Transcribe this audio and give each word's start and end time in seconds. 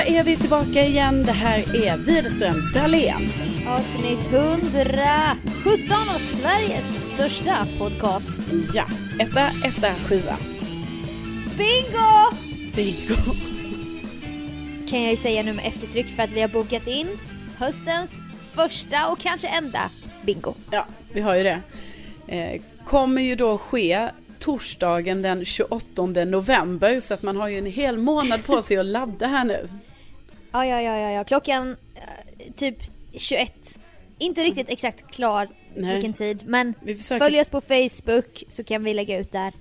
Då 0.00 0.12
är 0.12 0.24
vi 0.24 0.36
tillbaka 0.36 0.82
igen. 0.82 1.22
Det 1.22 1.32
här 1.32 1.58
är 1.58 1.96
Widerström 1.96 2.72
Dahlén. 2.74 3.32
Avsnitt 3.68 4.32
117 4.32 6.08
av 6.14 6.18
Sveriges 6.18 7.08
största 7.08 7.66
podcast. 7.78 8.40
Ja, 8.74 8.84
etta, 9.18 9.46
etta, 9.64 9.94
sjua. 10.08 10.36
Bingo! 11.58 12.36
Bingo. 12.76 13.34
Kan 14.90 15.02
jag 15.02 15.10
ju 15.10 15.16
säga 15.16 15.42
nu 15.42 15.52
med 15.52 15.66
eftertryck 15.66 16.06
för 16.06 16.22
att 16.22 16.32
vi 16.32 16.40
har 16.40 16.48
bokat 16.48 16.86
in 16.86 17.18
höstens 17.58 18.20
första 18.52 19.08
och 19.08 19.18
kanske 19.18 19.48
enda 19.48 19.90
bingo. 20.22 20.54
Ja, 20.70 20.86
vi 21.12 21.20
har 21.20 21.36
ju 21.36 21.42
det. 21.42 21.60
Eh, 22.28 22.60
kommer 22.84 23.22
ju 23.22 23.34
då 23.34 23.58
ske 23.58 24.08
torsdagen 24.38 25.22
den 25.22 25.44
28 25.44 26.04
november 26.24 27.00
så 27.00 27.14
att 27.14 27.22
man 27.22 27.36
har 27.36 27.48
ju 27.48 27.58
en 27.58 27.66
hel 27.66 27.98
månad 27.98 28.44
på 28.44 28.62
sig 28.62 28.76
att 28.76 28.86
ladda 28.86 29.26
här 29.26 29.44
nu. 29.44 29.68
Ja, 30.52 30.66
ja, 30.66 30.82
ja, 30.82 30.96
ja, 30.98 31.10
ja. 31.10 31.24
klockan 31.24 31.76
eh, 31.94 32.52
typ 32.56 32.76
21. 33.12 33.78
Inte 34.18 34.40
riktigt 34.42 34.68
exakt 34.70 35.10
klar 35.14 35.48
Nej. 35.74 35.92
vilken 35.92 36.12
tid 36.12 36.42
men 36.46 36.74
Vi 36.82 36.94
försöker- 36.94 37.24
följ 37.24 37.40
oss 37.40 37.50
på 37.50 37.60
Facebook 37.60 38.44
så 38.48 38.64
kan 38.64 38.84
vi 38.84 38.94
lägga 38.94 39.18
ut 39.18 39.32
där. 39.32 39.52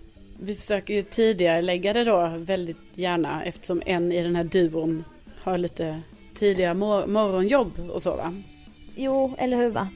Vi 0.42 0.56
försöker 0.56 0.94
ju 0.94 1.02
tidigare 1.02 1.62
lägga 1.62 1.94
det 1.94 2.04
då 2.04 2.34
väldigt 2.38 2.78
gärna 2.98 3.44
eftersom 3.46 3.82
en 3.86 4.12
i 4.12 4.24
den 4.24 4.36
här 4.36 4.44
duon 4.44 5.04
har 5.44 5.58
lite 5.58 6.02
tidiga 6.34 6.74
mor- 6.74 7.08
morgonjobb 7.08 7.90
och 7.90 8.02
så 8.02 8.16
va. 8.16 8.34
Jo, 8.96 9.36
eller 9.38 9.58
hur 9.58 9.70
va? 9.70 9.88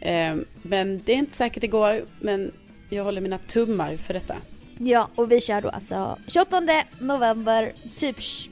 Eh, 0.00 0.36
men 0.62 1.02
det 1.04 1.12
är 1.12 1.16
inte 1.16 1.36
säkert 1.36 1.60
det 1.60 1.66
går 1.66 2.00
men 2.20 2.52
jag 2.90 3.04
håller 3.04 3.20
mina 3.20 3.38
tummar 3.38 3.96
för 3.96 4.14
detta. 4.14 4.36
Ja, 4.78 5.08
och 5.14 5.32
vi 5.32 5.40
kör 5.40 5.60
då 5.62 5.68
alltså 5.68 6.18
28 6.28 6.60
november, 6.98 7.72
typ 7.94 8.16
sh- 8.18 8.50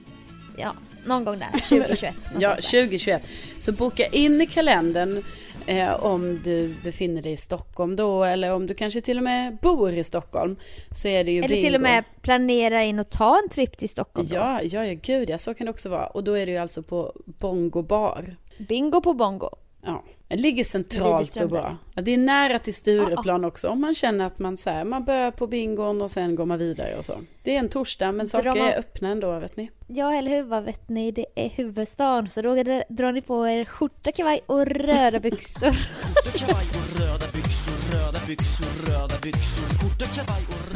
ja, 0.56 0.74
någon 1.04 1.24
gång 1.24 1.38
där, 1.38 1.50
2021. 1.68 2.14
Ja, 2.24 2.30
någonstans 2.32 2.70
där. 2.72 2.80
2021. 2.80 3.22
Så 3.58 3.72
boka 3.72 4.06
in 4.06 4.40
i 4.40 4.46
kalendern 4.46 5.24
eh, 5.66 6.04
om 6.04 6.40
du 6.44 6.74
befinner 6.84 7.22
dig 7.22 7.32
i 7.32 7.36
Stockholm 7.36 7.96
då 7.96 8.24
eller 8.24 8.52
om 8.52 8.66
du 8.66 8.74
kanske 8.74 9.00
till 9.00 9.16
och 9.16 9.22
med 9.24 9.56
bor 9.56 9.92
i 9.92 10.04
Stockholm. 10.04 10.56
Så 10.90 11.08
är 11.08 11.24
det 11.24 11.32
ju 11.32 11.38
Eller 11.38 11.48
bingo. 11.48 11.62
till 11.62 11.74
och 11.74 11.80
med 11.80 12.04
planera 12.22 12.82
in 12.84 12.98
och 12.98 13.10
ta 13.10 13.38
en 13.42 13.48
tripp 13.48 13.76
till 13.78 13.88
Stockholm 13.88 14.28
då. 14.28 14.34
Ja, 14.36 14.62
ja, 14.62 14.84
ja, 14.86 14.98
gud 15.02 15.30
ja, 15.30 15.38
så 15.38 15.54
kan 15.54 15.64
det 15.64 15.70
också 15.70 15.88
vara. 15.88 16.06
Och 16.06 16.24
då 16.24 16.32
är 16.32 16.46
det 16.46 16.52
ju 16.52 16.58
alltså 16.58 16.82
på 16.82 17.12
Bongo 17.26 17.82
bar. 17.82 18.36
Bingo 18.58 19.00
på 19.00 19.14
bongo. 19.14 19.50
Ja, 19.82 20.04
det 20.28 20.36
ligger 20.36 20.64
centralt 20.64 21.20
Widerström 21.20 21.44
och 21.44 21.50
bra. 21.50 21.76
Ja, 21.94 22.02
det 22.02 22.14
är 22.14 22.18
nära 22.18 22.58
till 22.58 22.74
Stureplan 22.74 23.44
också. 23.44 23.68
Om 23.68 23.80
man 23.80 23.94
känner 23.94 24.26
att 24.26 24.38
man, 24.38 24.56
så 24.56 24.70
här, 24.70 24.84
man 24.84 25.04
börjar 25.04 25.30
på 25.30 25.46
bingon 25.46 26.02
och 26.02 26.10
sen 26.10 26.34
går 26.34 26.46
man 26.46 26.58
vidare 26.58 26.96
och 26.96 27.04
så. 27.04 27.20
Det 27.42 27.54
är 27.54 27.58
en 27.58 27.68
torsdag 27.68 28.12
men 28.12 28.26
saker 28.26 28.48
man- 28.48 28.58
är 28.58 28.78
öppna 28.78 29.08
ändå 29.08 29.38
vet 29.38 29.56
ni. 29.56 29.70
Ja, 29.88 30.14
eller 30.14 30.30
hur? 30.30 30.42
Vad 30.42 30.64
vet 30.64 30.88
ni? 30.88 31.10
Det 31.10 31.26
är 31.34 31.50
huvudstaden. 31.50 32.30
Så 32.30 32.42
då 32.42 32.54
drar- 32.54 33.12
ni 33.12 33.22
på 33.22 33.48
er 33.48 33.64
skjorta, 33.64 34.12
kavaj 34.12 34.40
och 34.46 34.66
röda 34.66 35.20
byxor. 35.20 35.70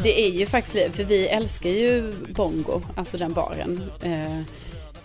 Det 0.02 0.26
är 0.26 0.30
ju 0.30 0.46
faktiskt, 0.46 0.96
för 0.96 1.04
vi 1.04 1.28
älskar 1.28 1.70
ju 1.70 2.12
Bongo, 2.34 2.80
alltså 2.96 3.18
den 3.18 3.32
baren. 3.32 3.82
Eh, 4.02 4.40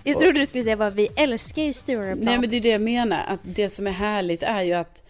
Jag 0.04 0.20
trodde 0.20 0.40
du 0.40 0.46
skulle 0.46 0.64
säga 0.64 0.76
vad 0.76 0.94
vi 0.94 1.10
älskar 1.16 1.62
i 1.62 1.74
Stureplan. 1.74 2.20
Nej 2.20 2.40
men 2.40 2.50
det 2.50 2.58
är 2.58 2.62
det 2.62 2.70
jag 2.70 2.82
menar, 2.82 3.24
att 3.28 3.40
det 3.44 3.70
som 3.70 3.88
är 3.88 3.92
härligt 3.92 4.44
är 4.44 4.64
ju 4.64 4.74
att 4.74 5.04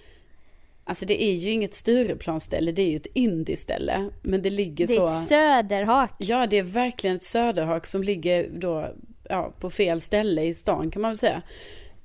Alltså 0.83 1.05
det 1.05 1.23
är 1.23 1.33
ju 1.33 1.49
inget 1.49 1.73
Stureplanställe, 1.73 2.71
det 2.71 2.81
är 2.81 2.89
ju 2.89 2.95
ett 2.95 3.07
indieställe. 3.13 4.09
Men 4.21 4.41
det 4.41 4.49
ligger 4.49 4.87
det 4.87 4.93
är 4.93 4.97
så... 4.97 5.07
ett 5.07 5.27
söderhak. 5.27 6.11
Ja, 6.17 6.47
det 6.47 6.57
är 6.57 6.63
verkligen 6.63 7.15
ett 7.15 7.23
söderhak 7.23 7.87
som 7.87 8.03
ligger 8.03 8.49
då 8.53 8.93
ja, 9.29 9.53
på 9.59 9.69
fel 9.69 10.01
ställe 10.01 10.43
i 10.43 10.53
stan 10.53 10.91
kan 10.91 11.01
man 11.01 11.11
väl 11.11 11.17
säga. 11.17 11.41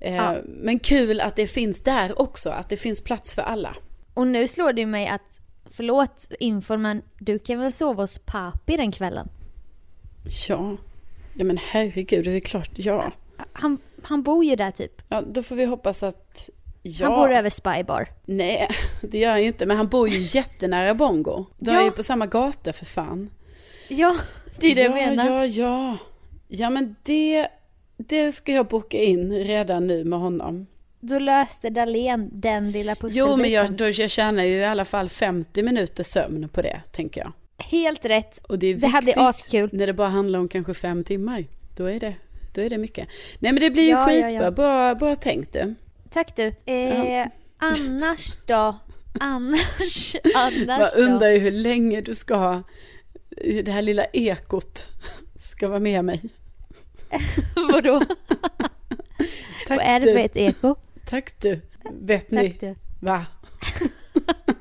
Eh, 0.01 0.15
Ja. 0.15 0.37
Men 0.47 0.79
kul 0.79 1.21
att 1.21 1.37
det 1.37 1.47
finns 1.47 1.81
där 1.81 2.21
också, 2.21 2.51
att 2.51 2.69
det 2.69 2.77
finns 2.77 3.01
plats 3.01 3.35
för 3.35 3.43
alla. 3.43 3.77
Och 4.15 4.27
nu 4.27 4.49
slår 4.49 4.73
det 4.73 4.87
mig 4.87 5.07
att, 5.07 5.41
förlåt 5.71 6.33
infon 6.41 6.83
men 6.83 7.03
du 7.19 7.39
kan 7.39 7.59
väl 7.59 7.73
sova 7.73 8.03
hos 8.03 8.19
papi 8.19 8.77
den 8.77 8.93
kvällen? 8.93 9.29
Ja, 10.49 10.77
ja 11.35 11.45
men 11.45 11.59
herregud, 11.59 12.25
det 12.25 12.31
är 12.31 12.41
klart, 12.41 12.71
ja. 12.75 13.13
Han, 13.53 13.79
han 14.03 14.23
bor 14.23 14.45
ju 14.45 14.57
där 14.57 14.71
typ. 14.71 15.03
Ja, 15.09 15.21
då 15.21 15.43
får 15.43 15.57
vi 15.57 15.65
hoppas 15.65 16.03
att... 16.03 16.51
Ja. 16.83 17.07
Han 17.07 17.15
bor 17.17 17.33
över 17.33 17.51
Spybar. 17.51 18.09
Nej, 18.25 18.69
det 19.03 19.19
gör 19.19 19.31
han 19.31 19.41
ju 19.43 19.47
inte, 19.47 19.67
men 19.67 19.77
han 19.77 19.89
bor 19.89 20.09
ju 20.09 20.19
jättenära 20.39 20.95
Bongo. 20.95 21.45
De 21.59 21.71
är 21.71 21.75
Ja. 21.75 21.85
ju 21.85 21.91
på 21.91 22.03
samma 22.03 22.27
gata 22.27 22.73
för 22.73 22.85
fan. 22.87 23.31
Ja, 23.89 24.17
det 24.61 24.67
är 24.67 24.75
det 24.75 24.81
ja, 24.81 24.99
jag 24.99 25.17
menar. 25.17 25.27
Ja, 25.27 25.47
ja. 25.47 25.97
Ja, 26.49 26.71
men 26.71 26.97
det, 27.03 27.49
det 27.97 28.33
ska 28.33 28.53
jag 28.53 28.67
boka 28.67 28.99
in 28.99 29.33
redan 29.33 29.87
nu 29.87 30.05
med 30.05 30.19
honom. 30.19 30.67
Då 31.01 31.19
löste 31.19 31.71
Dahlén 31.71 32.31
den 32.33 32.71
lilla 32.71 32.95
pusselbiten. 32.95 33.31
Jo, 33.31 33.37
men 33.37 33.51
jag, 33.53 33.73
då, 33.73 33.89
jag 33.89 34.11
tjänar 34.11 34.45
ju 34.45 34.55
i 34.55 34.65
alla 34.65 34.85
fall 34.85 35.09
50 35.09 35.63
minuter 35.63 36.03
sömn 36.05 36.49
på 36.49 36.63
det, 36.63 36.81
tänker 36.93 37.21
jag. 37.21 37.33
Helt 37.69 38.05
rätt. 38.05 38.39
Och 38.39 38.59
det 38.59 38.67
är 38.67 38.75
Det 38.75 38.87
här 38.87 39.03
blir 39.03 39.19
askul. 39.29 39.69
När 39.73 39.87
det 39.87 39.93
bara 39.93 40.09
handlar 40.09 40.39
om 40.39 40.49
kanske 40.49 40.75
fem 40.75 41.05
timmar. 41.05 41.45
Då 41.77 41.85
är 41.85 42.01
det, 42.01 42.15
då 42.55 42.61
är 42.61 42.71
det 42.71 42.79
mycket. 42.79 43.09
Nej, 43.39 43.53
men 43.53 43.61
det 43.61 43.71
blir 43.71 43.83
ju 43.83 43.91
Ja, 43.91 44.13
ja, 44.13 44.23
skitbra. 44.23 44.45
ja. 44.45 44.51
Bra, 44.51 44.95
bra 44.95 45.15
tänkt 45.15 45.53
du. 45.53 45.75
Tack 46.11 46.37
du. 46.37 46.55
Eh, 46.67 47.13
Ja. 47.15 47.27
Annars 47.59 48.37
då? 48.47 48.77
Annars, 49.21 50.17
annars 50.35 50.93
Jag 50.95 50.99
undrar 50.99 51.29
ju 51.29 51.39
hur 51.39 51.51
länge 51.51 52.01
du 52.01 52.15
ska 52.15 52.35
ha 52.35 52.63
det 53.65 53.69
här 53.73 53.83
lilla 53.83 54.05
ekot 54.05 54.89
ska 55.35 55.69
vara 55.69 55.81
med 55.81 56.05
mig. 56.05 56.21
Vadå? 57.73 58.01
Tack 59.67 59.79
Vad 59.79 59.87
är 59.87 60.01
det 60.01 60.13
för 60.13 60.19
ett 60.19 60.37
eko? 60.37 60.75
Tack 61.07 61.41
du. 61.41 61.61
Vet 62.01 62.31
ni? 62.31 62.51
Tack 62.51 62.61
du. 62.61 62.75
Va? 63.01 63.27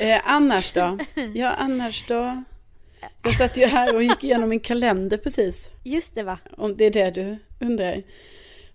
Eh, 0.00 0.20
annars 0.24 0.72
då? 0.72 0.98
Ja, 1.34 1.48
annars 1.48 2.04
då? 2.08 2.42
Jag 3.22 3.34
satt 3.34 3.56
ju 3.56 3.66
här 3.66 3.94
och 3.94 4.02
gick 4.02 4.24
igenom 4.24 4.48
min 4.48 4.60
kalender 4.60 5.16
precis. 5.16 5.68
Just 5.84 6.14
det 6.14 6.22
va? 6.22 6.38
Om 6.56 6.76
det 6.76 6.84
är 6.84 6.90
det 6.90 7.10
du 7.10 7.36
undrar. 7.66 8.02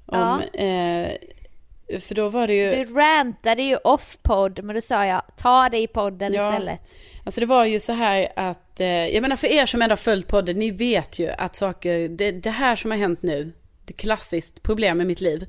Om, 0.05 0.41
eh, 0.41 1.09
för 1.99 2.15
då 2.15 2.29
var 2.29 2.47
det 2.47 2.53
ju... 2.53 2.83
Du 2.83 2.93
rantade 2.93 3.63
ju 3.63 3.75
off-podd 3.75 4.63
men 4.63 4.75
då 4.75 4.81
sa 4.81 5.05
jag 5.05 5.21
ta 5.37 5.69
det 5.69 5.77
i 5.77 5.87
podden 5.87 6.33
Ja. 6.33 6.49
istället. 6.53 6.97
Alltså 7.23 7.39
det 7.39 7.45
var 7.45 7.65
ju 7.65 7.79
så 7.79 7.93
här 7.93 8.27
att, 8.35 8.79
eh, 8.79 8.87
jag 8.87 9.21
menar 9.21 9.35
för 9.35 9.47
er 9.47 9.65
som 9.65 9.81
ändå 9.81 9.91
har 9.91 9.97
följt 9.97 10.27
podden, 10.27 10.59
ni 10.59 10.71
vet 10.71 11.19
ju 11.19 11.29
att 11.29 11.55
saker, 11.55 12.09
det, 12.09 12.31
det 12.31 12.49
här 12.49 12.75
som 12.75 12.91
har 12.91 12.97
hänt 12.97 13.21
nu, 13.21 13.51
det 13.85 13.93
klassiskt 13.93 14.63
problem 14.63 15.01
i 15.01 15.05
mitt 15.05 15.21
liv. 15.21 15.45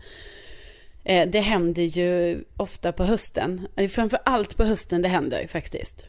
Eh, 1.09 1.29
det 1.29 1.41
händer 1.41 1.83
ju 1.83 2.45
ofta 2.57 2.93
på 2.93 3.05
hösten. 3.05 3.69
Är 3.77 3.89
Framför 3.89 4.19
allt 4.25 4.57
på 4.57 4.65
hösten 4.65 5.03
det 5.03 5.09
händer 5.09 5.47
faktiskt. 5.47 6.07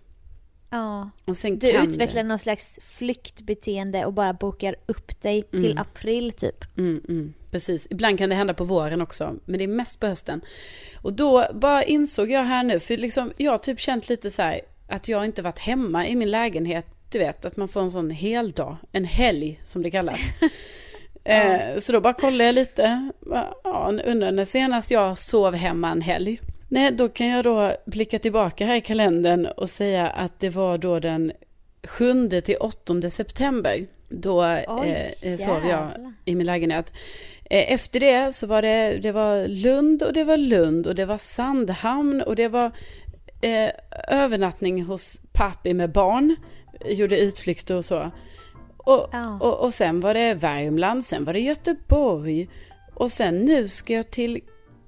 Ja. 0.69 1.09
Du 1.25 1.71
utvecklar 1.71 2.23
det... 2.23 2.27
någon 2.27 2.39
slags 2.39 2.79
flyktbeteende 2.83 4.05
och 4.05 4.13
bara 4.13 4.33
bokar 4.33 4.75
upp 4.85 5.21
dig 5.21 5.43
till 5.43 5.77
april 5.77 6.31
typ. 6.31 6.77
Mm, 6.77 7.01
mm, 7.09 7.33
precis. 7.51 7.87
Ibland 7.89 8.17
kan 8.17 8.29
det 8.29 8.35
hända 8.35 8.53
på 8.53 8.63
våren 8.63 9.01
också, 9.01 9.35
men 9.45 9.57
det 9.57 9.63
är 9.63 9.67
mest 9.67 9.99
på 9.99 10.07
hösten. 10.07 10.41
Och 11.01 11.13
då 11.13 11.45
bara 11.53 11.83
insåg 11.83 12.31
jag 12.31 12.43
här 12.43 12.63
nu, 12.63 12.79
för 12.79 12.97
liksom, 12.97 13.31
jag 13.37 13.51
har 13.51 13.57
typ 13.57 13.79
känt 13.79 14.09
lite 14.09 14.31
så 14.31 14.41
här 14.41 14.61
att 14.87 15.07
jag 15.07 15.25
inte 15.25 15.41
varit 15.41 15.59
hemma 15.59 16.07
i 16.07 16.15
min 16.15 16.31
lägenhet. 16.31 16.87
Du 17.11 17.19
vet, 17.19 17.45
att 17.45 17.57
man 17.57 17.67
får 17.67 17.81
en 17.81 17.91
sån 17.91 18.09
heldag, 18.09 18.77
en 18.91 19.05
helg 19.05 19.61
som 19.63 19.81
det 19.81 19.91
kallas. 19.91 20.19
eh, 21.27 21.77
så 21.77 21.91
då 21.91 21.99
bara 21.99 22.13
kollade 22.13 22.43
jag 22.43 22.55
lite, 22.55 23.09
ja, 23.63 23.91
undrar 24.05 24.31
när 24.31 24.45
senast 24.45 24.91
jag 24.91 25.17
sov 25.17 25.55
hemma 25.55 25.89
en 25.89 26.01
helg. 26.01 26.39
Nej, 26.69 26.91
då 26.91 27.09
kan 27.09 27.27
jag 27.27 27.43
då 27.43 27.71
blicka 27.85 28.19
tillbaka 28.19 28.65
här 28.65 28.75
i 28.75 28.81
kalendern 28.81 29.45
och 29.45 29.69
säga 29.69 30.07
att 30.07 30.39
det 30.39 30.49
var 30.49 30.77
då 30.77 30.99
den 30.99 31.31
7 31.83 32.29
till 32.29 32.57
8 32.59 33.09
september. 33.09 33.85
Då 34.09 34.43
Oj, 34.67 35.13
eh, 35.25 35.35
sov 35.37 35.65
jag 35.65 36.13
i 36.25 36.35
min 36.35 36.47
lägenhet. 36.47 36.93
Eh, 37.49 37.73
Efter 37.73 37.99
det 37.99 38.33
så 38.33 38.47
var 38.47 38.61
det, 38.61 38.99
det 39.01 39.11
var 39.11 39.47
Lund 39.47 40.03
och 40.03 40.13
det 40.13 40.23
var 40.23 40.37
Lund 40.37 40.87
och 40.87 40.95
det 40.95 41.05
var 41.05 41.17
Sandhamn 41.17 42.21
och 42.21 42.35
det 42.35 42.47
var 42.47 42.71
eh, 43.41 43.69
övernattning 44.07 44.83
hos 44.83 45.19
pappi 45.31 45.73
med 45.73 45.91
barn. 45.91 46.35
Gjorde 46.85 47.19
utflykter 47.19 47.75
och 47.75 47.85
så. 47.85 48.11
Och, 48.87 49.09
Ja. 49.11 49.37
och, 49.41 49.63
och 49.63 49.73
sen 49.73 49.99
var 49.99 50.13
det 50.13 50.33
Värmland, 50.33 51.05
sen 51.05 51.23
var 51.23 51.33
det 51.33 51.39
Göteborg. 51.39 52.49
Och 52.93 53.11
sen 53.11 53.37
nu 53.37 53.67
ska 53.67 53.93
jag 53.93 54.11
till 54.11 54.41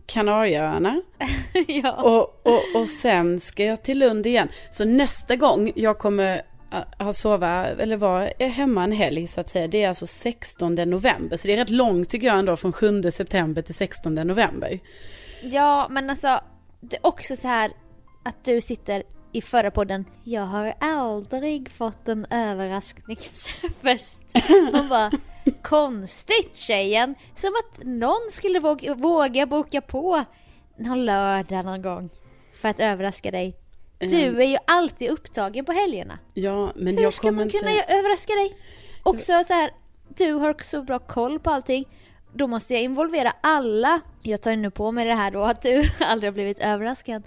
Kanarieöarna. 0.06 1.02
ja. 1.68 1.92
Och, 1.92 2.48
och, 2.48 2.82
och 2.82 2.90
sen 2.90 3.40
ska 3.40 3.64
jag 3.66 3.84
till 3.84 4.00
Lund 4.00 4.26
igen. 4.26 4.48
Så 4.72 4.86
nästa 4.86 5.36
gång 5.36 5.72
jag 5.76 5.98
kommer 6.00 6.42
äh, 6.72 7.06
ha 7.06 7.14
sova, 7.14 7.66
eller 7.66 7.98
vara 7.98 8.30
hemma 8.40 8.84
en 8.84 8.92
helg 8.92 9.28
så 9.28 9.42
att 9.42 9.50
säga, 9.50 9.68
det 9.68 9.84
är 9.84 9.90
alltså 9.90 10.08
16 10.08 10.76
november. 10.76 11.38
Så 11.38 11.48
det 11.48 11.54
är 11.54 11.58
rätt 11.58 11.70
långt 11.70 12.10
tycker 12.10 12.28
jag 12.28 12.40
ändå 12.40 12.56
från 12.56 12.74
7 12.74 13.02
september 13.12 13.62
till 13.62 13.76
16 13.76 14.16
november. 14.16 14.80
ja 15.42 15.88
men 15.90 16.10
alltså 16.10 16.40
det 16.82 16.96
är 16.96 17.08
också 17.08 17.36
så 17.36 17.48
här 17.48 17.72
att 18.26 18.44
du 18.44 18.62
sitter 18.62 19.04
i 19.32 19.42
förra 19.42 19.72
podden 19.72 20.06
Jag 20.24 20.46
har 20.46 20.74
aldrig 20.80 21.72
fått 21.72 22.08
en 22.08 22.26
överraskningsfest. 22.30 24.24
Man 24.74 24.90
bara 24.90 25.12
konstigt 25.62 26.56
tjejen. 26.56 27.16
Som 27.36 27.50
att 27.50 27.84
någon 27.84 28.28
skulle 28.30 28.60
våga, 28.60 28.96
våga 28.96 29.46
boka 29.46 29.82
på 29.82 30.24
någon 30.78 31.06
lördag 31.06 31.66
någon 31.66 31.82
gång. 31.82 32.10
För 32.54 32.70
att 32.70 32.80
överraska 32.80 33.32
dig. 33.32 33.56
Du 34.00 34.42
är 34.42 34.48
ju 34.48 34.58
alltid 34.68 35.10
upptagen 35.10 35.66
på 35.66 35.72
helgerna. 35.72 36.20
Ja, 36.34 36.72
men 36.76 36.98
Hur 36.98 37.04
jag 37.04 37.14
ska 37.14 37.32
man 37.32 37.44
inte... 37.46 37.58
kunna 37.60 37.72
överraska 37.72 38.34
dig? 38.34 38.56
Också 39.04 39.44
så 39.44 39.54
här, 39.54 39.72
du 40.18 40.34
har 40.34 40.56
så 40.62 40.84
bra 40.84 41.00
koll 41.00 41.40
på 41.40 41.50
allting. 41.50 41.88
Då 42.34 42.48
måste 42.48 42.74
jag 42.74 42.84
involvera 42.84 43.34
alla. 43.42 44.02
Jag 44.22 44.42
tar 44.42 44.56
nu 44.56 44.72
på 44.72 44.92
mig 44.92 45.06
det 45.06 45.14
här 45.14 45.32
då 45.32 45.44
att 45.44 45.62
du 45.62 45.84
aldrig 46.00 46.28
har 46.28 46.34
blivit 46.34 46.60
överraskad. 46.60 47.24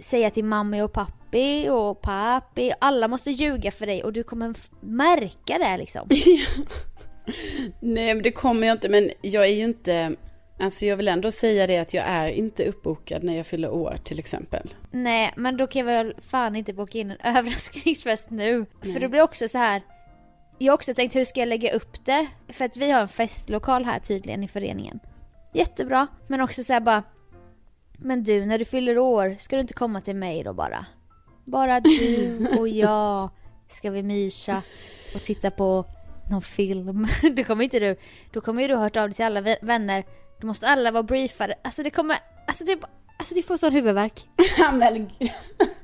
Säga 0.00 0.30
till 0.30 0.44
mamma 0.44 0.84
och 0.84 0.92
pappi 0.92 1.68
och 1.68 2.00
pappi. 2.00 2.72
Alla 2.78 3.08
måste 3.08 3.30
ljuga 3.30 3.70
för 3.70 3.86
dig 3.86 4.04
och 4.04 4.12
du 4.12 4.22
kommer 4.22 4.54
märka 4.80 5.58
det 5.58 5.76
liksom. 5.76 6.08
Nej, 7.80 8.14
men 8.14 8.22
det 8.22 8.30
kommer 8.30 8.66
jag 8.66 8.74
inte. 8.74 8.88
Men 8.88 9.10
jag 9.22 9.44
är 9.44 9.52
ju 9.52 9.64
inte... 9.64 10.16
Alltså 10.60 10.86
jag 10.86 10.96
vill 10.96 11.08
ändå 11.08 11.30
säga 11.30 11.66
det 11.66 11.78
att 11.78 11.94
jag 11.94 12.04
är 12.04 12.28
inte 12.28 12.64
uppbokad 12.64 13.24
när 13.24 13.36
jag 13.36 13.46
fyller 13.46 13.70
år 13.70 13.96
till 14.04 14.18
exempel. 14.18 14.74
Nej, 14.90 15.32
men 15.36 15.56
då 15.56 15.66
kan 15.66 15.78
jag 15.78 15.86
väl 15.86 16.14
fan 16.20 16.56
inte 16.56 16.72
boka 16.72 16.98
in 16.98 17.10
en 17.10 17.16
överraskningsfest 17.36 18.30
nu. 18.30 18.66
För 18.82 19.00
det 19.00 19.08
blir 19.08 19.22
också 19.22 19.48
så 19.48 19.58
här. 19.58 19.82
Jag 20.58 20.72
har 20.72 20.74
också 20.74 20.94
tänkt 20.94 21.16
hur 21.16 21.24
ska 21.24 21.40
jag 21.40 21.48
lägga 21.48 21.72
upp 21.72 22.04
det? 22.04 22.26
För 22.48 22.64
att 22.64 22.76
vi 22.76 22.90
har 22.90 23.00
en 23.00 23.08
festlokal 23.08 23.84
här 23.84 23.98
tydligen 23.98 24.44
i 24.44 24.48
föreningen. 24.48 25.00
Jättebra. 25.52 26.06
Men 26.26 26.40
också 26.40 26.64
så 26.64 26.72
här 26.72 26.80
bara. 26.80 27.02
Men 27.98 28.24
du, 28.24 28.46
när 28.46 28.58
du 28.58 28.64
fyller 28.64 28.98
år, 28.98 29.36
ska 29.38 29.56
du 29.56 29.60
inte 29.60 29.74
komma 29.74 30.00
till 30.00 30.16
mig 30.16 30.42
då 30.44 30.52
bara? 30.52 30.86
Bara 31.44 31.80
du 31.80 32.46
och 32.58 32.68
jag 32.68 33.30
ska 33.68 33.90
vi 33.90 34.02
mysa 34.02 34.62
och 35.14 35.22
titta 35.22 35.50
på 35.50 35.84
någon 36.30 36.42
film. 36.42 37.06
Då 37.32 37.44
kommer 37.44 37.64
inte 37.64 37.78
du, 37.78 37.96
då 38.32 38.40
kommer 38.40 38.62
ju 38.62 38.68
du 38.68 38.74
ha 38.74 38.82
hört 38.82 38.96
av 38.96 39.08
dig 39.08 39.14
till 39.16 39.24
alla 39.24 39.40
vä- 39.40 39.56
vänner. 39.62 40.04
Då 40.40 40.46
måste 40.46 40.66
alla 40.68 40.90
vara 40.90 41.02
briefade. 41.02 41.54
Alltså 41.64 41.82
det 41.82 41.90
kommer, 41.90 42.16
alltså 42.46 42.64
det, 42.64 42.78
alltså 43.16 43.34
det 43.34 43.42
får 43.42 43.56
sån 43.56 43.72
huvudvärk. 43.72 44.28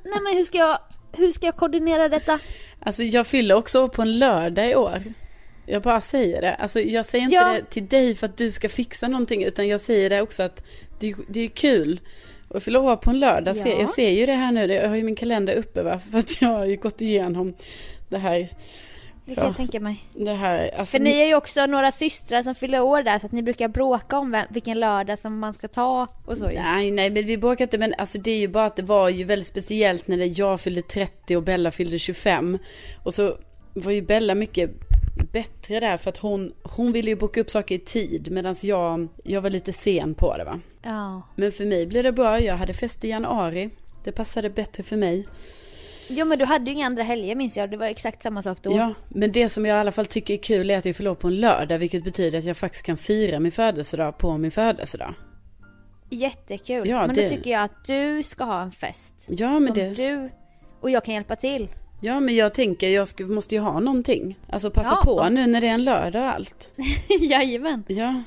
Nej 0.04 0.20
men 0.24 0.36
hur 0.36 0.44
ska 0.44 0.58
jag, 0.58 0.78
hur 1.12 1.30
ska 1.30 1.46
jag 1.46 1.56
koordinera 1.56 2.08
detta? 2.08 2.38
alltså 2.80 3.02
jag 3.02 3.26
fyller 3.26 3.54
också 3.54 3.88
på 3.88 4.02
en 4.02 4.18
lördag 4.18 4.70
i 4.70 4.74
år. 4.76 5.02
Jag 5.66 5.82
bara 5.82 6.00
säger 6.00 6.40
det. 6.42 6.54
Alltså 6.54 6.80
jag 6.80 7.06
säger 7.06 7.24
inte 7.24 7.34
Ja. 7.36 7.52
det 7.52 7.64
till 7.70 7.86
dig 7.86 8.14
för 8.14 8.26
att 8.26 8.36
du 8.36 8.50
ska 8.50 8.68
fixa 8.68 9.08
någonting. 9.08 9.44
Utan 9.44 9.68
jag 9.68 9.80
säger 9.80 10.10
det 10.10 10.20
också 10.22 10.42
att 10.42 10.64
det, 11.10 11.14
det 11.28 11.40
är 11.40 11.48
kul. 11.48 12.00
att 12.50 12.62
fylla 12.62 12.80
år 12.80 12.96
på 12.96 13.10
en 13.10 13.18
lördag. 13.18 13.56
Ja. 13.56 13.68
Jag 13.68 13.88
ser 13.88 14.10
ju 14.10 14.26
det 14.26 14.32
här 14.32 14.52
nu. 14.52 14.72
Jag 14.72 14.88
har 14.88 14.96
ju 14.96 15.02
min 15.04 15.16
kalender 15.16 15.54
uppe 15.54 15.82
va. 15.82 15.98
För 16.10 16.18
att 16.18 16.42
jag 16.42 16.48
har 16.48 16.64
ju 16.64 16.76
gått 16.76 17.00
igenom 17.00 17.54
det 18.08 18.18
här. 18.18 18.48
Det 19.26 19.34
kan 19.34 19.44
Ja. 19.44 19.48
jag 19.48 19.56
tänka 19.56 19.80
mig. 19.80 19.96
Det 20.14 20.32
här 20.34 20.70
alltså, 20.78 20.96
För 20.96 21.04
ni 21.04 21.20
är 21.20 21.26
ju 21.26 21.34
också 21.34 21.66
några 21.66 21.90
systrar 21.92 22.42
som 22.42 22.54
fyller 22.54 22.80
år 22.82 23.02
där 23.02 23.18
så 23.18 23.26
att 23.26 23.32
ni 23.32 23.42
brukar 23.42 23.68
bråka 23.68 24.18
om 24.18 24.30
vem, 24.30 24.46
vilken 24.50 24.80
lördag 24.80 25.18
som 25.18 25.38
man 25.38 25.54
ska 25.54 25.68
ta 25.68 26.08
och 26.24 26.38
så. 26.38 26.46
Nej, 26.48 26.90
nej, 26.90 27.10
men 27.10 27.26
vi 27.26 27.38
bråkar 27.38 27.64
inte. 27.64 27.78
Men 27.78 27.94
alltså 27.98 28.18
det 28.18 28.30
är 28.30 28.38
ju 28.38 28.48
bara 28.48 28.64
att 28.66 28.76
det 28.76 28.82
var 28.82 29.08
ju 29.08 29.24
väldigt 29.24 29.46
speciellt 29.48 30.08
när 30.08 30.40
jag 30.40 30.60
fyllde 30.60 30.82
30 30.82 31.36
och 31.36 31.42
Bella 31.42 31.70
fyllde 31.70 31.98
25. 31.98 32.58
Och 33.02 33.14
så 33.14 33.36
var 33.74 33.92
ju 33.92 34.02
Bella 34.02 34.34
mycket 34.34 34.70
bättre 35.32 35.80
där 35.80 35.96
för 35.96 36.08
att 36.10 36.16
hon, 36.16 36.52
hon 36.62 36.92
ville 36.92 37.10
ju 37.10 37.16
boka 37.16 37.40
upp 37.40 37.50
saker 37.50 37.74
i 37.74 37.78
tid 37.78 38.30
medan 38.30 38.54
jag, 38.62 39.08
jag 39.24 39.40
var 39.40 39.50
lite 39.50 39.72
sen 39.72 40.14
på 40.14 40.36
det 40.36 40.44
va. 40.44 40.60
Ja. 40.82 41.22
Men 41.36 41.52
för 41.52 41.64
mig 41.64 41.86
blev 41.86 42.02
det 42.04 42.12
bra. 42.12 42.40
Jag 42.40 42.56
hade 42.56 42.72
fest 42.74 43.04
i 43.04 43.08
januari. 43.08 43.70
Det 44.04 44.12
passade 44.12 44.50
bättre 44.50 44.82
för 44.82 44.96
mig. 44.96 45.28
Jo 46.08 46.26
men 46.26 46.38
du 46.38 46.44
hade 46.44 46.70
ju 46.70 46.76
inga 46.76 46.86
andra 46.86 47.02
helger 47.02 47.34
minns 47.36 47.56
jag, 47.56 47.70
det 47.70 47.76
var 47.76 47.86
exakt 47.86 48.22
samma 48.22 48.42
sak 48.42 48.58
då. 48.62 48.76
Ja, 48.76 48.94
men 49.08 49.32
det 49.32 49.48
som 49.48 49.66
jag 49.66 49.76
i 49.76 49.80
alla 49.80 49.92
fall 49.92 50.06
tycker 50.06 50.34
är 50.34 50.38
kul 50.38 50.70
är 50.70 50.78
att 50.78 50.84
jag 50.84 50.96
fyller 50.96 51.10
år 51.10 51.14
på 51.14 51.26
en 51.26 51.36
lördag. 51.40 51.78
Vilket 51.78 52.04
betyder 52.04 52.38
att 52.38 52.44
jag 52.44 52.56
faktiskt 52.56 52.84
kan 52.84 52.96
fira 52.96 53.40
min 53.40 53.52
födelsedag 53.52 54.18
på 54.18 54.38
min 54.38 54.50
födelsedag. 54.50 55.14
Jättekul. 56.10 56.88
Ja, 56.88 57.06
men 57.06 57.14
det- 57.16 57.22
då 57.22 57.28
tycker 57.28 57.50
jag 57.50 57.62
att 57.62 57.84
du 57.84 58.22
ska 58.22 58.44
ha 58.44 58.62
en 58.62 58.72
fest. 58.72 59.14
Ja, 59.28 59.58
men 59.60 59.74
som 59.74 59.84
det... 59.84 59.94
du 59.94 60.30
och 60.80 60.90
jag 60.90 61.04
kan 61.04 61.14
hjälpa 61.14 61.36
till. 61.36 61.68
Ja, 62.04 62.20
men 62.20 62.34
jag 62.36 62.54
tänker 62.54 62.88
jag 62.88 63.08
ska, 63.08 63.24
måste 63.24 63.54
ju 63.54 63.60
ha 63.60 63.80
någonting. 63.80 64.38
Alltså 64.50 64.70
passa 64.70 64.98
Ja, 65.00 65.04
på 65.04 65.28
nu 65.28 65.46
när 65.46 65.60
det 65.60 65.66
är 65.68 65.74
en 65.74 65.84
lördag 65.84 66.22
och 66.22 66.28
allt. 66.34 66.70
Jajamän. 67.20 67.84
Ja, 67.88 68.22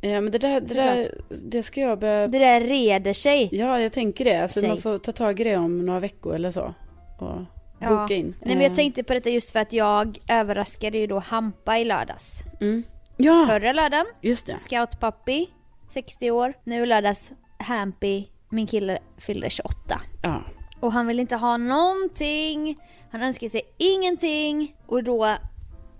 ja 0.00 0.20
men 0.20 0.30
det 0.30 0.38
där, 0.38 0.60
det 0.60 0.74
där, 0.74 1.08
det 1.28 1.62
ska 1.62 1.80
jag 1.80 1.98
börja... 1.98 2.28
Det 2.28 2.38
där 2.38 2.60
reder 2.60 3.12
sig. 3.12 3.48
Ja, 3.52 3.80
jag 3.80 3.92
tänker 3.92 4.24
det. 4.24 4.42
Alltså 4.42 4.66
man 4.66 4.80
får 4.80 4.98
ta 4.98 5.12
tag 5.12 5.40
i 5.40 5.44
det 5.44 5.56
om 5.56 5.86
några 5.86 6.00
veckor 6.00 6.34
eller 6.34 6.50
så. 6.50 6.74
Och 7.18 7.40
boka 7.88 8.14
in. 8.14 8.34
Nej 8.42 8.54
men 8.54 8.60
jag 8.62 8.70
Eh, 8.70 8.76
tänkte 8.76 9.02
på 9.02 9.14
detta 9.14 9.30
just 9.30 9.50
för 9.50 9.60
att 9.60 9.72
jag 9.72 10.18
överraskade 10.28 10.98
ju 10.98 11.06
då 11.06 11.18
Hampa 11.18 11.78
i 11.78 11.84
lördags. 11.84 12.42
Mm. 12.60 12.82
Ja, 13.16 13.46
Förra 13.50 13.72
lördagen, 13.72 14.06
just 14.20 14.46
det. 14.46 14.58
scoutpappi, 14.58 15.46
60 15.90 16.30
år. 16.30 16.52
Nu 16.64 16.86
lördags, 16.86 17.32
Hampy, 17.58 18.24
min 18.48 18.66
kille, 18.66 18.98
fyllde 19.18 19.50
28. 19.50 20.00
Ja. 20.22 20.42
Och 20.80 20.92
han 20.92 21.06
vill 21.06 21.20
inte 21.20 21.36
ha 21.36 21.56
någonting, 21.56 22.78
han 23.10 23.22
önskar 23.22 23.48
sig 23.48 23.62
ingenting. 23.78 24.76
Och 24.86 25.04
då 25.04 25.36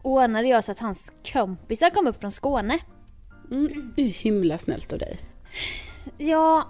ordnade 0.02 0.48
jag 0.48 0.64
så 0.64 0.72
att 0.72 0.78
hans 0.78 1.12
kompisar 1.32 1.90
kom 1.90 2.06
upp 2.06 2.20
från 2.20 2.32
Skåne. 2.32 2.78
Mm, 3.50 3.92
himla 3.96 4.58
snällt 4.58 4.92
av 4.92 4.98
dig. 4.98 5.18
Ja, 6.18 6.68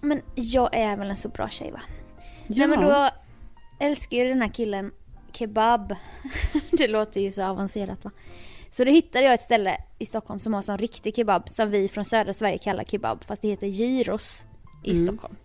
men 0.00 0.22
jag 0.34 0.76
är 0.76 0.96
väl 0.96 1.10
en 1.10 1.16
så 1.16 1.28
bra 1.28 1.48
tjej 1.48 1.72
va? 1.72 1.80
Ja. 2.46 2.66
Nej 2.66 2.68
men 2.68 2.80
då 2.80 3.10
älskar 3.80 4.16
ju 4.16 4.28
den 4.28 4.42
här 4.42 4.48
killen 4.48 4.90
kebab. 5.32 5.94
det 6.70 6.88
låter 6.88 7.20
ju 7.20 7.32
så 7.32 7.42
avancerat 7.42 8.04
va? 8.04 8.10
Så 8.70 8.84
då 8.84 8.90
hittade 8.90 9.24
jag 9.24 9.34
ett 9.34 9.40
ställe 9.40 9.76
i 9.98 10.06
Stockholm 10.06 10.40
som 10.40 10.54
har 10.54 10.62
sån 10.62 10.78
riktig 10.78 11.16
kebab 11.16 11.48
som 11.48 11.70
vi 11.70 11.88
från 11.88 12.04
södra 12.04 12.32
Sverige 12.32 12.58
kallar 12.58 12.84
kebab 12.84 13.24
fast 13.24 13.42
det 13.42 13.48
heter 13.48 13.66
gyros 13.66 14.46
i 14.84 14.94
Stockholm. 14.94 15.36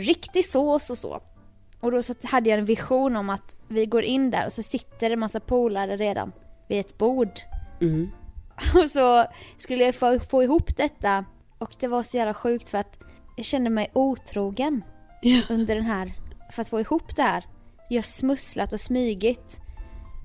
Riktig 0.00 0.44
sås 0.44 0.90
och 0.90 0.98
så. 0.98 1.20
Och 1.80 1.92
då 1.92 2.02
så 2.02 2.14
hade 2.24 2.50
jag 2.50 2.58
en 2.58 2.64
vision 2.64 3.16
om 3.16 3.30
att 3.30 3.56
vi 3.68 3.86
går 3.86 4.02
in 4.02 4.30
där 4.30 4.46
och 4.46 4.52
så 4.52 4.62
sitter 4.62 5.08
det 5.08 5.12
en 5.12 5.20
massa 5.20 5.40
polare 5.40 5.96
redan 5.96 6.32
vid 6.68 6.80
ett 6.80 6.98
bord. 6.98 7.30
Mm. 7.80 8.10
Och 8.74 8.90
så 8.90 9.24
skulle 9.58 9.84
jag 9.84 9.94
få, 9.94 10.20
få 10.20 10.42
ihop 10.42 10.76
detta 10.76 11.24
och 11.58 11.76
det 11.80 11.86
var 11.88 12.02
så 12.02 12.16
jävla 12.16 12.34
sjukt 12.34 12.68
för 12.68 12.78
att 12.78 12.98
jag 13.36 13.44
kände 13.44 13.70
mig 13.70 13.90
otrogen 13.92 14.82
Ja. 15.22 15.40
under 15.50 15.74
den 15.74 15.84
här, 15.84 16.12
för 16.52 16.62
att 16.62 16.68
få 16.68 16.80
ihop 16.80 17.16
det 17.16 17.22
här. 17.22 17.44
Jag 17.88 17.96
har 17.96 18.02
smusslat 18.02 18.72
och 18.72 18.80
smygit 18.80 19.60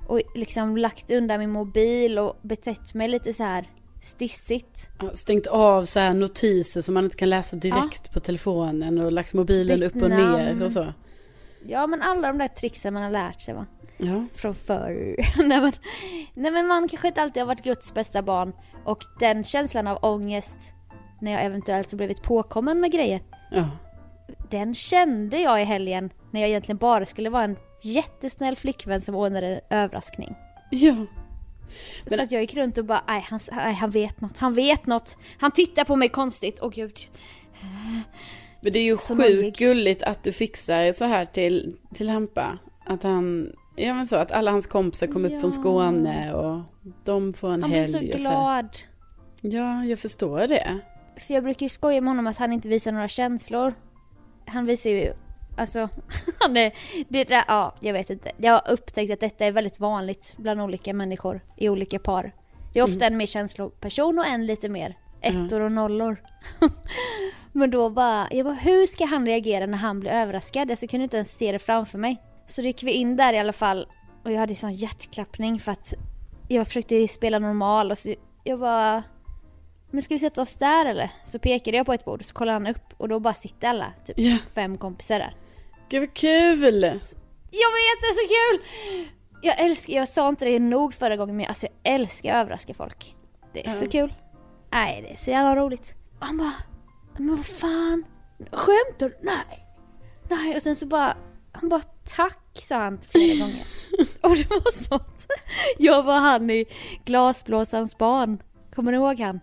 och 0.08 0.22
liksom 0.36 0.78
lagt 0.78 1.12
undan 1.12 1.40
min 1.40 1.52
mobil 1.52 2.20
och 2.20 2.38
betett 2.42 2.94
mig 2.94 3.08
lite 3.08 3.34
så 3.34 3.44
här 3.44 3.70
stissigt. 4.04 4.90
Ja, 5.00 5.10
Stängt 5.14 5.48
av 5.48 5.86
så 5.86 6.00
här 6.00 6.14
notiser 6.14 6.82
som 6.82 6.94
man 6.94 7.04
inte 7.04 7.18
kan 7.18 7.30
läsa 7.30 7.56
direkt 7.56 8.14
på 8.14 8.20
telefonen 8.20 9.00
och 9.00 9.12
lagt 9.12 9.34
mobilen 9.34 9.80
Bytt 9.80 9.96
upp 9.96 10.02
och 10.04 10.10
ner 10.10 10.64
och 10.64 10.72
så. 10.72 10.94
Ja 11.68 11.88
men 11.88 12.02
alla 12.02 12.28
de 12.28 12.38
där 12.38 12.48
tricksen 12.48 12.94
man 12.94 13.04
har 13.04 13.12
lärt 13.12 13.42
sig 13.42 13.54
va. 13.54 13.66
Ja. 13.98 14.26
Från 14.36 14.56
förr. 14.56 15.16
nej, 15.48 15.62
men, 15.62 15.72
nej 16.34 16.52
men 16.52 16.68
man 16.68 16.88
kanske 16.88 17.08
inte 17.08 17.22
alltid 17.22 17.42
har 17.42 17.48
varit 17.48 17.64
Guds 17.64 17.94
bästa 17.94 18.22
barn. 18.22 18.54
Och 18.86 19.00
den 19.20 19.44
känslan 19.44 19.88
av 19.88 19.98
ångest 20.02 20.58
när 21.22 21.32
jag 21.32 21.44
eventuellt 21.44 21.92
har 21.92 21.98
blivit 21.98 22.24
påkommen 22.24 22.80
med 22.80 22.92
grejer. 22.92 23.22
ja. 23.52 23.70
Den 24.50 24.74
kände 24.74 25.38
jag 25.38 25.62
i 25.62 25.64
helgen 25.66 26.10
när 26.32 26.42
jag 26.42 26.50
egentligen 26.50 26.78
bara 26.78 27.06
skulle 27.06 27.30
vara 27.30 27.44
en 27.44 27.56
jättesnäll 27.84 28.56
flickvän 28.56 29.02
som 29.02 29.16
ordnade 29.16 29.48
en 29.48 29.78
överraskning. 29.78 30.36
Ja. 30.72 30.96
Så 32.08 32.22
att 32.22 32.32
jag 32.32 32.42
gick 32.42 32.56
runt 32.58 32.78
och 32.78 32.86
bara, 32.86 33.04
nej 33.08 33.26
han, 33.30 33.40
han 33.76 33.90
vet 33.92 34.22
något, 34.22 34.38
han 34.38 34.54
vet 34.54 34.86
något. 34.86 35.18
Han 35.40 35.52
tittar 35.52 35.84
på 35.84 35.96
mig 35.96 36.10
konstigt, 36.10 36.60
åh 36.62 36.70
gud. 36.70 36.98
Men 38.62 38.74
det 38.74 38.80
är 38.80 38.84
ju 38.84 38.98
Så 38.98 39.16
sjukt 39.16 39.30
nojig. 39.36 39.56
gulligt 39.58 40.04
att 40.04 40.24
du 40.24 40.32
fixar 40.32 40.92
så 40.94 41.06
här 41.06 41.26
till, 41.26 41.76
till 41.94 42.10
Hampa. 42.10 42.58
Att 42.86 43.04
han, 43.04 43.54
ja 43.76 43.94
men 43.94 44.06
så, 44.06 44.16
att 44.16 44.32
alla 44.32 44.52
hans 44.52 44.68
kompisar 44.68 45.08
kom 45.08 45.26
upp 45.26 45.32
Ja. 45.32 45.40
från 45.40 45.52
Skåne 45.52 46.34
och 46.34 46.62
de 47.06 47.34
får 47.34 47.52
en 47.52 47.64
Han 47.64 47.72
helg 47.72 47.88
så 47.88 47.98
och 47.98 48.04
så. 48.12 48.18
glad. 48.18 48.78
Ja, 49.42 49.86
jag 49.86 50.00
förstår 50.00 50.48
det. 50.48 50.80
För 51.18 51.34
jag 51.34 51.44
brukar 51.44 51.66
ju 51.66 51.70
skoja 51.70 52.02
med 52.02 52.10
honom 52.10 52.28
att 52.28 52.38
han 52.38 52.54
inte 52.54 52.70
visar 52.70 52.92
några 52.92 53.08
känslor. 53.08 53.74
Han 54.46 54.66
visar 54.66 54.90
ju, 54.90 55.14
alltså, 55.58 55.90
han 56.40 56.58
är, 56.58 56.72
det 57.10 57.24
där, 57.24 57.44
ja, 57.48 57.76
jag 57.80 57.94
vet 57.94 58.10
inte. 58.10 58.32
Jag 58.38 58.52
har 58.54 58.72
upptäckt 58.72 59.14
att 59.14 59.20
detta 59.20 59.46
är 59.46 59.52
väldigt 59.52 59.80
vanligt 59.80 60.34
bland 60.38 60.62
olika 60.62 60.94
människor 60.94 61.42
i 61.58 61.70
olika 61.70 62.00
par. 62.00 62.32
Det 62.74 62.80
är 62.80 62.84
ofta 62.84 63.06
en 63.08 63.18
mer 63.18 63.26
känsloperson 63.26 64.20
och 64.20 64.26
en 64.26 64.46
lite 64.46 64.70
mer 64.70 64.98
ettor 65.22 65.60
och 65.62 65.72
nollor. 65.72 66.18
Men 67.52 67.72
då 67.72 67.90
bara, 67.90 68.28
jag 68.32 68.46
bara, 68.46 68.56
hur 68.56 68.88
ska 68.88 69.06
han 69.06 69.26
reagera 69.26 69.66
när 69.66 69.78
han 69.78 70.00
blir 70.00 70.12
överraskad? 70.12 70.72
Alltså, 70.72 70.84
jag 70.84 70.90
kunde 70.90 71.04
inte 71.04 71.18
ens 71.18 71.38
se 71.38 71.52
det 71.52 71.60
framför 71.60 71.98
mig. 71.98 72.22
Så 72.48 72.62
då 72.62 72.68
gick 72.68 72.84
vi 72.84 72.92
in 72.92 73.16
där 73.16 73.34
i 73.34 73.40
alla 73.40 73.54
fall 73.54 73.88
och 74.24 74.32
jag 74.32 74.40
hade 74.40 74.56
sån 74.56 74.74
hjärtklappning 74.74 75.60
för 75.60 75.72
att 75.72 75.94
jag 76.48 76.68
försökte 76.68 77.08
spela 77.08 77.40
normal 77.40 77.92
och 77.92 77.98
så 77.98 78.16
jag 78.44 78.60
bara 78.60 79.04
men 79.92 80.02
ska 80.02 80.16
vi 80.16 80.20
sätta 80.20 80.42
oss 80.42 80.56
där 80.56 80.86
eller? 80.86 81.12
Så 81.26 81.40
pekade 81.40 81.78
jag 81.78 81.86
på 81.86 81.94
ett 81.94 82.06
bord 82.06 82.20
och 82.20 82.26
så 82.26 82.34
kollade 82.34 82.56
han 82.56 82.68
upp 82.68 82.94
och 82.98 83.10
då 83.10 83.20
bara 83.20 83.34
sitter 83.34 83.68
alla, 83.68 83.94
typ 84.06 84.16
Ja. 84.18 84.38
fem 84.56 84.78
kompisar 84.78 85.20
där. 85.20 85.36
Gud 85.90 86.02
vad 86.02 86.14
kul! 86.14 86.60
Jag 87.52 87.70
vet, 87.70 88.00
det 88.02 88.08
är 88.08 88.14
så 88.14 88.28
kul! 88.34 88.66
Jag 89.42 89.60
älskar, 89.60 89.94
jag 89.94 90.08
sa 90.08 90.30
inte 90.30 90.46
det 90.46 90.60
nog 90.60 90.94
förra 90.94 91.16
gången 91.18 91.38
men 91.38 91.46
alltså 91.46 91.68
jag 91.84 91.94
älskar 91.94 92.30
att 92.36 92.42
överraska 92.44 92.74
folk. 92.74 93.16
Det 93.54 93.66
är 93.66 93.70
så 93.70 93.86
Ja. 93.86 93.90
kul. 93.90 94.14
Nej, 94.72 95.02
det 95.02 95.14
är 95.14 95.18
så 95.18 95.32
jävla 95.32 95.56
roligt. 95.56 95.96
Och 96.20 96.26
han 96.26 96.38
bara, 96.38 96.54
men 97.18 97.36
vad 97.36 97.46
fan? 97.46 98.06
Skämtar 98.52 99.10
du? 99.10 99.18
Nej. 99.22 99.66
Nej, 100.30 100.56
och 100.56 100.62
sen 100.62 100.76
så 100.76 100.86
bara, 100.86 101.18
han 101.52 101.70
bara 101.70 101.82
tack 102.16 102.40
sa 102.54 102.76
han 102.78 103.00
flera 103.10 103.40
gånger. 103.40 103.66
Och 104.22 104.36
det 104.38 104.50
var 104.50 104.72
sånt. 104.72 105.28
Jag 105.78 106.04
var 106.04 106.20
han 106.20 106.50
i 106.50 106.66
Glasblåsarens 107.06 107.98
barn. 107.98 108.42
Kommer 108.76 108.92
du 108.92 108.98
ihåg 108.98 109.20
han? 109.20 109.40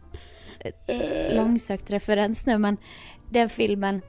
långsökt 1.30 1.90
referens 1.90 2.46
nu 2.46 2.58
men 2.58 2.76
den 3.30 3.48
filmen 3.48 4.02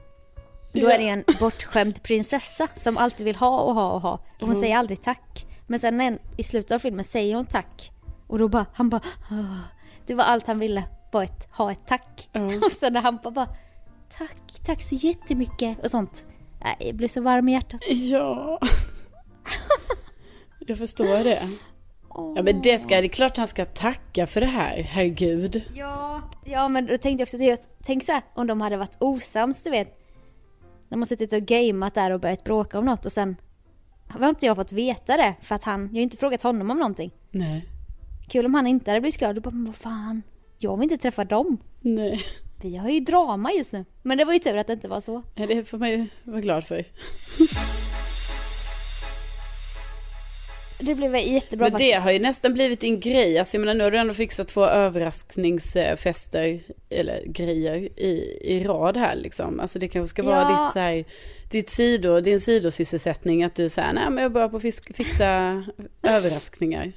då 0.72 0.88
är 0.88 0.98
det 0.98 1.08
en 1.08 1.24
bortskämd 1.40 2.02
prinsessa 2.02 2.68
som 2.76 2.98
alltid 2.98 3.24
vill 3.26 3.36
ha 3.36 3.60
och 3.60 3.74
ha 3.74 3.92
och 3.92 4.00
ha 4.02 4.12
och 4.40 4.46
hon 4.46 4.56
säger 4.56 4.76
aldrig 4.76 5.02
tack. 5.02 5.46
Men 5.66 5.78
sen 5.78 6.00
en, 6.00 6.18
i 6.36 6.42
slutet 6.42 6.72
av 6.72 6.78
filmen 6.78 7.04
säger 7.04 7.36
hon 7.36 7.46
tack 7.46 7.90
och 8.26 8.38
då 8.38 8.48
bara, 8.48 8.66
han 8.74 8.88
bara 8.88 9.00
"Åh." 9.30 9.58
Det 10.06 10.14
var 10.14 10.24
allt 10.24 10.46
han 10.46 10.58
ville, 10.58 10.84
var 11.12 11.22
ett, 11.22 11.48
ha 11.56 11.72
ett 11.72 11.86
tack. 11.86 12.28
Ja. 12.32 12.40
Och 12.66 12.72
sen 12.72 12.92
när 12.92 13.00
han 13.00 13.18
bara, 13.22 13.30
bara 13.30 13.48
tack, 14.18 14.60
tack 14.66 14.82
så 14.82 14.94
jättemycket 14.94 15.84
och 15.84 15.90
sånt. 15.90 16.26
Jag 16.78 16.94
blir 16.96 17.08
så 17.08 17.20
varm 17.20 17.48
i 17.48 17.52
hjärtat. 17.52 17.80
Ja. 17.88 18.60
Jag 20.66 20.78
förstår 20.78 21.24
det. 21.24 21.42
Ja 22.36 22.42
men 22.42 22.60
det 22.62 22.78
ska, 22.78 23.00
det 23.00 23.06
är 23.06 23.08
klart 23.08 23.36
han 23.36 23.48
ska 23.48 23.64
tacka 23.64 24.26
för 24.26 24.40
det 24.40 24.46
här, 24.46 24.82
herregud. 24.82 25.62
Ja, 25.74 26.20
ja 26.44 26.68
men 26.68 26.86
då 26.86 26.96
tänkte 26.96 27.38
jag 27.38 27.52
också, 27.52 27.66
tänk 27.82 28.04
så 28.04 28.12
här, 28.12 28.22
om 28.34 28.46
de 28.46 28.60
hade 28.60 28.76
varit 28.76 28.96
osams 29.00 29.62
du 29.62 29.70
vet. 29.70 30.01
De 30.92 31.00
har 31.00 31.06
suttit 31.06 31.32
och 31.32 31.42
gameat 31.42 31.94
där 31.94 32.10
och 32.10 32.20
börjat 32.20 32.44
bråka 32.44 32.78
om 32.78 32.84
något 32.84 33.06
och 33.06 33.12
sen 33.12 33.36
har 34.08 34.28
inte 34.28 34.46
jag 34.46 34.56
fått 34.56 34.72
veta 34.72 35.16
det 35.16 35.34
för 35.40 35.54
att 35.54 35.62
han, 35.62 35.80
jag 35.80 35.88
har 35.88 35.96
ju 35.96 36.02
inte 36.02 36.16
frågat 36.16 36.42
honom 36.42 36.70
om 36.70 36.78
någonting. 36.78 37.10
Nej. 37.30 37.64
Kul 38.28 38.46
om 38.46 38.54
han 38.54 38.66
inte 38.66 38.90
hade 38.90 39.00
blivit 39.00 39.18
glad, 39.18 39.34
då 39.34 39.40
bara, 39.40 39.50
men 39.50 39.64
vad 39.64 39.76
fan, 39.76 40.22
jag 40.58 40.76
vill 40.76 40.82
inte 40.82 41.02
träffa 41.02 41.24
dem. 41.24 41.58
Nej. 41.80 42.20
Vi 42.60 42.76
har 42.76 42.88
ju 42.88 43.00
drama 43.00 43.52
just 43.52 43.72
nu. 43.72 43.84
Men 44.02 44.18
det 44.18 44.24
var 44.24 44.32
ju 44.32 44.38
tur 44.38 44.56
att 44.56 44.66
det 44.66 44.72
inte 44.72 44.88
var 44.88 45.00
så. 45.00 45.22
Ja, 45.34 45.46
det 45.46 45.64
får 45.64 45.78
man 45.78 45.90
ju 45.90 46.06
vara 46.24 46.40
glad 46.40 46.64
för. 46.64 46.84
Det 50.82 50.94
blev 50.94 51.16
jättebra 51.16 51.64
Men 51.64 51.72
faktiskt. 51.72 51.92
det 51.94 52.00
har 52.00 52.10
ju 52.12 52.18
nästan 52.18 52.54
blivit 52.54 52.84
en 52.84 53.00
grej. 53.00 53.38
Alltså 53.38 53.56
jag 53.56 53.60
menar 53.60 53.74
nu 53.74 53.84
har 53.84 53.90
du 53.90 53.98
ändå 53.98 54.14
fixat 54.14 54.48
två 54.48 54.64
överraskningsfester 54.64 56.60
eller 56.90 57.22
grejer 57.26 57.76
i, 58.00 58.38
i 58.42 58.64
rad 58.64 58.96
här 58.96 59.16
liksom. 59.16 59.60
Alltså 59.60 59.78
det 59.78 59.88
kanske 59.88 60.08
ska 60.10 60.22
vara 60.22 60.36
Ja. 60.36 60.48
ditt 60.64 60.72
så 60.72 60.78
här, 60.78 61.04
ditt 61.50 61.70
sido, 61.70 62.20
din 62.20 62.40
sidosysselsättning 62.40 63.44
att 63.44 63.54
du 63.54 63.68
säger 63.68 63.92
nej 63.92 64.10
men 64.10 64.22
jag 64.22 64.32
börjar 64.32 64.48
på 64.48 64.60
fisk- 64.60 64.94
fixa 64.96 65.64
överraskningar. 66.02 66.92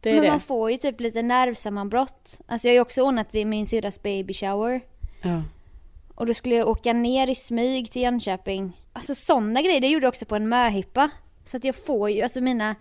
Det 0.00 0.10
är 0.10 0.14
Men 0.14 0.22
det. 0.24 0.30
man 0.30 0.40
får 0.40 0.70
ju 0.70 0.76
typ 0.76 1.00
lite 1.00 1.22
nervsammanbrott. 1.22 2.40
Alltså 2.46 2.68
jag 2.68 2.72
har 2.72 2.74
ju 2.76 2.80
också 2.80 3.02
ordnat 3.02 3.34
vid 3.34 3.46
min 3.46 3.66
syrras 3.66 4.02
baby 4.02 4.32
shower. 4.34 4.80
Ja. 5.22 5.42
Och 6.14 6.26
då 6.26 6.34
skulle 6.34 6.54
jag 6.54 6.68
åka 6.68 6.92
ner 6.92 7.30
i 7.30 7.34
smyg 7.34 7.90
till 7.90 8.02
Jönköping. 8.02 8.72
Alltså 8.92 9.14
sådana 9.14 9.62
grejer, 9.62 9.80
det 9.80 9.88
gjorde 9.88 10.04
jag 10.04 10.08
också 10.10 10.24
på 10.26 10.36
en 10.36 10.48
möhippa. 10.48 11.10
Så 11.44 11.56
att 11.56 11.64
jag 11.64 11.74
får 11.74 12.10
ju, 12.10 12.22
alltså 12.22 12.40
mina... 12.40 12.74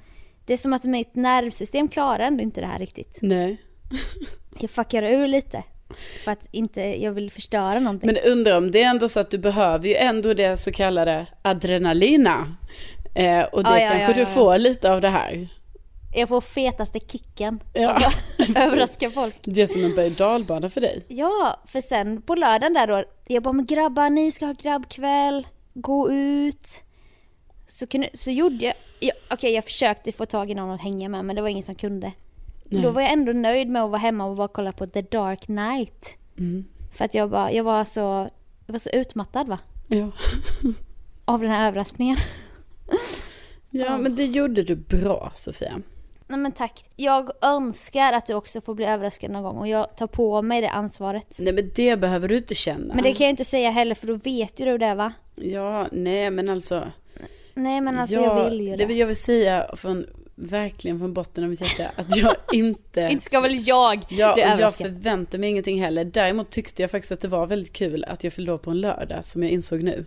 Det 0.51 0.55
är 0.55 0.57
som 0.57 0.73
att 0.73 0.85
mitt 0.85 1.15
nervsystem 1.15 1.87
klarar 1.87 2.19
ändå 2.19 2.43
inte 2.43 2.61
det 2.61 2.67
här 2.67 2.79
riktigt. 2.79 3.19
Nej. 3.21 3.57
Jag 4.59 4.69
fuckar 4.69 5.03
ur 5.03 5.27
lite. 5.27 5.63
För 6.23 6.31
att 6.31 6.47
inte, 6.51 6.81
jag 6.81 7.11
vill 7.11 7.31
förstöra 7.31 7.79
någonting. 7.79 8.07
Men 8.07 8.31
undrar 8.31 8.57
om 8.57 8.71
det 8.71 8.83
är 8.83 8.89
ändå 8.89 9.09
så 9.09 9.19
att 9.19 9.31
du 9.31 9.37
behöver 9.37 9.87
ju 9.87 9.95
ändå 9.95 10.33
det 10.33 10.57
så 10.57 10.71
kallade 10.71 11.27
adrenalina. 11.41 12.55
Eh, 13.15 13.43
och 13.43 13.63
det 13.63 13.69
Ja, 13.69 13.79
ja, 13.79 13.89
kanske 13.89 14.07
ja, 14.07 14.13
du 14.13 14.21
ja, 14.21 14.27
ja. 14.27 14.33
får 14.33 14.57
lite 14.57 14.91
av 14.91 15.01
det 15.01 15.09
här. 15.09 15.47
Jag 16.15 16.29
får 16.29 16.41
fetaste 16.41 16.99
kicken. 16.99 17.63
Ja. 17.73 18.11
Överraska 18.55 19.11
folk. 19.11 19.39
Det 19.41 19.61
är 19.61 19.67
som 19.67 19.83
en 19.83 19.95
berg 19.95 20.09
dalbana 20.09 20.69
för 20.69 20.81
dig. 20.81 21.05
Ja, 21.07 21.61
för 21.65 21.81
sen 21.81 22.21
på 22.21 22.35
lördagen 22.35 22.73
där 22.73 22.87
då, 22.87 23.03
jag 23.27 23.43
bara 23.43 23.53
men 23.53 23.65
grabbar 23.65 24.09
ni 24.09 24.31
ska 24.31 24.45
ha 24.45 24.53
grabbkväll, 24.53 25.47
gå 25.73 26.11
ut. 26.11 26.67
Så, 27.67 27.87
kunde, 27.87 28.09
så 28.13 28.31
gjorde 28.31 28.65
jag, 28.65 28.73
okej 29.29 29.53
jag 29.53 29.63
försökte 29.63 30.11
få 30.11 30.25
tag 30.25 30.51
i 30.51 30.55
någon 30.55 30.69
att 30.69 30.81
hänga 30.81 31.09
med 31.09 31.25
men 31.25 31.35
det 31.35 31.41
var 31.41 31.49
ingen 31.49 31.63
som 31.63 31.75
kunde. 31.75 32.11
Nej. 32.65 32.81
Då 32.81 32.91
var 32.91 33.01
jag 33.01 33.11
ändå 33.11 33.31
nöjd 33.31 33.69
med 33.69 33.83
att 33.83 33.89
vara 33.89 33.99
hemma 33.99 34.25
och 34.25 34.35
bara 34.35 34.47
kolla 34.47 34.71
på 34.71 34.87
The 34.87 35.01
Dark 35.01 35.39
Knight. 35.45 36.17
Mm. 36.37 36.65
För 36.91 37.05
att 37.05 37.13
jag, 37.13 37.29
bara, 37.29 37.51
jag, 37.51 37.63
var 37.63 37.83
så, 37.83 38.29
jag 38.65 38.73
var 38.73 38.79
så 38.79 38.89
utmattad 38.89 39.47
va? 39.47 39.59
Ja. 39.87 40.11
Av 41.25 41.41
den 41.41 41.51
här 41.51 41.67
överraskningen. 41.67 42.17
Ja, 43.69 43.97
men 43.97 44.15
det 44.15 44.25
gjorde 44.25 44.63
du 44.63 44.75
bra, 44.75 45.31
Sofia. 45.35 45.81
Nej 46.27 46.39
men 46.39 46.51
tack. 46.51 46.89
Jag 46.95 47.31
önskar 47.41 48.13
att 48.13 48.25
du 48.25 48.33
också 48.33 48.61
får 48.61 48.75
bli 48.75 48.85
överraskad 48.85 49.31
någon 49.31 49.43
gång 49.43 49.57
och 49.57 49.67
jag 49.67 49.95
tar 49.95 50.07
på 50.07 50.41
mig 50.41 50.61
det 50.61 50.69
ansvaret. 50.69 51.37
Nej, 51.39 51.53
men 51.53 51.71
det 51.75 51.99
behöver 51.99 52.27
du 52.27 52.37
inte 52.37 52.55
känna. 52.55 52.93
Men 52.93 53.03
det 53.03 53.13
kan 53.13 53.25
jag 53.25 53.29
inte 53.29 53.45
säga 53.45 53.71
heller 53.71 53.95
för 53.95 54.07
då 54.07 54.13
vet 54.15 54.59
ju 54.59 54.65
du 54.65 54.77
det 54.77 54.95
va? 54.95 55.13
Ja, 55.35 55.87
nej, 55.91 56.31
men 56.31 56.49
alltså. 56.49 56.83
Nej 57.53 57.81
men 57.81 57.99
alltså 57.99 58.15
ja, 58.15 58.21
jag 58.43 58.49
vill 58.49 58.61
ju 58.61 58.75
det. 58.75 58.85
vill 58.85 58.97
jag 58.97 59.07
vill 59.07 59.15
säga 59.15 59.69
från, 59.75 60.05
verkligen 60.35 60.99
från 60.99 61.13
botten 61.13 61.43
av 61.43 61.49
mitt 61.49 61.61
hjärta 61.61 61.91
att 61.95 62.15
jag 62.17 62.35
inte... 62.53 63.01
Inte 63.11 63.23
ska 63.23 63.39
väl 63.41 63.67
jag 63.67 63.99
Ja, 64.09 64.29
och 64.29 64.35
bli 64.35 64.43
jag 64.43 64.51
överraskad. 64.53 64.87
förväntar 64.87 65.37
mig 65.37 65.49
ingenting 65.49 65.81
heller. 65.81 66.03
Däremot 66.05 66.49
tyckte 66.49 66.81
jag 66.83 66.91
faktiskt 66.91 67.11
att 67.11 67.21
det 67.21 67.27
var 67.27 67.47
väldigt 67.47 67.73
kul 67.73 68.05
att 68.07 68.23
jag 68.23 68.33
fyllde 68.33 68.57
på 68.57 68.71
en 68.71 68.81
lördag, 68.81 69.25
som 69.25 69.43
jag 69.43 69.51
insåg 69.51 69.83
nu. 69.83 70.05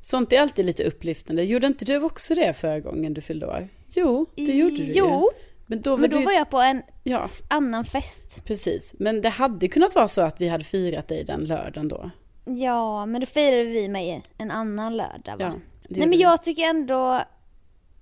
Sånt 0.00 0.32
är 0.32 0.40
alltid 0.40 0.64
lite 0.66 0.84
upplyftande. 0.84 1.42
Gjorde 1.44 1.66
inte 1.66 1.84
du 1.84 2.00
också 2.02 2.34
det 2.34 2.52
förra 2.52 2.80
gången 2.80 3.14
du 3.14 3.20
fyllde 3.20 3.46
år? 3.46 3.68
Jo, 3.88 4.26
det 4.36 4.42
gjorde 4.42 4.76
du 4.76 4.82
ju. 4.82 4.92
Jo, 4.96 5.30
Men 5.66 5.80
då 5.80 5.90
var 5.90 5.98
men 5.98 6.10
då 6.10 6.18
du... 6.18 6.24
var 6.24 6.32
jag 6.32 6.50
på 6.50 6.58
en 6.60 6.82
Ja, 7.04 7.28
annan 7.48 7.84
fest. 7.84 8.44
precis. 8.44 8.94
Men 8.98 9.20
det 9.22 9.28
hade 9.28 9.68
kunnat 9.68 9.94
vara 9.94 10.08
så 10.08 10.20
att 10.22 10.40
vi 10.40 10.48
hade 10.48 10.64
firat 10.64 11.08
dig 11.08 11.24
den 11.24 11.44
lördagen 11.44 11.88
då. 11.88 12.10
Ja, 12.44 13.06
men 13.06 13.20
då 13.20 13.26
firade 13.26 13.62
vi 13.62 13.88
mig 13.88 14.22
en 14.38 14.50
annan 14.50 14.96
lördag 14.96 15.36
va? 15.36 15.36
Ja, 15.38 15.54
Det 15.73 15.73
Nej 15.88 16.08
men 16.08 16.18
jag 16.18 16.42
tycker 16.42 16.62
ändå 16.62 17.22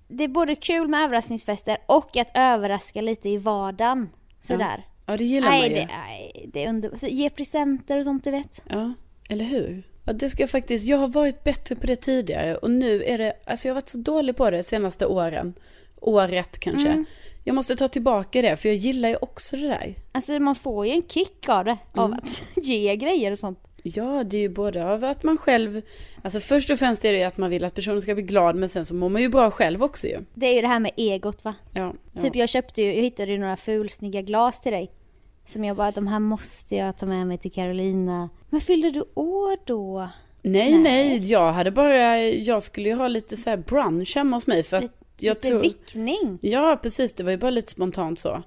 det 0.07 0.23
är 0.23 0.27
både 0.27 0.55
kul 0.55 0.87
med 0.87 1.03
överraskningsfester 1.03 1.77
och 1.85 2.17
att 2.17 2.27
överraska 2.37 3.01
lite 3.01 3.29
i 3.29 3.37
vardagen. 3.37 4.09
Sådär. 4.39 4.85
Ja, 5.05 5.17
det 5.17 5.23
gillar 5.23 5.49
Nej, 5.49 5.59
man 5.61 5.69
ju. 5.69 5.75
det, 5.75 5.87
nej, 6.07 6.49
det 6.53 6.63
är 6.65 6.69
underbart. 6.69 6.99
Så 6.99 7.07
ge 7.07 7.29
presenter 7.29 7.97
och 7.97 8.03
sånt 8.03 8.23
du 8.23 8.31
vet. 8.31 8.61
Ja, 8.69 8.93
eller 9.29 9.45
hur? 9.45 9.83
Ja, 10.05 10.13
det 10.13 10.29
ska 10.29 10.43
jag 10.43 10.49
faktiskt, 10.49 10.87
jag 10.87 10.97
har 10.97 11.07
varit 11.07 11.43
bättre 11.43 11.75
på 11.75 11.87
det 11.87 11.95
tidigare 11.95 12.55
och 12.55 12.71
nu 12.71 13.03
är 13.03 13.17
det, 13.17 13.33
alltså 13.45 13.67
jag 13.67 13.73
har 13.73 13.81
varit 13.81 13.89
så 13.89 13.97
dålig 13.97 14.35
på 14.35 14.49
det 14.51 14.57
de 14.57 14.63
senaste 14.63 15.05
åren. 15.05 15.53
Året 16.01 16.59
kanske. 16.59 16.87
Mm. 16.89 17.05
Jag 17.43 17.55
måste 17.55 17.75
ta 17.75 17.87
tillbaka 17.87 18.41
det, 18.41 18.57
för 18.57 18.69
jag 18.69 18.75
gillar 18.75 19.09
ju 19.09 19.15
också 19.21 19.57
det 19.57 19.67
där. 19.67 19.95
Alltså 20.11 20.39
man 20.39 20.55
får 20.55 20.85
ju 20.85 20.91
en 20.91 21.03
kick 21.07 21.49
av 21.49 21.65
det. 21.65 21.77
Av 21.93 22.05
Mm. 22.05 22.19
att 22.23 22.43
ge 22.65 22.95
grejer 22.95 23.31
och 23.31 23.39
sånt. 23.39 23.59
Ja, 23.83 24.23
det 24.23 24.37
är 24.37 24.41
ju 24.41 24.49
både 24.49 24.85
av 24.85 25.03
att 25.03 25.23
man 25.23 25.37
själv, 25.37 25.81
alltså 26.21 26.39
först 26.39 26.69
och 26.69 26.79
främst 26.79 27.05
är 27.05 27.11
det 27.11 27.17
ju 27.17 27.23
att 27.23 27.37
man 27.37 27.49
vill 27.49 27.63
att 27.63 27.75
personen 27.75 28.01
ska 28.01 28.13
bli 28.13 28.23
glad, 28.23 28.55
men 28.55 28.69
sen 28.69 28.85
så 28.85 28.95
mår 28.95 29.09
man 29.09 29.21
ju 29.21 29.29
bra 29.29 29.51
själv 29.51 29.83
också 29.83 30.07
ju. 30.07 30.19
Det 30.33 30.45
är 30.45 30.53
ju 30.53 30.61
det 30.61 30.67
här 30.67 30.79
med 30.79 30.91
egot 30.97 31.43
va. 31.43 31.53
Ja, 31.73 31.93
ja. 32.13 32.21
Typ 32.21 32.35
jag 32.35 32.49
köpte 32.49 32.81
ju, 32.81 32.93
jag 32.95 33.01
hittade 33.01 33.31
ju 33.31 33.37
några 33.37 33.57
fulsnygga 33.57 34.21
glas 34.21 34.61
till 34.61 34.71
dig. 34.71 34.91
Som 35.45 35.63
jag 35.63 35.77
bara, 35.77 35.91
de 35.91 36.07
här 36.07 36.19
måste 36.19 36.75
jag 36.75 36.97
ta 36.97 37.05
med 37.05 37.27
mig 37.27 37.37
till 37.37 37.51
Carolina. 37.51 38.29
Men 38.49 38.61
fyllde 38.61 38.91
du 38.91 39.03
år 39.13 39.57
då? 39.65 40.09
nej, 40.41 40.71
nej. 40.71 40.79
nej, 40.79 41.31
jag 41.31 41.51
hade 41.51 41.71
bara, 41.71 42.21
jag 42.21 42.63
skulle 42.63 42.89
ju 42.89 42.95
ha 42.95 43.07
lite 43.07 43.37
så 43.37 43.49
här 43.49 43.57
brunch 43.57 44.15
hemma 44.15 44.35
hos 44.35 44.47
mig 44.47 44.63
för 44.63 44.77
att 44.77 44.83
Lite, 44.83 44.95
jag 45.19 45.35
lite 45.35 45.47
tror... 45.47 45.59
vickning? 45.59 46.39
Ja, 46.41 46.79
precis. 46.83 47.13
Det 47.13 47.23
var 47.23 47.31
ju 47.31 47.37
bara 47.37 47.51
lite 47.51 47.71
spontant 47.71 48.19
så. 48.19 48.43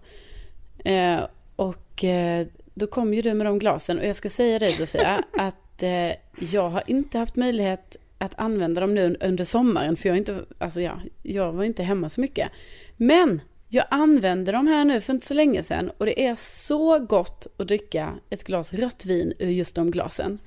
Eh, 0.85 1.21
och 1.57 2.05
eh, 2.05 2.47
då 2.78 2.87
kom 2.87 3.14
ju 3.14 3.23
du 3.23 3.35
med 3.35 3.47
de 3.47 3.59
glasen. 3.59 3.99
Och 3.99 4.04
jag 4.06 4.16
ska 4.16 4.28
säga 4.30 4.59
dig 4.59 4.73
Sofia, 4.73 5.23
att 5.38 5.83
eh, 5.83 6.12
jag 6.52 6.68
har 6.68 6.83
inte 6.87 7.18
haft 7.18 7.37
möjlighet 7.37 7.97
att 8.18 8.38
använda 8.38 8.80
dem 8.80 8.95
nu 8.95 9.16
under 9.21 9.45
sommaren. 9.45 9.97
För 9.97 10.09
jag, 10.09 10.18
inte, 10.18 10.45
alltså 10.59 10.80
ja, 10.80 11.00
jag 11.23 11.52
var 11.52 11.64
inte 11.64 11.83
hemma 11.83 12.09
så 12.09 12.21
mycket. 12.21 12.50
Men 12.97 13.40
jag 13.68 13.85
använde 13.90 14.52
dem 14.52 14.66
här 14.66 14.85
nu 14.85 15.00
för 15.00 15.12
inte 15.12 15.26
så 15.26 15.35
länge 15.35 15.62
sedan. 15.62 15.90
Och 15.99 16.06
det 16.06 16.26
är 16.26 16.35
så 16.35 16.99
gott 16.99 17.47
att 17.59 17.68
dricka 17.68 18.14
ett 18.30 18.45
glas 18.45 18.73
rött 18.73 19.04
vin 19.06 19.33
ur 19.38 19.50
just 19.50 19.75
de 19.75 19.90
glasen. 19.90 20.38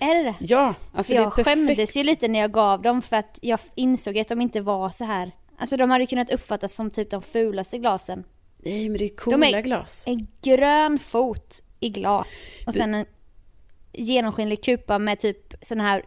Är 0.00 0.14
det 0.14 0.22
det? 0.22 0.34
Ja, 0.40 0.74
alltså 0.94 1.14
jag 1.14 1.22
det 1.22 1.26
är 1.26 1.30
perfekt. 1.30 1.48
skämdes 1.66 1.96
ju 1.96 2.02
lite 2.02 2.28
när 2.28 2.38
jag 2.40 2.52
gav 2.52 2.82
dem 2.82 3.02
för 3.02 3.16
att 3.16 3.38
jag 3.42 3.58
insåg 3.74 4.18
att 4.18 4.28
de 4.28 4.40
inte 4.40 4.60
var 4.60 4.90
så 4.90 5.04
här. 5.04 5.32
Alltså 5.58 5.76
de 5.76 5.90
hade 5.90 6.06
kunnat 6.06 6.30
uppfattas 6.34 6.74
som 6.74 6.90
typ 6.90 7.10
de 7.10 7.22
fulaste 7.22 7.78
glasen. 7.78 8.24
Nej, 8.64 8.88
men 8.88 8.98
det 8.98 9.04
är 9.04 9.16
coola 9.16 9.36
De 9.36 9.46
är- 9.56 9.62
glas. 9.62 10.04
En 10.06 10.26
grön 10.42 10.98
fot 10.98 11.62
i 11.82 11.88
glas 11.88 12.30
och 12.66 12.74
sen 12.74 12.94
en 12.94 13.06
genomskinlig 13.92 14.64
kupa 14.64 14.98
med 14.98 15.18
typ 15.20 15.54
såna 15.62 15.82
här 15.82 16.04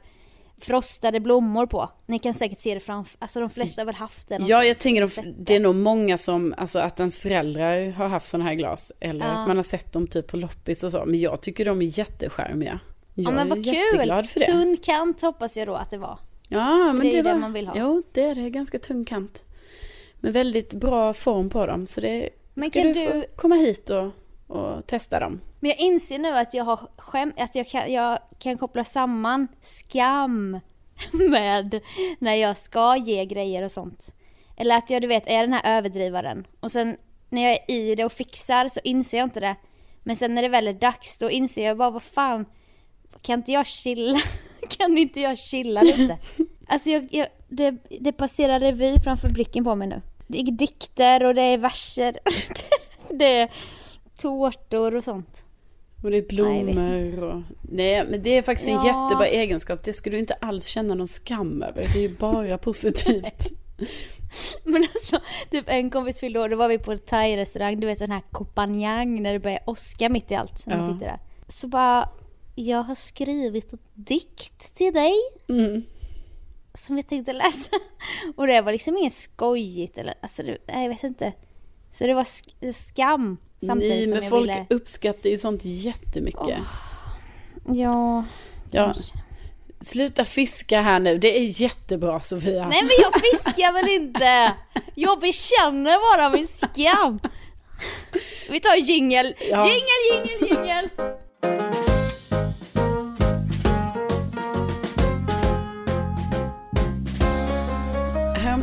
frostade 0.62 1.20
blommor 1.20 1.66
på. 1.66 1.90
Ni 2.06 2.20
kan 2.20 2.34
säkert 2.34 2.60
se 2.60 2.74
det 2.74 2.80
framför, 2.80 3.18
alltså 3.22 3.40
de 3.40 3.50
flesta 3.50 3.82
har 3.82 3.86
väl 3.86 3.96
haft 3.96 4.28
det 4.30 4.38
Ja, 4.48 4.64
jag 4.64 4.80
tänker 4.80 5.02
de, 5.24 5.34
det 5.40 5.56
är 5.56 5.60
nog 5.60 5.76
många 5.76 6.18
som, 6.18 6.54
alltså 6.58 6.80
att 6.80 7.00
ens 7.00 7.20
föräldrar 7.20 7.92
har 7.92 8.08
haft 8.08 8.28
sådana 8.28 8.50
här 8.50 8.56
glas. 8.56 8.92
Eller 9.00 9.26
Ja. 9.26 9.32
att 9.32 9.48
man 9.48 9.56
har 9.56 9.64
sett 9.64 9.92
dem 9.94 10.08
typ 10.08 10.28
på 10.28 10.38
loppis 10.38 10.84
och 10.84 10.92
så. 10.92 11.06
Men 11.06 11.20
jag 11.20 11.42
tycker 11.42 11.66
de 11.66 11.82
är 11.82 12.00
jättecharmiga. 12.00 12.80
Jag 13.14 13.26
Ja 13.26 13.32
men 13.32 13.50
vad 13.50 13.58
är 13.58 13.64
kul! 13.64 13.74
jätteglad 13.74 14.30
för 14.30 14.40
det. 14.40 14.46
Tunn 14.46 14.78
kant 14.84 15.22
hoppas 15.22 15.58
jag 15.58 15.68
då 15.68 15.76
att 15.76 15.90
det 15.90 15.98
var. 15.98 16.20
Ja, 16.48 16.94
men 16.94 17.00
det 17.00 17.08
är 17.08 17.12
det, 17.12 17.22
det 17.30 17.32
var, 17.34 17.40
man 17.40 17.54
vill 17.54 17.68
ha. 17.68 17.76
Jo, 17.78 18.04
det 18.12 18.22
är 18.24 18.36
det. 18.36 18.50
Ganska 18.50 18.78
tung 18.80 19.06
kant. 19.06 19.44
Men 20.16 20.32
väldigt 20.32 20.74
bra 20.74 21.14
form 21.14 21.50
på 21.50 21.66
dem. 21.66 21.88
Så 21.88 22.02
det 22.02 22.30
Men 22.54 22.70
ska 22.70 22.82
kan 22.82 22.94
du, 22.94 23.08
du- 23.08 23.26
komma 23.36 23.56
hit 23.56 23.90
och, 23.90 24.12
och 24.48 24.88
testa 24.88 25.20
dem. 25.20 25.42
Men 25.60 25.70
jag 25.70 25.80
inser 25.80 26.20
nu 26.20 26.30
att 26.30 26.54
jag 26.54 26.64
har 26.64 26.80
skäm, 26.98 27.34
att 27.38 27.56
jag 27.56 27.68
kan, 27.68 27.94
jag 27.94 28.20
kan 28.40 28.58
koppla 28.58 28.84
samman 28.84 29.48
skam 29.62 30.60
med 31.30 31.82
när 32.20 32.36
jag 32.36 32.58
ska 32.58 32.98
ge 32.98 33.26
grejer 33.26 33.64
och 33.64 33.72
sånt. 33.72 34.16
Eller 34.58 34.78
att 34.78 34.90
jag 34.90 35.02
du 35.02 35.08
vet 35.08 35.28
är 35.28 35.42
den 35.42 35.54
här 35.54 35.78
överdrivaren. 35.78 36.48
Och 36.60 36.72
sen 36.72 36.98
när 37.30 37.42
jag 37.42 37.52
är 37.52 37.72
i 37.72 37.96
det 37.96 38.06
och 38.06 38.12
fixar 38.12 38.70
så 38.70 38.80
inser 38.84 39.18
jag 39.18 39.26
inte 39.26 39.40
det. 39.40 39.56
Men 40.04 40.16
sen 40.16 40.36
när 40.36 40.42
det 40.42 40.48
väl 40.48 40.68
är 40.68 40.74
dags 40.74 41.18
då 41.18 41.32
inser 41.32 41.66
jag 41.66 41.78
bara 41.78 41.90
vad 41.90 42.04
fan, 42.04 42.46
kan 43.22 43.40
inte 43.40 43.52
jag 43.52 43.66
chilla? 43.66 44.20
kan 44.70 44.98
inte 44.98 45.22
jag 45.22 45.38
chilla 45.38 45.82
lite? 45.82 46.18
Alltså 46.68 46.90
jag, 46.90 47.08
jag, 47.12 47.28
det, 47.48 47.78
det 48.00 48.12
passerar 48.12 48.60
revy 48.60 49.00
framför 49.04 49.30
blicken 49.30 49.64
på 49.64 49.76
mig 49.76 49.88
nu. 49.88 50.02
Det 50.28 50.40
är 50.40 50.52
dikter 50.52 51.24
och 51.24 51.36
det 51.36 51.42
är 51.42 51.58
verser. 51.58 52.18
det 53.10 53.26
är 53.26 53.50
tårtor 54.18 54.96
och 54.96 55.04
sånt. 55.04 55.46
Och 56.04 56.12
det 56.12 56.18
är 56.18 56.22
Nej, 56.22 56.28
blommor 56.28 57.24
och... 57.24 57.42
Nej, 57.62 58.06
men 58.10 58.24
det 58.24 58.38
är 58.38 58.42
faktiskt 58.42 58.68
en 58.70 58.76
Ja. 58.76 58.86
jättebra 58.86 59.28
egenskap. 59.28 59.84
Det 59.84 59.94
ska 59.94 60.10
du 60.10 60.20
inte 60.20 60.34
alls 60.34 60.66
känna 60.66 60.94
någon 60.96 61.08
skam 61.08 61.64
över. 61.64 61.88
Det 61.94 62.00
är 62.00 62.02
ju 62.02 62.18
bara 62.18 62.58
positivt. 62.58 63.48
Men 64.64 64.84
alltså, 64.94 65.20
typ 65.52 65.66
en 65.70 65.90
kompis 65.90 66.20
fyllde 66.20 66.40
år, 66.40 66.50
då 66.50 66.56
var 66.56 66.68
vi 66.68 66.78
på 66.80 66.98
thai-restaurang, 66.98 67.80
du 67.80 67.88
vet 67.88 67.98
sån 67.98 68.12
här 68.12 68.22
kompanjang 68.32 69.24
när 69.24 69.34
det 69.34 69.40
börjar 69.40 69.60
åska 69.66 70.10
mitt 70.10 70.32
i 70.32 70.36
allt. 70.36 70.66
När 70.66 70.78
Ja. 70.78 70.94
sitter 70.94 71.06
där. 71.06 71.20
Så 71.48 71.68
bara, 71.68 72.10
jag 72.56 72.84
har 72.84 72.96
skrivit 72.96 73.74
en 73.74 73.80
dikt 73.94 74.76
till 74.76 74.94
dig 74.94 75.14
Mm. 75.50 75.84
som 76.74 76.98
jag 76.98 77.08
tänkte 77.08 77.34
läsa. 77.34 77.72
Och 78.36 78.48
det 78.48 78.62
var 78.62 78.72
liksom 78.72 78.98
inget 78.98 79.14
skojigt 79.14 79.98
eller, 79.98 80.14
alltså 80.22 80.44
jag 80.68 80.90
vet 80.90 81.04
inte. 81.04 81.34
Så 81.96 82.08
det 82.08 82.14
var 82.14 82.24
sk- 82.24 82.72
skam 82.74 83.38
samtidigt 83.66 83.96
Nej, 83.96 84.04
som 84.04 84.12
men 84.14 84.24
jag 84.24 84.30
folk 84.30 84.50
ville... 84.50 84.66
uppskattar 84.70 85.30
ju 85.30 85.38
sånt 85.38 85.62
jättemycket. 85.66 86.58
Ja, 87.68 88.24
ja, 88.72 88.86
kanske. 88.94 89.14
sluta 89.82 90.26
fiska 90.26 90.82
här 90.82 91.00
nu. 91.00 91.18
Det 91.18 91.38
är 91.38 91.62
jättebra 91.62 92.20
Sofia. 92.22 92.68
Nej 92.68 92.82
men 92.82 92.92
jag 93.02 93.22
fiskar 93.22 93.74
väl 93.74 93.90
inte! 93.90 94.54
Jag 94.96 95.20
bekänner 95.20 96.18
bara 96.18 96.30
min 96.30 96.48
skam. 96.48 97.20
Vi 98.50 98.60
tar 98.60 98.76
jingel. 98.76 99.36
Ja. 99.50 99.68
Jingel, 99.68 100.28
jingel, 100.40 100.58
jingel! 100.58 100.90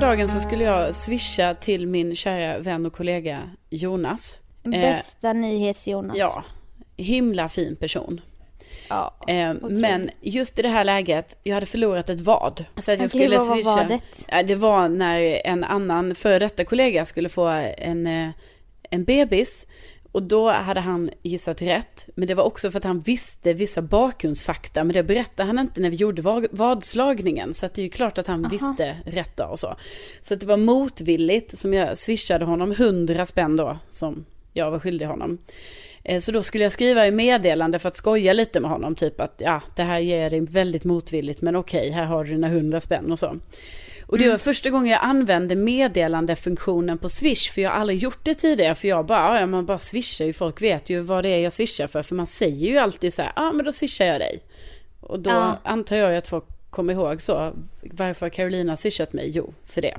Häromdagen 0.03 0.29
så 0.29 0.41
skulle 0.41 0.65
jag 0.65 0.95
swisha 0.95 1.55
till 1.55 1.87
min 1.87 2.15
kära 2.17 2.59
vän 2.59 2.87
och 2.87 2.93
kollega 2.93 3.51
Jonas. 3.71 4.38
Eh, 4.65 4.71
Bästa 4.71 5.33
nyhets-Jonas. 5.33 6.17
ja, 6.19 6.45
himla 6.97 7.49
fin 7.49 7.77
person. 7.77 8.21
ja. 8.88 9.15
Eh, 9.29 9.55
men 9.61 10.11
just 10.21 10.59
i 10.59 10.62
det 10.62 10.69
här 10.69 10.85
läget, 10.85 11.38
jag 11.43 11.55
hade 11.55 11.67
förlorat 11.67 12.09
ett 12.09 12.21
vad. 12.21 12.65
Så 12.79 12.93
att 12.93 13.01
jag 13.01 13.09
skulle 13.09 13.38
vad 13.38 13.49
var 13.49 13.57
swisha. 13.57 13.77
vadet? 13.77 14.27
Ja, 14.29 14.43
det 14.43 14.55
var 14.55 14.88
när 14.88 15.47
en 15.47 15.65
annan 15.65 16.15
före 16.15 16.38
detta 16.38 16.65
kollega 16.65 17.05
skulle 17.05 17.29
få 17.29 17.47
en, 17.79 18.07
eh, 18.07 18.29
en 18.91 19.05
bebis. 19.05 19.67
Och 20.12 20.22
då 20.22 20.51
hade 20.51 20.81
han 20.81 21.11
gissat 21.22 21.62
rätt. 21.62 22.09
Men 22.14 22.29
det 22.29 22.35
var 22.35 22.44
också 22.44 22.70
för 22.70 22.79
att 22.79 22.85
han 22.85 23.01
visste 23.01 23.53
vissa 23.53 23.83
bakgrundsfakta. 23.83 24.85
Men 24.85 24.94
det 24.94 25.03
berättade 25.03 25.46
han 25.46 25.59
inte 25.59 25.81
när 25.81 25.90
vi 25.90 25.96
gjorde 25.96 26.22
vad- 26.22 26.46
vadslagningen. 26.51 27.55
Så 27.55 27.66
det 27.75 27.79
är 27.81 27.83
ju 27.83 27.88
klart 27.90 28.18
att 28.18 28.27
han 28.27 28.48
visste 28.48 28.96
rätt 29.07 29.37
då 29.37 29.44
och 29.44 29.59
så. 29.59 29.75
Så 30.20 30.35
det 30.35 30.46
var 30.46 30.57
motvilligt 30.57 31.59
som 31.59 31.75
jag 31.75 31.98
swishade 31.98 32.44
honom 32.44 32.72
100 32.72 33.27
spänn 33.27 33.57
då. 33.57 33.79
Som 33.88 34.25
jag 34.53 34.70
var 34.70 34.79
skyldig 34.79 35.07
honom. 35.07 35.38
Eh, 36.05 36.18
Så 36.20 36.33
då 36.33 36.42
skulle 36.42 36.64
jag 36.64 36.72
skriva 36.72 37.07
i 37.07 37.11
meddelande 37.12 37.79
för 37.79 37.88
att 37.88 37.96
skoja 37.96 38.33
lite 38.33 38.61
med 38.61 38.70
honom. 38.70 38.94
Typ 38.94 39.20
att 39.20 39.42
ja, 39.44 39.61
det 39.77 39.83
här 39.83 39.98
ger 39.98 40.31
dig 40.31 40.40
väldigt 40.40 40.85
motvilligt 40.85 41.40
men 41.42 41.57
okej, 41.57 41.90
här 41.90 42.05
har 42.05 42.25
du 42.25 42.31
dina 42.31 42.46
100 42.48 42.81
spänn 42.81 43.12
och 43.12 43.18
så. 43.18 43.37
Och 44.12 44.18
det 44.18 44.29
var 44.29 44.38
första 44.38 44.70
gången 44.70 44.90
jag 44.92 45.01
använde 45.03 45.57
meddelandefunktionen 45.57 46.98
på 46.98 47.09
Swish. 47.09 47.51
För 47.53 47.61
jag 47.62 47.70
har 47.70 47.77
aldrig 47.77 47.98
gjort 47.98 48.25
det 48.25 48.35
tidigare. 48.35 48.75
För 48.75 48.88
jag 48.88 49.07
bara, 49.07 49.40
ja 49.40 49.46
man 49.46 49.66
bara 49.66 49.79
swishar 49.79 50.25
ju. 50.25 50.33
Folk 50.33 50.62
vet 50.62 50.90
ju 50.90 51.01
vad 51.01 51.25
det 51.25 51.29
är 51.29 51.38
jag 51.38 51.53
swishar 51.53 51.87
för. 51.87 52.03
För 52.03 52.14
man 52.14 52.27
säger 52.27 52.70
ju 52.70 52.79
alltid 52.79 53.14
så 53.14 53.22
här, 53.22 53.33
ja 53.37 53.53
men 53.53 53.64
då 53.64 53.72
swishar 53.72 54.05
jag 54.07 54.20
dig. 54.20 54.40
Och 55.01 55.20
då 55.20 55.31
Ja. 55.31 55.59
antar 55.64 55.96
jag 55.96 56.16
att 56.16 56.29
folk 56.29 56.44
kommer 56.70 56.92
ihåg 56.92 57.22
så. 57.22 57.53
Varför 57.83 58.27
har 58.27 58.31
Carolina 58.31 58.77
swishat 58.77 59.12
mig? 59.12 59.31
Jo, 59.35 59.55
för 59.66 59.83
det. 59.83 59.96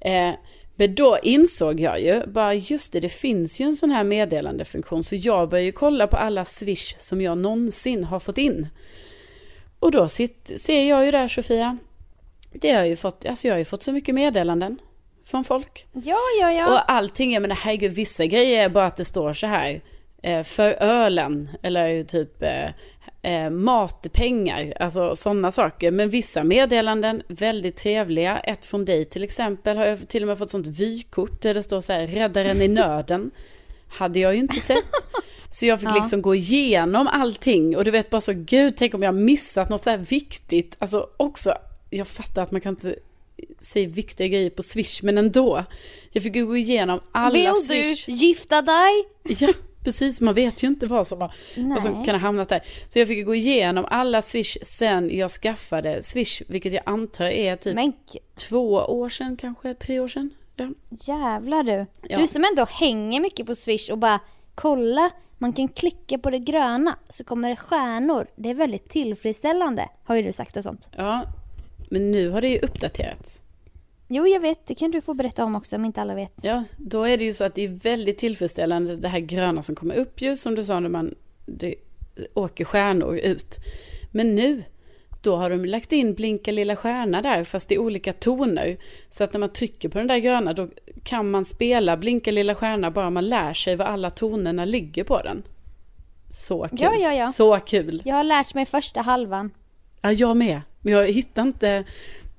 Eh, 0.00 0.34
men 0.76 0.94
då 0.94 1.18
insåg 1.22 1.80
jag 1.80 2.00
ju, 2.00 2.26
bara 2.26 2.54
just 2.54 2.92
det, 2.92 3.00
det 3.00 3.08
finns 3.08 3.60
ju 3.60 3.64
en 3.64 3.72
sån 3.72 3.90
här 3.90 4.04
meddelandefunktion. 4.04 5.02
Så 5.02 5.16
jag 5.16 5.48
började 5.48 5.66
ju 5.66 5.72
kolla 5.72 6.06
på 6.06 6.16
alla 6.16 6.44
swish 6.44 6.94
som 6.98 7.20
jag 7.20 7.38
någonsin 7.38 8.04
har 8.04 8.20
fått 8.20 8.38
in. 8.38 8.66
Och 9.78 9.90
då 9.90 10.08
sitt, 10.08 10.50
ser 10.56 10.88
jag 10.88 11.04
ju 11.04 11.10
där 11.10 11.28
Sofia. 11.28 11.78
Det 12.52 12.70
har 12.70 12.78
jag 12.78 12.88
ju 12.88 12.96
fått, 12.96 13.24
alltså 13.24 13.46
jag 13.48 13.54
har 13.54 13.58
ju 13.58 13.64
fått 13.64 13.82
så 13.82 13.92
mycket 13.92 14.14
meddelanden 14.14 14.78
från 15.24 15.44
folk. 15.44 15.86
Ja, 15.92 16.18
ja, 16.40 16.52
ja. 16.52 16.72
Och 16.72 16.92
allting, 16.92 17.32
jag 17.32 17.40
menar 17.42 17.56
herregud, 17.56 17.92
vissa 17.92 18.26
grejer 18.26 18.64
är 18.64 18.68
bara 18.68 18.86
att 18.86 18.96
det 18.96 19.04
står 19.04 19.32
så 19.32 19.46
här. 19.46 19.80
Eh, 20.22 20.42
för 20.42 20.70
ölen, 20.80 21.48
eller 21.62 22.02
typ 22.02 22.42
eh, 22.42 22.70
eh, 23.22 23.50
matpengar, 23.50 24.72
alltså 24.80 25.16
sådana 25.16 25.52
saker. 25.52 25.90
Men 25.90 26.10
vissa 26.10 26.44
meddelanden, 26.44 27.22
väldigt 27.28 27.76
trevliga. 27.76 28.38
Ett 28.38 28.64
från 28.64 28.84
dig 28.84 29.04
till 29.04 29.24
exempel, 29.24 29.76
har 29.76 29.86
jag 29.86 30.08
till 30.08 30.22
och 30.22 30.26
med 30.28 30.38
fått 30.38 30.50
sånt 30.50 30.66
vykort 30.66 31.42
där 31.42 31.54
det 31.54 31.62
står 31.62 31.80
så 31.80 31.92
här, 31.92 32.06
räddaren 32.06 32.62
i 32.62 32.68
nöden. 32.82 33.30
Hade 33.88 34.18
jag 34.18 34.34
ju 34.34 34.40
inte 34.40 34.60
sett. 34.60 34.84
Så 35.50 35.66
jag 35.66 35.80
fick 35.80 35.88
Ja. 35.88 35.94
liksom 35.94 36.22
gå 36.22 36.34
igenom 36.34 37.08
allting 37.08 37.76
och 37.76 37.84
du 37.84 37.90
vet 37.90 38.10
bara 38.10 38.20
så, 38.20 38.32
gud 38.32 38.76
tänk 38.76 38.94
om 38.94 39.02
jag 39.02 39.14
missat 39.14 39.68
något 39.70 39.82
så 39.82 39.90
här 39.90 39.98
viktigt. 39.98 40.76
Alltså 40.78 41.06
också 41.16 41.54
jag 41.90 42.08
fattar 42.08 42.42
att 42.42 42.50
man 42.52 42.60
kan 42.60 42.70
inte 42.70 42.96
säga 43.58 43.88
viktiga 43.88 44.28
grejer 44.28 44.50
på 44.50 44.62
Swish, 44.62 45.02
men 45.02 45.18
ändå. 45.18 45.64
Jag 46.12 46.22
fick 46.22 46.34
gå 46.34 46.56
igenom 46.56 47.00
alla 47.12 47.30
Vill 47.32 47.54
Swish. 47.54 48.06
du 48.06 48.12
gifta 48.12 48.62
dig? 48.62 48.92
Ja, 49.22 49.48
precis. 49.84 50.20
Man 50.20 50.34
vet 50.34 50.62
ju 50.62 50.66
inte 50.66 50.86
vad 50.86 51.06
som, 51.06 51.20
har, 51.20 51.32
vad 51.56 51.82
som 51.82 52.04
kan 52.04 52.14
ha 52.14 52.20
hamnat 52.20 52.48
där. 52.48 52.62
Så 52.88 52.98
jag 52.98 53.08
fick 53.08 53.26
gå 53.26 53.34
igenom 53.34 53.84
alla 53.90 54.22
Swish 54.22 54.56
sen 54.62 55.16
jag 55.16 55.30
skaffade 55.30 56.02
Swish, 56.02 56.42
vilket 56.48 56.72
jag 56.72 56.82
antar 56.86 57.24
är 57.24 57.56
typ 57.56 57.74
Men 57.74 57.92
två 58.34 58.72
år 58.72 59.08
sedan 59.08 59.36
kanske, 59.36 59.74
tre 59.74 60.00
år 60.00 60.08
sedan. 60.08 60.30
Ja. 60.56 60.68
jävlar 60.90 61.62
du. 61.62 61.86
Ja. 62.08 62.18
Du 62.18 62.26
som 62.26 62.44
ändå 62.44 62.64
hänger 62.64 63.20
mycket 63.20 63.46
på 63.46 63.54
Swish 63.54 63.90
och 63.90 63.98
bara 63.98 64.20
kolla, 64.54 65.10
man 65.38 65.52
kan 65.52 65.68
klicka 65.68 66.18
på 66.18 66.30
det 66.30 66.38
gröna 66.38 66.96
så 67.08 67.24
kommer 67.24 67.50
det 67.50 67.56
stjärnor. 67.56 68.26
Det 68.36 68.50
är 68.50 68.54
väldigt 68.54 68.88
tillfredsställande, 68.88 69.88
har 70.04 70.16
ju 70.16 70.22
du 70.22 70.32
sagt 70.32 70.56
och 70.56 70.62
sånt. 70.62 70.88
ja, 70.96 71.22
men 71.90 72.10
nu 72.10 72.28
har 72.30 72.40
det 72.40 72.48
ju 72.48 72.58
uppdaterats. 72.58 73.42
Jo, 74.08 74.26
jag 74.26 74.40
vet, 74.40 74.66
det 74.66 74.74
kan 74.74 74.90
du 74.90 75.00
få 75.00 75.14
berätta 75.14 75.44
om 75.44 75.56
också 75.56 75.76
om 75.76 75.84
inte 75.84 76.00
alla 76.00 76.14
vet. 76.14 76.32
Ja, 76.42 76.64
då 76.76 77.04
är 77.04 77.18
det 77.18 77.24
ju 77.24 77.32
så 77.32 77.44
att 77.44 77.54
det 77.54 77.64
är 77.64 77.68
väldigt 77.68 78.18
tillfredsställande 78.18 78.96
det 78.96 79.08
här 79.08 79.20
gröna 79.20 79.62
som 79.62 79.74
kommer 79.74 79.94
upp 79.94 80.22
ju, 80.22 80.36
som 80.36 80.54
du 80.54 80.64
sa 80.64 80.80
när 80.80 80.88
man 80.88 81.14
det 81.46 81.74
åker 82.34 82.64
stjärnor 82.64 83.16
ut. 83.16 83.56
Men 84.10 84.34
nu, 84.34 84.62
då 85.22 85.36
har 85.36 85.50
de 85.50 85.64
lagt 85.64 85.92
in 85.92 86.14
blinka 86.14 86.52
lilla 86.52 86.76
stjärna 86.76 87.22
där, 87.22 87.44
fast 87.44 87.72
i 87.72 87.78
olika 87.78 88.12
toner. 88.12 88.76
Så 89.10 89.24
att 89.24 89.32
när 89.32 89.40
man 89.40 89.48
trycker 89.48 89.88
på 89.88 89.98
den 89.98 90.06
där 90.06 90.18
gröna, 90.18 90.52
då 90.52 90.68
kan 91.02 91.30
man 91.30 91.44
spela 91.44 91.96
blinka 91.96 92.30
lilla 92.30 92.54
stjärna 92.54 92.90
bara 92.90 93.10
man 93.10 93.28
lär 93.28 93.54
sig 93.54 93.76
vad 93.76 93.86
alla 93.86 94.10
tonerna 94.10 94.64
ligger 94.64 95.04
på 95.04 95.22
den. 95.22 95.42
Så 96.30 96.68
kul. 96.68 96.78
Ja, 96.80 96.94
ja, 96.94 97.14
ja. 97.14 97.26
Så 97.26 97.56
kul. 97.56 98.02
Jag 98.04 98.14
har 98.14 98.24
lärt 98.24 98.54
mig 98.54 98.66
första 98.66 99.00
halvan. 99.00 99.50
Ja, 100.00 100.12
jag 100.12 100.36
med. 100.36 100.60
Men 100.88 100.98
jag 100.98 101.12
hittar 101.12 101.42
inte, 101.42 101.84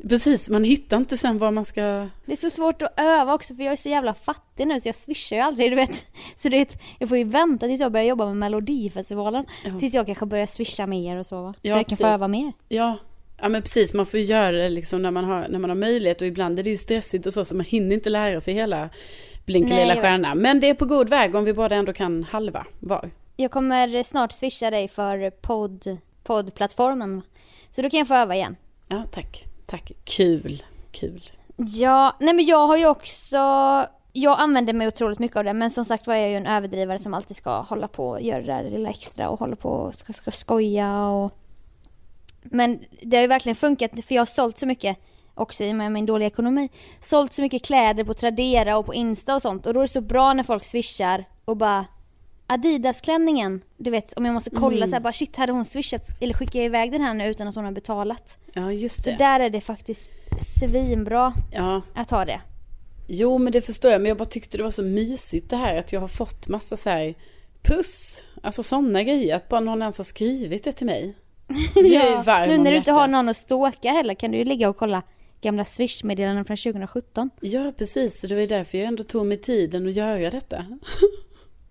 precis, 0.09 0.49
man 0.49 0.63
hittar 0.63 0.97
inte 0.97 1.17
sen 1.17 1.37
vad 1.37 1.53
man 1.53 1.65
ska... 1.65 1.81
Det 2.25 2.31
är 2.31 2.35
så 2.35 2.49
svårt 2.49 2.81
att 2.81 2.99
öva 2.99 3.33
också 3.33 3.55
för 3.55 3.63
jag 3.63 3.71
är 3.71 3.77
så 3.77 3.89
jävla 3.89 4.13
fattig 4.13 4.67
nu 4.67 4.79
så 4.79 4.87
jag 4.87 4.95
swishar 4.95 5.35
ju 5.35 5.41
aldrig 5.41 5.71
du 5.71 5.75
vet. 5.75 6.05
Så 6.35 6.49
det, 6.49 6.75
jag 6.99 7.09
får 7.09 7.17
ju 7.17 7.23
vänta 7.23 7.67
tills 7.67 7.81
jag 7.81 7.91
börjar 7.91 8.05
jobba 8.05 8.25
med 8.25 8.37
Melodifestivalen. 8.37 9.45
Ja. 9.65 9.79
Tills 9.79 9.93
jag 9.93 10.05
kanske 10.05 10.25
börjar 10.25 10.45
swisha 10.45 10.87
mer 10.87 11.17
och 11.17 11.25
så 11.25 11.41
va. 11.41 11.53
Så 11.53 11.59
Ja, 11.61 11.77
jag 11.77 11.87
kan 11.87 11.97
få 11.97 12.03
precis. 12.03 12.15
öva 12.15 12.27
mer. 12.27 12.53
Ja, 12.67 12.97
ja 13.41 13.49
men 13.49 13.61
precis. 13.61 13.93
Man 13.93 14.05
får 14.05 14.19
göra 14.19 14.51
det 14.51 14.69
liksom 14.69 15.01
när 15.01 15.11
man, 15.11 15.23
har, 15.23 15.47
när 15.49 15.59
man 15.59 15.69
har 15.69 15.77
möjlighet 15.77 16.21
och 16.21 16.27
ibland 16.27 16.59
är 16.59 16.63
det 16.63 16.69
ju 16.69 16.77
stressigt 16.77 17.25
och 17.25 17.33
så 17.33 17.45
så 17.45 17.55
man 17.55 17.65
hinner 17.65 17.95
inte 17.95 18.09
lära 18.09 18.41
sig 18.41 18.53
hela 18.53 18.89
Blinka 19.45 19.75
lilla 19.75 19.95
stjärna. 19.95 20.35
Men 20.35 20.59
det 20.59 20.69
är 20.69 20.73
på 20.73 20.85
god 20.85 21.09
väg 21.09 21.35
om 21.35 21.43
vi 21.43 21.53
båda 21.53 21.75
ändå 21.75 21.93
kan 21.93 22.23
halva 22.23 22.65
var. 22.79 23.09
Jag 23.35 23.51
kommer 23.51 24.03
snart 24.03 24.31
swisha 24.31 24.69
dig 24.69 24.87
för 24.87 25.29
podd, 25.29 25.97
poddplattformen. 26.23 27.21
Så 27.71 27.81
då 27.81 27.89
kan 27.89 27.97
jag 27.97 28.07
få 28.07 28.13
öva 28.13 28.35
igen. 28.35 28.55
Ja, 28.87 29.03
tack. 29.11 29.45
Tack. 29.65 29.91
Kul. 30.03 30.63
Kul. 30.91 31.21
Ja, 31.57 32.15
nej 32.19 32.33
men 32.33 32.45
jag 32.45 32.67
har 32.67 32.77
ju 32.77 32.87
också... 32.87 33.37
Jag 34.13 34.39
använder 34.39 34.73
mig 34.73 34.87
otroligt 34.87 35.19
mycket 35.19 35.37
av 35.37 35.43
det 35.43 35.53
men 35.53 35.71
som 35.71 35.85
sagt 35.85 36.07
var 36.07 36.15
är 36.15 36.19
jag 36.19 36.29
ju 36.29 36.35
en 36.35 36.45
överdrivare 36.45 36.99
som 36.99 37.13
alltid 37.13 37.37
ska 37.37 37.61
hålla 37.61 37.87
på 37.87 38.09
och 38.09 38.21
göra 38.21 38.41
det 38.41 38.47
där 38.47 38.69
lilla 38.69 38.89
extra 38.89 39.29
och 39.29 39.39
hålla 39.39 39.55
på 39.55 39.69
och 39.69 39.95
ska, 39.95 40.13
ska 40.13 40.31
skoja 40.31 41.05
och... 41.07 41.33
Men 42.41 42.79
det 43.01 43.17
har 43.17 43.21
ju 43.21 43.27
verkligen 43.27 43.55
funkat 43.55 43.91
för 44.05 44.15
jag 44.15 44.21
har 44.21 44.25
sålt 44.25 44.57
så 44.57 44.67
mycket 44.67 44.97
också 45.33 45.63
i 45.63 45.71
och 45.71 45.75
med 45.75 45.91
min 45.91 46.05
dåliga 46.05 46.27
ekonomi. 46.27 46.69
Sålt 46.99 47.33
så 47.33 47.41
mycket 47.41 47.65
kläder 47.65 48.03
på 48.03 48.13
Tradera 48.13 48.77
och 48.77 48.85
på 48.85 48.93
Insta 48.93 49.35
och 49.35 49.41
sånt 49.41 49.67
och 49.67 49.73
då 49.73 49.79
är 49.79 49.83
det 49.83 49.87
så 49.87 50.01
bra 50.01 50.33
när 50.33 50.43
folk 50.43 50.65
swishar 50.65 51.25
och 51.45 51.57
bara 51.57 51.85
Adidas-klänningen, 52.49 53.61
du 53.77 53.91
vet 53.91 54.13
om 54.13 54.25
jag 54.25 54.33
måste 54.33 54.49
kolla 54.49 54.77
Mm. 54.77 54.87
så 54.89 54.95
här, 54.95 54.99
bara 55.01 55.13
shit 55.13 55.35
hade 55.35 55.51
hon 55.51 55.65
swishat 55.65 56.01
eller 56.21 56.33
skickar 56.33 56.59
jag 56.59 56.65
iväg 56.65 56.91
den 56.91 57.01
här 57.01 57.13
nu 57.13 57.27
utan 57.29 57.47
att 57.47 57.55
hon 57.55 57.65
har 57.65 57.71
betalat? 57.71 58.37
Ja, 58.53 58.71
just 58.71 59.03
Så 59.03 59.09
det. 59.09 59.15
där 59.15 59.39
är 59.39 59.49
det 59.49 59.61
faktiskt 59.61 60.11
svinbra 60.59 61.33
Ja, 61.51 61.81
att 61.95 62.11
ha 62.11 62.25
det. 62.25 62.41
jo 63.07 63.37
men 63.37 63.51
det 63.51 63.61
förstår 63.61 63.91
jag. 63.91 64.01
Men 64.01 64.09
jag 64.09 64.17
bara 64.17 64.25
tyckte 64.25 64.57
det 64.57 64.63
var 64.63 64.69
så 64.71 64.83
mysigt 64.83 65.49
det 65.49 65.55
här 65.55 65.77
att 65.77 65.93
jag 65.93 65.99
har 66.01 66.07
fått 66.07 66.47
massa 66.47 66.77
så 66.77 66.89
här 66.89 67.15
puss. 67.63 68.23
Alltså 68.43 68.63
sådana 68.63 69.03
grejer. 69.03 69.35
Att 69.35 69.49
bara 69.49 69.59
någon 69.61 69.81
ens 69.81 69.97
har 69.97 70.05
skrivit 70.05 70.63
det 70.63 70.71
till 70.71 70.85
mig. 70.85 71.15
Det 71.73 71.79
är 71.95 72.09
ju 72.17 72.23
varm 72.23 72.49
nu 72.49 72.57
när 72.57 72.71
du 72.71 72.77
inte 72.77 72.91
har 72.91 73.07
någon 73.07 73.29
att 73.29 73.37
ståka 73.37 73.91
heller 73.91 74.13
kan 74.13 74.31
du 74.31 74.37
ju 74.37 74.43
ligga 74.45 74.69
och 74.69 74.77
kolla 74.77 75.01
gamla 75.41 75.65
Swish-meddelanden 75.65 76.45
från 76.45 76.57
2017. 76.57 77.29
Ja, 77.41 77.73
precis. 77.77 78.19
Så 78.21 78.27
det 78.27 78.33
var 78.35 78.41
ju 78.41 78.47
därför 78.47 78.77
jag 78.77 78.87
ändå 78.87 79.03
tog 79.03 79.25
mig 79.25 79.37
tiden 79.37 79.87
att 79.87 79.93
göra 79.93 80.29
detta. 80.29 80.65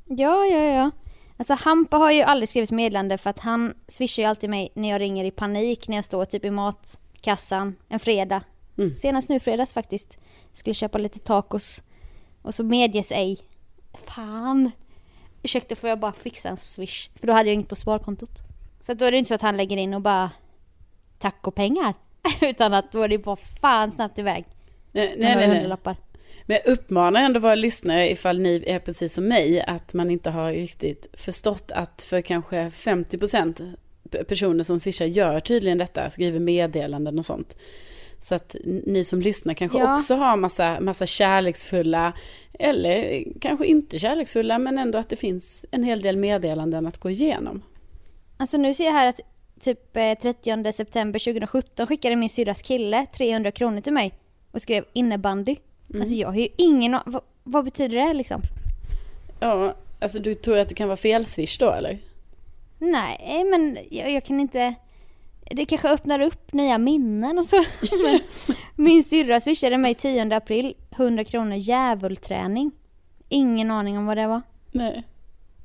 Ja, 0.09 0.47
ja, 0.47 0.59
ja. 0.59 0.90
Alltså 1.37 1.55
Hampa 1.55 1.97
har 1.97 2.11
ju 2.11 2.23
aldrig 2.23 2.49
skrivit 2.49 2.71
meddelande 2.71 3.18
för 3.18 3.31
att 3.31 3.38
han 3.38 3.75
swishar 3.88 4.23
ju 4.23 4.29
alltid 4.29 4.51
mig 4.51 4.68
när 4.75 4.88
jag 4.88 5.01
ringer 5.01 5.25
i 5.25 5.31
panik 5.31 5.88
när 5.88 5.97
jag 5.97 6.05
står 6.05 6.25
typ 6.25 6.44
i 6.44 6.51
matkassan 6.51 7.77
en 7.88 7.99
fredag. 7.99 8.42
Mm. 8.79 8.94
Senast 8.94 9.29
nu 9.29 9.40
fredags 9.40 9.75
faktiskt. 9.75 10.18
Skulle 10.53 10.75
köpa 10.75 10.99
lite 10.99 11.18
tacos. 11.18 11.83
Och 12.42 12.55
så 12.55 12.64
medges 12.64 13.12
ej. 13.12 13.38
Fan. 14.07 14.71
Ursäkta 15.42 15.77
får 15.77 15.90
jag 15.90 16.01
bara 16.01 16.12
fixa 16.12 16.49
en 16.49 16.57
swish? 16.57 17.11
För 17.14 17.27
då 17.27 17.33
hade 17.33 17.49
jag 17.49 17.55
inget 17.55 17.68
på 17.68 17.77
sparkontot. 17.77 18.42
Så 18.81 18.94
då 18.94 19.05
är 19.05 19.12
det 19.12 19.18
inte 19.18 19.29
så 19.29 19.35
att 19.35 19.42
han 19.42 19.57
lägger 19.57 19.77
in 19.77 19.94
och 19.94 20.01
bara 20.01 20.31
tacopengar. 21.18 21.94
Utan 22.40 22.75
att 22.75 22.92
då 22.92 23.03
är 23.03 23.09
det 23.09 23.18
bara 23.18 23.37
fan 23.37 23.92
snabbt 23.92 24.18
iväg. 24.18 24.44
Nej, 24.92 25.14
nej. 25.18 25.49
nej. 25.49 25.97
Men 26.47 26.59
jag 26.64 26.73
uppmanar 26.73 27.21
ändå 27.21 27.41
våra 27.41 27.55
lyssnare, 27.55 28.11
ifall 28.11 28.38
ni 28.38 28.64
är 28.67 28.79
precis 28.79 29.14
som 29.14 29.29
mig, 29.29 29.61
att 29.62 29.95
man 29.95 30.11
inte 30.11 30.31
har 30.31 30.53
riktigt 30.53 31.09
förstått 31.12 31.73
att 31.75 32.03
för 32.03 32.21
kanske 32.21 32.69
50% 32.69 33.75
personer 34.29 34.64
som 34.64 34.81
swishar 34.81 35.07
gör 35.07 35.41
tydligen 35.41 35.79
detta, 35.79 36.11
skriver 36.11 36.41
meddelanden 36.41 37.19
och 37.19 37.27
sånt. 37.27 37.57
Så 38.21 38.35
att 38.35 38.57
ni 38.87 39.05
som 39.05 39.21
lyssnar 39.21 39.55
kanske 39.55 39.79
Ja. 39.79 39.97
också 39.97 40.14
har 40.14 40.37
massa, 40.37 40.81
massa 40.81 41.07
kärleksfulla, 41.07 42.12
eller 42.59 43.25
kanske 43.41 43.67
inte 43.67 43.99
kärleksfulla, 43.99 44.59
men 44.59 44.79
ändå 44.79 44.99
att 44.99 45.09
det 45.09 45.17
finns 45.17 45.67
en 45.71 45.85
hel 45.85 46.01
del 46.03 46.17
meddelanden 46.17 46.87
att 46.87 46.99
gå 46.99 47.11
igenom. 47.11 47.62
Alltså 48.37 48.57
nu 48.57 48.75
ser 48.75 48.85
jag 48.85 48.93
här 48.93 49.09
att 49.09 49.21
typ 49.61 49.97
eh, 49.97 50.14
30 50.23 50.73
september 50.73 51.19
2017 51.19 51.87
skickade 51.87 52.17
min 52.17 52.29
syrras 52.29 52.62
kille 52.62 53.07
300 53.17 53.51
kronor 53.51 53.81
till 53.81 53.93
mig 53.93 54.14
och 54.53 54.62
skrev 54.62 54.85
innebandy. 54.93 55.57
Mm. 55.90 56.01
Alltså 56.03 56.14
jag 56.14 56.29
har 56.29 56.35
ju 56.35 56.48
ingen 56.57 56.98
vad, 57.07 57.22
vad 57.44 57.64
betyder 57.64 58.07
det 58.07 58.12
liksom? 58.12 58.42
Ja, 59.40 59.74
alltså 59.98 60.18
du 60.18 60.35
tror 60.35 60.59
att 60.59 60.68
det 60.68 60.74
kan 60.74 60.88
vara 60.88 60.96
fel 60.96 61.24
swish 61.24 61.59
då 61.59 61.70
eller? 61.70 61.98
Nej 62.79 63.44
men 63.44 63.79
jag, 63.90 64.12
jag 64.12 64.24
kan 64.24 64.40
inte... 64.40 64.74
Det 65.51 65.64
kanske 65.64 65.88
öppnar 65.88 66.20
upp 66.20 66.53
nya 66.53 66.79
minnen 66.79 67.38
och 67.38 67.44
så. 67.44 67.64
min 68.74 69.05
syrra 69.05 69.40
swishade 69.40 69.79
mig 69.79 69.94
10 69.94 70.37
april 70.37 70.74
100 70.90 71.24
kronor 71.24 71.57
djävulträning. 71.57 72.72
Ingen 73.29 73.70
aning 73.70 73.98
om 73.98 74.07
vad 74.07 74.16
det 74.16 74.27
var. 74.27 74.42
Nej. 74.72 75.03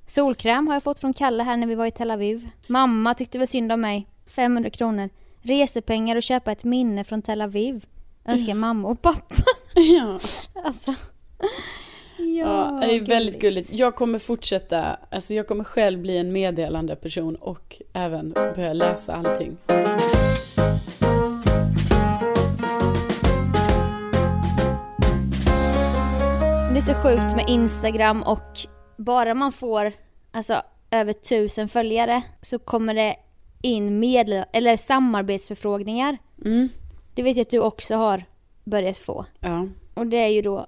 Solkräm 0.08 0.68
har 0.68 0.74
jag 0.74 0.84
fått 0.84 1.00
från 1.00 1.14
Kalle 1.14 1.44
här 1.44 1.58
när 1.58 1.68
vi 1.68 1.76
var 1.76 1.86
i 1.86 1.92
Tel 1.92 2.12
Aviv. 2.12 2.50
Mamma 2.68 3.14
tyckte 3.14 3.40
väl 3.40 3.48
synd 3.48 3.72
om 3.72 3.82
mig. 3.82 4.08
500 4.26 4.70
kronor. 4.70 5.10
Resepengar 5.42 6.16
och 6.16 6.24
köpa 6.24 6.52
ett 6.52 6.64
minne 6.64 7.04
från 7.04 7.22
Tel 7.22 7.42
Aviv. 7.42 7.86
Önskar 8.26 8.54
mamma 8.54 8.88
och 8.88 9.02
pappa. 9.02 9.44
Ja. 9.98 10.20
Alltså. 10.64 10.94
Ja, 12.18 12.80
det 12.82 12.96
är 12.96 13.06
väldigt 13.06 13.42
gulligt. 13.42 13.74
Jag 13.74 13.96
kommer 13.96 14.20
fortsätta, 14.20 14.98
alltså 15.12 15.34
jag 15.34 15.48
kommer 15.48 15.64
själv 15.64 16.02
bli 16.02 16.18
en 16.18 16.32
meddelande 16.32 16.96
person 16.96 17.36
och 17.36 17.82
även 17.94 18.32
börja 18.32 18.74
läsa 18.74 19.14
allting. 19.14 19.58
Det 26.74 26.78
är 26.78 26.82
så 26.82 26.94
sjukt 26.94 27.36
med 27.36 27.46
Instagram 27.48 28.24
och 28.24 28.60
bara 28.98 29.34
man 29.34 29.52
får 29.52 29.94
alltså, 30.32 30.56
över 30.92 31.14
tusen 31.14 31.68
följare 31.68 32.22
så 32.42 32.60
kommer 32.60 32.94
det 32.94 33.16
in 33.62 34.00
medel 34.00 34.46
eller 34.54 34.78
samarbetsförfrågningar. 34.78 36.18
Mm. 36.46 36.70
Det 37.16 37.24
vet 37.24 37.38
jag 37.38 37.42
att 37.42 37.50
du 37.50 37.60
också 37.60 37.96
har 37.96 38.24
börjat 38.64 38.98
få. 38.98 39.26
Ja. 39.40 39.68
Och 39.94 40.08
det 40.08 40.18
är 40.18 40.28
ju 40.28 40.42
då 40.42 40.68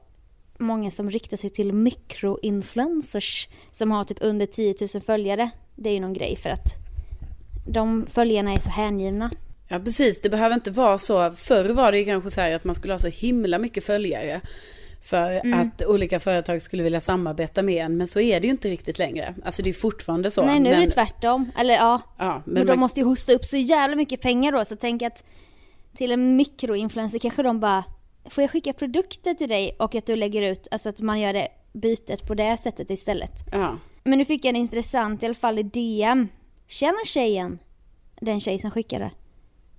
många 0.57 0.91
som 0.91 1.09
riktar 1.09 1.37
sig 1.37 1.49
till 1.49 1.73
mikroinfluencers 1.73 3.47
som 3.71 3.91
har 3.91 4.03
typ 4.03 4.17
under 4.21 4.45
10 4.45 4.75
000 4.93 5.01
följare. 5.01 5.49
Det 5.75 5.89
är 5.89 5.93
ju 5.93 5.99
någon 5.99 6.13
grej 6.13 6.35
för 6.35 6.49
att 6.49 6.85
de 7.67 8.07
följarna 8.07 8.53
är 8.53 8.59
så 8.59 8.69
hängivna. 8.69 9.31
ja, 9.67 9.79
precis. 9.79 10.21
Det 10.21 10.29
behöver 10.29 10.55
inte 10.55 10.71
vara 10.71 10.97
så. 10.97 11.31
Förr 11.31 11.69
var 11.69 11.91
det 11.91 11.97
ju 11.97 12.05
kanske 12.05 12.29
så 12.29 12.41
här 12.41 12.51
att 12.51 12.63
man 12.63 12.75
skulle 12.75 12.93
ha 12.93 12.99
så 12.99 13.07
himla 13.07 13.59
mycket 13.59 13.85
följare 13.85 14.41
för 15.01 15.53
att 15.53 15.85
olika 15.85 16.19
företag 16.19 16.61
skulle 16.61 16.83
vilja 16.83 16.99
samarbeta 16.99 17.61
med 17.61 17.85
en. 17.85 17.97
Men 17.97 18.07
så 18.07 18.19
är 18.19 18.39
det 18.39 18.47
ju 18.47 18.51
inte 18.51 18.69
riktigt 18.69 18.99
längre. 18.99 19.35
Alltså 19.45 19.63
det 19.63 19.69
är 19.69 19.73
fortfarande 19.73 20.31
så. 20.31 20.45
Nej, 20.45 20.59
nu 20.59 20.69
är 20.69 20.73
men, 20.73 20.85
det 20.85 20.91
tvärtom. 20.91 21.51
Eller 21.57 21.73
ja, 21.73 22.01
Ja, 22.17 22.41
men, 22.45 22.53
men 22.53 22.65
de 22.67 22.71
man, 22.71 22.79
måste 22.79 22.99
ju 22.99 23.05
hosta 23.05 23.33
upp 23.33 23.45
så 23.45 23.57
jävla 23.57 23.95
mycket 23.95 24.21
pengar 24.21 24.51
då. 24.51 24.65
Så 24.65 24.75
tänk 24.75 25.01
att 25.01 25.23
till 25.95 26.11
en 26.11 26.35
mikroinfluencer 26.35 27.19
kanske 27.19 27.43
de 27.43 27.59
bara 27.59 27.83
Får 28.29 28.41
jag 28.41 28.51
skicka 28.51 28.73
produkter 28.73 29.33
till 29.33 29.49
dig 29.49 29.75
och 29.79 29.95
att 29.95 30.05
du 30.05 30.15
lägger 30.15 30.41
ut, 30.41 30.67
alltså 30.71 30.89
att 30.89 31.01
man 31.01 31.19
gör 31.19 31.33
det 31.33 31.47
bytet 31.73 32.27
på 32.27 32.33
det 32.33 32.57
sättet 32.57 32.89
istället. 32.89 33.31
ja. 33.51 33.77
Men 34.03 34.17
nu 34.17 34.25
fick 34.25 34.45
jag 34.45 34.49
en 34.49 34.55
intressant 34.55 35.23
i 35.23 35.25
alla 35.25 35.35
fall 35.35 35.59
i 35.59 35.63
DM. 35.63 36.27
Tjena 36.67 36.97
tjejen! 37.05 37.59
Den 38.21 38.39
tjej 38.39 38.59
som 38.59 38.71
skickade. 38.71 39.11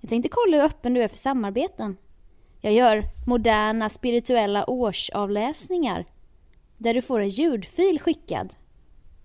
Jag 0.01 0.09
tänkte 0.09 0.29
kolla 0.29 0.57
hur 0.57 0.63
öppen 0.63 0.93
du 0.93 1.03
är 1.03 1.07
för 1.07 1.17
samarbeten. 1.17 1.97
Jag 2.61 2.73
gör 2.73 3.03
moderna 3.27 3.89
spirituella 3.89 4.69
årsavläsningar 4.69 6.05
där 6.77 6.93
du 6.93 7.01
får 7.01 7.19
en 7.19 7.29
ljudfil 7.29 7.99
skickad 7.99 8.53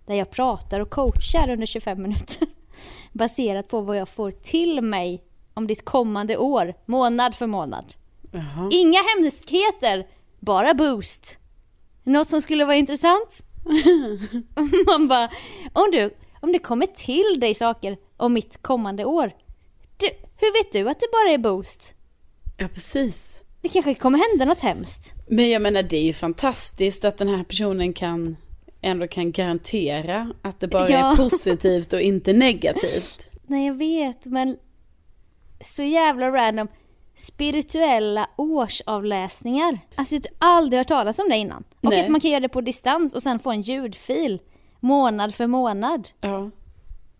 där 0.06 0.14
jag 0.14 0.30
pratar 0.30 0.80
och 0.80 0.90
coachar 0.90 1.50
under 1.50 1.66
25 1.66 2.02
minuter 2.02 2.48
baserat 3.12 3.68
på 3.68 3.80
vad 3.80 3.96
jag 3.96 4.08
får 4.08 4.30
till 4.30 4.80
mig 4.80 5.22
om 5.54 5.66
ditt 5.66 5.84
kommande 5.84 6.36
år, 6.36 6.74
månad 6.86 7.34
för 7.34 7.46
månad. 7.46 7.94
Jaha. 8.32 8.68
Inga 8.72 8.98
hemskheter, 9.16 10.06
bara 10.40 10.74
boost. 10.74 11.38
Något 12.04 12.28
som 12.28 12.42
skulle 12.42 12.64
vara 12.64 12.76
intressant? 12.76 13.40
Man 14.86 15.08
bara, 15.08 15.30
om, 15.72 15.88
du, 15.92 16.14
om 16.40 16.52
det 16.52 16.58
kommer 16.58 16.86
till 16.86 17.40
dig 17.40 17.54
saker 17.54 17.96
om 18.16 18.32
mitt 18.32 18.62
kommande 18.62 19.04
år, 19.04 19.32
du, 19.96 20.06
hur 20.36 20.52
vet 20.62 20.72
du 20.72 20.90
att 20.90 21.00
det 21.00 21.06
bara 21.12 21.34
är 21.34 21.38
boost? 21.38 21.94
Ja, 22.58 22.68
precis. 22.68 23.40
Det 23.62 23.68
kanske 23.68 23.94
kommer 23.94 24.30
hända 24.30 24.44
något 24.44 24.60
hemskt. 24.60 25.14
Men 25.28 25.50
jag 25.50 25.62
menar 25.62 25.82
det 25.82 25.96
är 25.96 26.04
ju 26.04 26.12
fantastiskt 26.12 27.04
att 27.04 27.18
den 27.18 27.28
här 27.28 27.44
personen 27.44 27.92
kan 27.92 28.36
ändå 28.80 29.06
kan 29.06 29.32
garantera 29.32 30.32
att 30.42 30.60
det 30.60 30.68
bara 30.68 30.88
Ja. 30.88 31.12
är 31.12 31.16
positivt 31.16 31.92
och 31.92 32.00
inte 32.00 32.32
negativt. 32.32 33.28
Nej 33.46 33.66
jag 33.66 33.74
vet 33.74 34.26
men 34.26 34.56
så 35.62 35.82
jävla 35.82 36.30
random. 36.30 36.68
Spirituella 37.14 38.28
årsavläsningar. 38.36 39.78
Alltså 39.94 40.14
jag 40.14 40.22
har 40.38 40.56
aldrig 40.56 40.80
hört 40.80 40.88
talas 40.88 41.18
om 41.18 41.28
det 41.28 41.36
innan. 41.36 41.64
Och 41.80 41.90
Nej. 41.90 42.02
att 42.02 42.08
man 42.08 42.20
kan 42.20 42.30
göra 42.30 42.40
det 42.40 42.48
på 42.48 42.60
distans 42.60 43.14
och 43.14 43.22
sen 43.22 43.38
få 43.38 43.50
en 43.50 43.60
ljudfil. 43.60 44.40
Månad 44.80 45.34
för 45.34 45.46
månad. 45.46 46.08
Ja. 46.20 46.50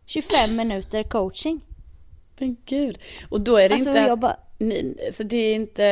25 0.07 0.57
minuter 0.57 1.03
coaching. 1.03 1.61
Men 2.39 2.57
gud. 2.67 2.99
Och 3.29 3.41
då 3.41 3.57
är 3.57 3.69
det 3.69 3.75
Alltså 3.75 3.91
inte... 3.99 4.17
bara, 4.17 4.37
Ni, 4.59 4.97
så 5.13 5.23
det 5.23 5.37
är 5.37 5.55
inte, 5.55 5.83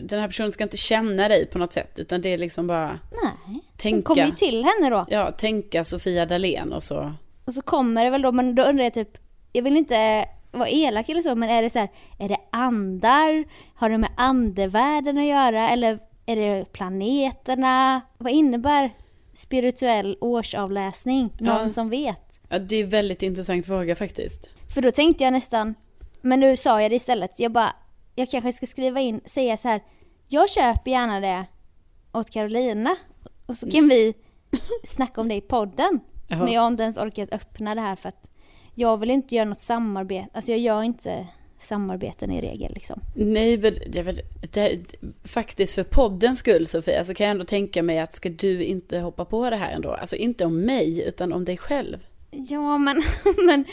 den 0.00 0.20
här 0.20 0.26
personen 0.26 0.52
ska 0.52 0.64
inte 0.64 0.76
känna 0.76 1.28
dig 1.28 1.46
på 1.46 1.58
något 1.58 1.72
sätt, 1.72 1.98
utan 1.98 2.20
det 2.20 2.28
är 2.28 2.38
liksom 2.38 2.66
bara 2.66 2.98
nej. 3.22 3.32
Hon 3.44 3.60
tänka, 3.76 4.02
kommer 4.06 4.26
ju 4.26 4.30
till 4.30 4.64
henne 4.64 4.90
då. 4.90 5.06
ja, 5.10 5.30
tänka 5.30 5.84
Sofia 5.84 6.26
Dalén 6.26 6.72
och 6.72 6.82
så. 6.82 7.12
Och 7.44 7.54
så 7.54 7.62
kommer 7.62 8.04
det 8.04 8.10
väl 8.10 8.22
då, 8.22 8.32
men 8.32 8.54
då 8.54 8.62
undrar 8.62 8.84
jag 8.84 8.94
typ, 8.94 9.18
jag 9.52 9.62
vill 9.62 9.76
inte 9.76 10.28
vara 10.50 10.68
elak 10.68 11.08
eller 11.08 11.22
så, 11.22 11.34
men 11.34 11.48
är 11.48 11.62
det 11.62 11.70
så 11.70 11.78
här, 11.78 11.88
är 12.18 12.28
det 12.28 12.36
andar? 12.52 13.44
Har 13.74 13.90
det 13.90 13.98
med 13.98 14.10
andevärlden 14.16 15.18
att 15.18 15.24
göra? 15.24 15.70
Eller 15.70 15.98
är 16.26 16.36
det 16.36 16.72
planeterna? 16.72 18.00
Vad 18.18 18.32
innebär 18.32 18.90
spirituell 19.34 20.16
årsavläsning? 20.20 21.30
Någon 21.40 21.62
Ja. 21.64 21.70
som 21.70 21.90
vet? 21.90 22.40
Ja, 22.48 22.58
det 22.58 22.76
är 22.76 22.86
väldigt 22.86 23.22
intressant 23.22 23.66
fråga 23.66 23.96
faktiskt. 23.96 24.48
För 24.74 24.82
då 24.82 24.90
tänkte 24.90 25.24
jag 25.24 25.32
nästan, 25.32 25.74
men 26.22 26.40
nu 26.40 26.56
sa 26.56 26.82
jag 26.82 26.90
det 26.90 26.94
istället, 26.96 27.40
jag 27.40 27.52
bara, 27.52 27.72
jag 28.14 28.30
kanske 28.30 28.52
ska 28.52 28.66
skriva 28.66 29.00
in, 29.00 29.20
säga 29.26 29.56
så 29.56 29.68
här, 29.68 29.80
jag 30.28 30.50
köper 30.50 30.90
gärna 30.90 31.20
det 31.20 31.44
åt 32.12 32.30
Carolina 32.30 32.96
och 33.46 33.56
så 33.56 33.70
kan 33.70 33.88
vi 33.88 34.14
snacka 34.84 35.20
om 35.20 35.28
det 35.28 35.34
i 35.34 35.40
podden. 35.40 36.00
Men 36.28 36.52
jag 36.52 36.60
har 36.60 36.68
inte 36.68 36.82
ens 36.82 36.96
orkat 36.96 37.32
öppna 37.32 37.74
det 37.74 37.80
här 37.80 37.96
för 37.96 38.08
att 38.08 38.30
jag 38.78 38.96
vill 38.96 39.10
inte 39.10 39.34
göra 39.34 39.48
något 39.48 39.60
samarbete, 39.60 40.28
alltså 40.32 40.50
jag 40.50 40.60
gör 40.60 40.82
inte 40.82 41.26
samarbeten 41.58 42.30
i 42.30 42.40
regel 42.40 42.72
liksom. 42.74 43.00
Nej, 43.14 43.58
men 43.58 43.74
det, 43.86 44.02
det, 44.02 44.52
det, 44.52 44.94
faktiskt 45.24 45.74
för 45.74 45.82
poddens 45.82 46.38
skull 46.38 46.66
Sofia, 46.66 47.04
så 47.04 47.14
kan 47.14 47.26
jag 47.26 47.30
ändå 47.30 47.44
tänka 47.44 47.82
mig 47.82 47.98
att 47.98 48.12
ska 48.12 48.28
du 48.28 48.64
inte 48.64 48.98
hoppa 48.98 49.24
på 49.24 49.50
det 49.50 49.56
här 49.56 49.72
ändå? 49.72 49.92
Alltså 49.92 50.16
inte 50.16 50.44
om 50.44 50.60
mig, 50.60 51.08
utan 51.08 51.32
om 51.32 51.44
dig 51.44 51.56
själv. 51.56 52.06
Ja 52.30 52.78
men, 52.78 53.02
men 53.46 53.64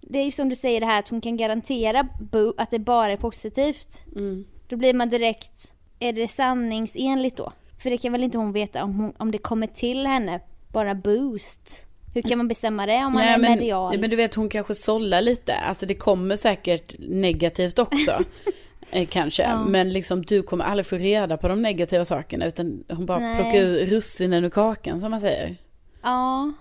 det 0.00 0.18
är 0.18 0.30
som 0.30 0.48
du 0.48 0.56
säger 0.56 0.80
det 0.80 0.86
här 0.86 0.98
att 0.98 1.08
hon 1.08 1.20
kan 1.20 1.36
garantera 1.36 2.08
att 2.56 2.70
det 2.70 2.78
bara 2.78 3.12
är 3.12 3.16
positivt. 3.16 4.04
Mm. 4.16 4.44
Då 4.68 4.76
blir 4.76 4.94
man 4.94 5.10
direkt, 5.10 5.74
är 5.98 6.12
det 6.12 6.28
sanningsenligt 6.28 7.36
då? 7.36 7.52
För 7.82 7.90
det 7.90 7.98
kan 7.98 8.12
väl 8.12 8.24
inte 8.24 8.38
hon 8.38 8.52
veta 8.52 8.84
om, 8.84 8.94
hon, 8.94 9.12
om 9.16 9.30
det 9.30 9.38
kommer 9.38 9.66
till 9.66 10.06
henne 10.06 10.40
bara 10.72 10.94
boost? 10.94 11.86
Hur 12.14 12.22
kan 12.22 12.38
man 12.38 12.48
bestämma 12.48 12.86
det 12.86 13.04
om 13.04 13.12
man 13.12 13.22
är 13.22 13.38
men, 13.38 13.52
medial? 13.52 13.98
men 13.98 14.10
du 14.10 14.16
vet, 14.16 14.34
hon 14.34 14.48
kanske 14.48 14.74
sållar 14.74 15.20
lite. 15.20 15.54
Alltså 15.54 15.86
det 15.86 15.94
kommer 15.94 16.36
säkert 16.36 16.94
negativt 16.98 17.78
också. 17.78 18.18
eh, 18.90 19.08
kanske. 19.08 19.42
Ja. 19.42 19.64
Men 19.64 19.90
liksom 19.90 20.22
du 20.22 20.42
kommer 20.42 20.64
aldrig 20.64 20.86
få 20.86 20.96
reda 20.96 21.36
på 21.36 21.48
de 21.48 21.62
negativa 21.62 22.04
sakerna. 22.04 22.46
Utan 22.46 22.84
hon 22.88 23.06
bara 23.06 23.18
Nej. 23.18 23.36
plockar 23.36 23.58
ur 23.58 23.86
russinen 23.86 24.44
ur 24.44 24.50
kakan 24.50 25.00
som 25.00 25.10
man 25.10 25.20
säger. 25.20 25.56
Ja, 26.02 26.52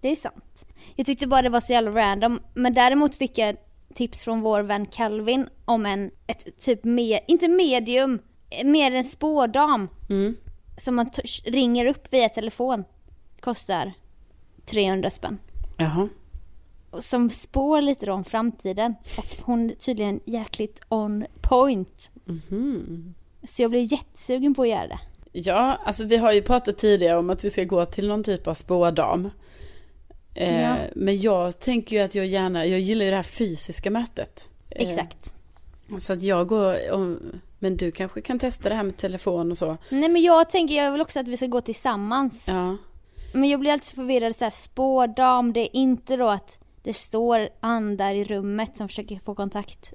det 0.00 0.08
är 0.08 0.16
sant. 0.16 0.66
Jag 0.96 1.06
tyckte 1.06 1.26
bara 1.26 1.42
det 1.42 1.48
var 1.48 1.60
så 1.60 1.72
jävla 1.72 1.90
random. 1.90 2.40
Men 2.54 2.74
däremot 2.74 3.14
fick 3.14 3.38
jag 3.38 3.56
tips 3.94 4.24
från 4.24 4.40
vår 4.40 4.62
vän 4.62 4.86
Calvin 4.86 5.48
om 5.64 5.86
en, 5.86 6.10
ett 6.26 6.58
typ 6.58 6.84
med, 6.84 7.20
inte 7.28 7.48
medium, 7.48 8.18
eh, 8.50 8.66
mer 8.66 8.94
en 8.94 9.04
spådam. 9.04 9.88
Mm. 10.10 10.36
Som 10.76 10.94
man 10.94 11.10
ringer 11.44 11.86
upp 11.86 12.12
via 12.12 12.28
telefon. 12.28 12.84
Kostar 13.40 13.92
300 14.70 15.10
spänn. 15.10 15.38
Jaha. 15.76 16.08
Som 16.98 17.30
spår 17.30 17.82
lite 17.82 18.06
då 18.06 18.12
om 18.12 18.24
framtiden. 18.24 18.94
Och 19.18 19.26
hon 19.42 19.70
är 19.70 19.74
tydligen 19.74 20.20
jäkligt 20.24 20.80
on 20.88 21.26
point. 21.40 22.10
Mhm. 22.24 23.14
Så 23.44 23.62
jag 23.62 23.70
blev 23.70 23.92
jättesugen 23.92 24.54
på 24.54 24.62
att 24.62 24.68
göra 24.68 24.86
det. 24.86 24.98
Ja, 25.32 25.78
alltså 25.84 26.04
vi 26.04 26.16
har 26.16 26.32
ju 26.32 26.42
pratat 26.42 26.78
tidigare 26.78 27.18
om 27.18 27.30
att 27.30 27.44
vi 27.44 27.50
ska 27.50 27.64
gå 27.64 27.84
till 27.84 28.08
någon 28.08 28.22
typ 28.24 28.46
av 28.46 28.54
spådam. 28.54 29.30
Eh, 30.34 30.62
Ja. 30.62 30.76
Men 30.94 31.20
jag 31.20 31.58
tänker 31.60 31.96
ju 31.96 32.02
att 32.02 32.14
jag 32.14 32.26
gärna, 32.26 32.66
jag 32.66 32.80
gillar 32.80 33.04
ju 33.04 33.10
det 33.10 33.16
här 33.16 33.22
fysiska 33.22 33.90
mötet. 33.90 34.48
Eh, 34.70 34.82
Exakt. 34.88 35.32
Så 35.98 36.12
att 36.12 36.22
jag 36.22 36.48
går, 36.48 36.92
om, 36.92 37.18
men 37.58 37.76
du 37.76 37.90
kanske 37.90 38.20
kan 38.20 38.38
testa 38.38 38.68
det 38.68 38.74
här 38.74 38.82
med 38.82 38.96
telefon 38.96 39.50
och 39.50 39.58
så. 39.58 39.76
Nej 39.90 40.08
men 40.08 40.22
jag 40.22 40.50
tänker, 40.50 40.74
jag 40.74 40.92
vill 40.92 41.00
också 41.00 41.20
att 41.20 41.28
vi 41.28 41.36
ska 41.36 41.46
gå 41.46 41.60
tillsammans. 41.60 42.48
Ja. 42.48 42.76
Men 43.32 43.48
jag 43.48 43.60
blir 43.60 43.72
alltid 43.72 43.94
förvirrad, 43.94 44.36
så 44.36 44.44
här, 44.44 44.50
spårdam, 44.50 45.52
det 45.52 45.60
är 45.60 45.76
inte 45.76 46.16
då 46.16 46.28
att 46.28 46.58
det 46.82 46.92
står 46.92 47.48
andar 47.60 48.14
i 48.14 48.24
rummet 48.24 48.76
som 48.76 48.88
försöker 48.88 49.16
få 49.16 49.34
kontakt. 49.34 49.92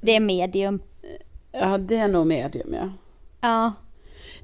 Det 0.00 0.16
är 0.16 0.20
medium. 0.20 0.82
Ja, 1.52 1.78
det 1.78 1.96
är 1.96 2.08
nog 2.08 2.26
medium 2.26 2.74
ja. 2.74 2.88
Ja, 3.40 3.72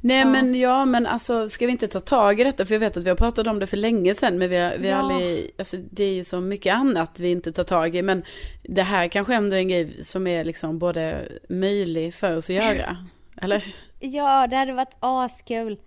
Nej 0.01 0.19
Ja. 0.19 0.25
men 0.27 0.55
ja, 0.55 0.85
men 0.85 1.07
alltså 1.07 1.49
ska 1.49 1.67
vi 1.67 1.73
inte 1.73 1.89
ta 1.89 2.01
tag 2.01 2.41
i 2.41 2.45
detta? 2.45 2.67
För 2.67 2.75
jag 2.75 2.81
vet 2.81 2.97
att 2.97 3.05
vi 3.05 3.09
har 3.09 3.17
pratat 3.17 3.47
om 3.47 3.59
det 3.59 3.67
för 3.67 3.77
länge 3.77 4.15
sedan. 4.15 4.39
Men 4.39 4.51
vi 4.51 4.57
har, 4.57 4.77
vi 4.79 4.91
har 4.91 4.99
Ja. 5.11 5.15
aldrig, 5.15 5.51
alltså 5.59 5.77
det 5.91 6.05
är 6.05 6.15
ju 6.15 6.25
så 6.25 6.41
mycket 6.41 6.75
annat 6.75 7.21
vi 7.21 7.31
inte 7.31 7.53
tar 7.53 7.63
tag 7.65 7.97
i. 7.97 8.03
Men 8.03 8.23
det 8.63 8.83
här 8.83 9.09
kanske 9.09 9.35
ändå 9.35 9.57
är 9.57 9.61
en 9.61 9.69
grej 9.69 10.05
som 10.05 10.27
är 10.27 10.45
liksom 10.45 10.79
både 10.79 11.29
möjlig 11.49 12.15
för 12.15 12.37
oss 12.37 12.51
att 12.51 12.57
göra. 12.57 12.97
Eller? 13.43 13.75
ja 14.01 14.47
det 14.47 14.57
hade 14.57 14.73
varit 14.73 14.97
askul. 15.01 15.79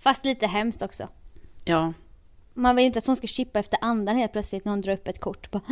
Fast 0.00 0.24
lite 0.24 0.46
hemskt 0.46 0.82
också. 0.82 1.08
Ja. 1.68 1.92
Man 2.54 2.76
vill 2.76 2.84
inte 2.84 2.98
att 2.98 3.06
hon 3.06 3.16
ska 3.16 3.26
chippa 3.26 3.58
efter 3.58 3.78
andan 3.82 4.16
helt 4.16 4.32
plötsligt 4.32 4.64
när 4.64 4.72
hon 4.72 4.80
drar 4.80 4.92
upp 4.92 5.08
ett 5.08 5.20
kort. 5.20 5.50
Bara, 5.50 5.62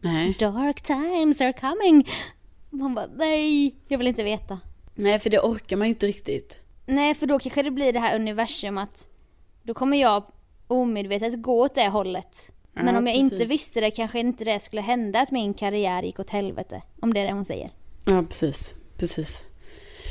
Nej. 0.00 0.36
Dark 0.40 0.80
times 0.80 1.40
are 1.40 1.52
coming. 1.52 2.08
Man 2.70 2.94
bara 2.94 3.06
nej, 3.16 3.74
jag 3.88 3.98
vill 3.98 4.06
inte 4.06 4.22
veta. 4.22 4.60
Nej, 4.94 5.18
för 5.18 5.30
det 5.30 5.38
orkar 5.40 5.76
man 5.76 5.88
inte 5.88 6.06
riktigt. 6.06 6.60
Nej, 6.86 7.14
för 7.14 7.26
då 7.26 7.38
kanske 7.38 7.62
det 7.62 7.70
blir 7.70 7.92
det 7.92 8.00
här 8.00 8.16
universum 8.16 8.78
att 8.78 9.08
då 9.62 9.74
kommer 9.74 9.96
jag 9.96 10.24
omedvetet 10.66 11.42
gå 11.42 11.60
åt 11.62 11.74
det 11.74 11.88
hållet. 11.88 12.52
Men 12.72 12.86
Ja, 12.86 12.98
om 12.98 13.06
jag 13.06 13.16
precis. 13.16 13.32
inte 13.32 13.44
visste 13.44 13.80
det 13.80 13.90
kanske 13.90 14.20
inte 14.20 14.44
det 14.44 14.60
skulle 14.60 14.82
hända 14.82 15.20
att 15.20 15.30
min 15.30 15.54
karriär 15.54 16.02
gick 16.02 16.18
åt 16.18 16.30
helvete. 16.30 16.82
Om 17.02 17.14
det 17.14 17.20
är 17.20 17.24
det 17.26 17.32
hon 17.32 17.44
säger. 17.44 17.70
Ja, 18.04 18.22
precis. 18.22 18.74
Precis. 18.98 19.42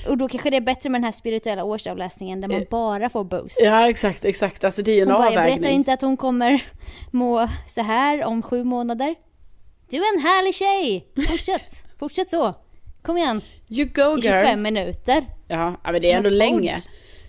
Och 0.07 0.17
då 0.17 0.27
kanske 0.27 0.49
det 0.49 0.57
är 0.57 0.61
bättre 0.61 0.89
med 0.89 1.01
den 1.01 1.05
här 1.05 1.11
spirituella 1.11 1.63
årsavläsningen 1.63 2.41
där 2.41 2.47
man 2.47 2.57
Eh, 2.57 2.67
bara 2.69 3.09
får 3.09 3.23
boost. 3.23 3.59
Ja, 3.63 3.89
exakt, 3.89 4.25
exakt. 4.25 4.63
Alltså 4.63 4.81
det 4.81 4.91
är 4.91 4.95
ju 4.95 5.01
en 5.01 5.07
Hon 5.07 5.17
bara, 5.17 5.23
jag 5.23 5.37
avvägning. 5.37 5.61
berättar 5.61 5.75
inte 5.75 5.93
att 5.93 6.01
hon 6.01 6.17
kommer 6.17 6.63
må 7.11 7.47
så 7.67 7.81
här 7.81 8.23
om 8.25 8.41
sju 8.41 8.63
månader. 8.63 9.15
Du 9.89 9.97
är 9.97 10.15
en 10.15 10.21
härlig 10.21 10.55
tjej! 10.55 11.07
Fortsätt! 11.29 11.85
Fortsätt 11.99 12.29
så! 12.29 12.53
Kom 13.01 13.17
igen! 13.17 13.41
You 13.69 13.85
go 13.85 14.01
I 14.17 14.21
girl. 14.21 14.21
25 14.21 14.61
minuter. 14.61 15.25
Ja, 15.47 15.75
men 15.83 16.01
det 16.01 16.11
är 16.11 16.17
ändå 16.17 16.29
länge. 16.29 16.77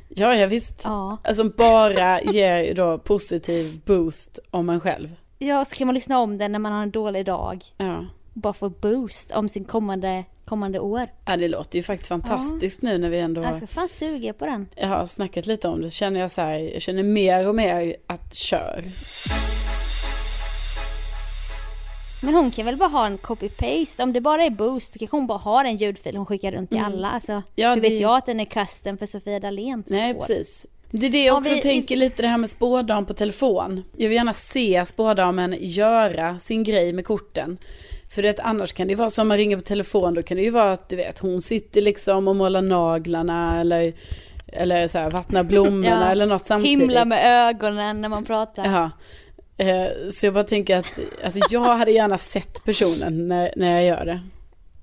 Ja, 0.08 0.34
ja 0.34 0.46
visst. 0.46 0.82
Ja. 0.84 1.16
Alltså 1.24 1.44
bara 1.44 2.20
ger 2.20 2.74
då 2.74 2.98
positiv 2.98 3.80
boost 3.86 4.38
om 4.50 4.68
en 4.70 4.80
själv. 4.80 5.14
Ja, 5.38 5.64
så 5.64 5.76
kan 5.76 5.86
man 5.86 5.94
lyssna 5.94 6.18
om 6.18 6.38
den 6.38 6.52
när 6.52 6.58
man 6.58 6.72
har 6.72 6.82
en 6.82 6.90
dålig 6.90 7.26
dag. 7.26 7.64
Ja. 7.76 8.06
Bara 8.32 8.52
få 8.52 8.68
boost 8.68 9.30
om 9.32 9.48
sin 9.48 9.64
kommande, 9.64 10.24
kommande 10.44 10.78
år. 10.80 11.08
ja, 11.26 11.36
det 11.36 11.48
låter 11.48 11.76
ju 11.78 11.82
faktiskt 11.82 12.08
fantastiskt 12.08 12.82
nu 12.82 12.98
när 12.98 13.10
vi 13.10 13.18
ändå 13.18 13.42
Jag 13.42 13.56
ska 13.56 13.66
fan 13.66 13.88
suga 13.88 14.32
på 14.32 14.46
den. 14.46 14.68
jag 14.76 14.88
har 14.88 15.06
snackat 15.06 15.46
lite 15.46 15.68
om 15.68 15.80
det. 15.82 15.90
Så 15.90 15.94
känner 15.94 16.20
jag 16.20 16.30
så 16.30 16.40
här, 16.40 16.58
jag 16.58 16.82
känner 16.82 17.02
mer 17.02 17.48
och 17.48 17.54
mer 17.54 17.96
att 18.06 18.34
kör. 18.34 18.84
Men 22.22 22.34
hon 22.34 22.50
kan 22.50 22.64
väl 22.66 22.76
bara 22.76 22.88
ha 22.88 23.06
en 23.06 23.18
copy-paste. 23.18 24.02
Om 24.02 24.12
det 24.12 24.20
bara 24.20 24.44
är 24.44 24.50
boost, 24.50 24.92
då 24.92 24.98
kanske 24.98 25.16
hon 25.16 25.26
bara 25.26 25.38
har 25.38 25.64
en 25.64 25.76
ljudfil 25.76 26.16
hon 26.16 26.26
skickar 26.26 26.52
runt 26.52 26.70
till 26.70 26.78
alla. 26.80 27.10
Alltså, 27.10 27.32
Mm. 27.32 27.42
Ja, 27.54 27.74
hur 27.74 27.80
det- 27.82 27.88
vet 27.88 28.00
jag 28.00 28.16
att 28.16 28.26
den 28.26 28.40
är 28.40 28.44
custom 28.44 28.98
för 28.98 29.06
Sofia 29.06 29.40
Daléns 29.40 29.86
Nej, 29.90 30.14
år? 30.14 30.18
precis. 30.20 30.66
Det 30.90 31.06
är 31.06 31.10
det 31.10 31.24
jag 31.24 31.34
Ja, 31.34 31.38
också 31.38 31.54
vi- 31.54 31.60
tänker 31.60 31.96
lite 31.96 32.22
det 32.22 32.28
här 32.28 32.38
med 32.38 32.50
spådam 32.50 33.06
på 33.06 33.12
telefon. 33.14 33.82
Jag 33.96 34.08
vill 34.08 34.16
gärna 34.16 34.32
se 34.32 34.86
spådamen 34.86 35.56
göra 35.60 36.38
sin 36.38 36.64
grej 36.64 36.92
med 36.92 37.04
korten. 37.06 37.58
För 38.10 38.22
det 38.22 38.40
annars 38.40 38.72
kan 38.72 38.86
det 38.86 38.90
ju 38.90 38.96
vara 38.96 39.10
som 39.10 39.28
man 39.28 39.36
ringer 39.36 39.56
på 39.56 39.62
telefon, 39.62 40.14
då 40.14 40.22
kan 40.22 40.36
det 40.36 40.42
ju 40.42 40.50
vara 40.50 40.72
att 40.72 40.88
du 40.88 40.96
vet 40.96 41.18
hon 41.18 41.40
sitter 41.40 41.80
liksom 41.80 42.28
och 42.28 42.36
målar 42.36 42.62
naglarna 42.62 43.60
eller, 43.60 43.92
eller 44.46 44.88
så 44.88 44.98
här, 44.98 45.10
vattnar 45.10 45.42
blommorna 45.42 45.86
Ja. 46.04 46.10
eller 46.10 46.26
något 46.26 46.46
samtidigt. 46.46 46.80
Himla 46.80 47.04
med 47.04 47.48
ögonen 47.48 48.00
när 48.00 48.08
man 48.08 48.24
pratar. 48.24 48.64
Ja. 48.64 48.90
Eh, 49.66 49.88
Så 50.10 50.26
jag 50.26 50.34
bara 50.34 50.44
tänker 50.44 50.76
att 50.76 50.98
alltså, 51.24 51.40
jag 51.50 51.60
hade 51.60 51.90
gärna 51.90 52.18
sett 52.18 52.64
personen 52.64 53.28
när, 53.28 53.52
när 53.56 53.70
jag 53.72 53.84
gör 53.84 54.04
det. 54.04 54.20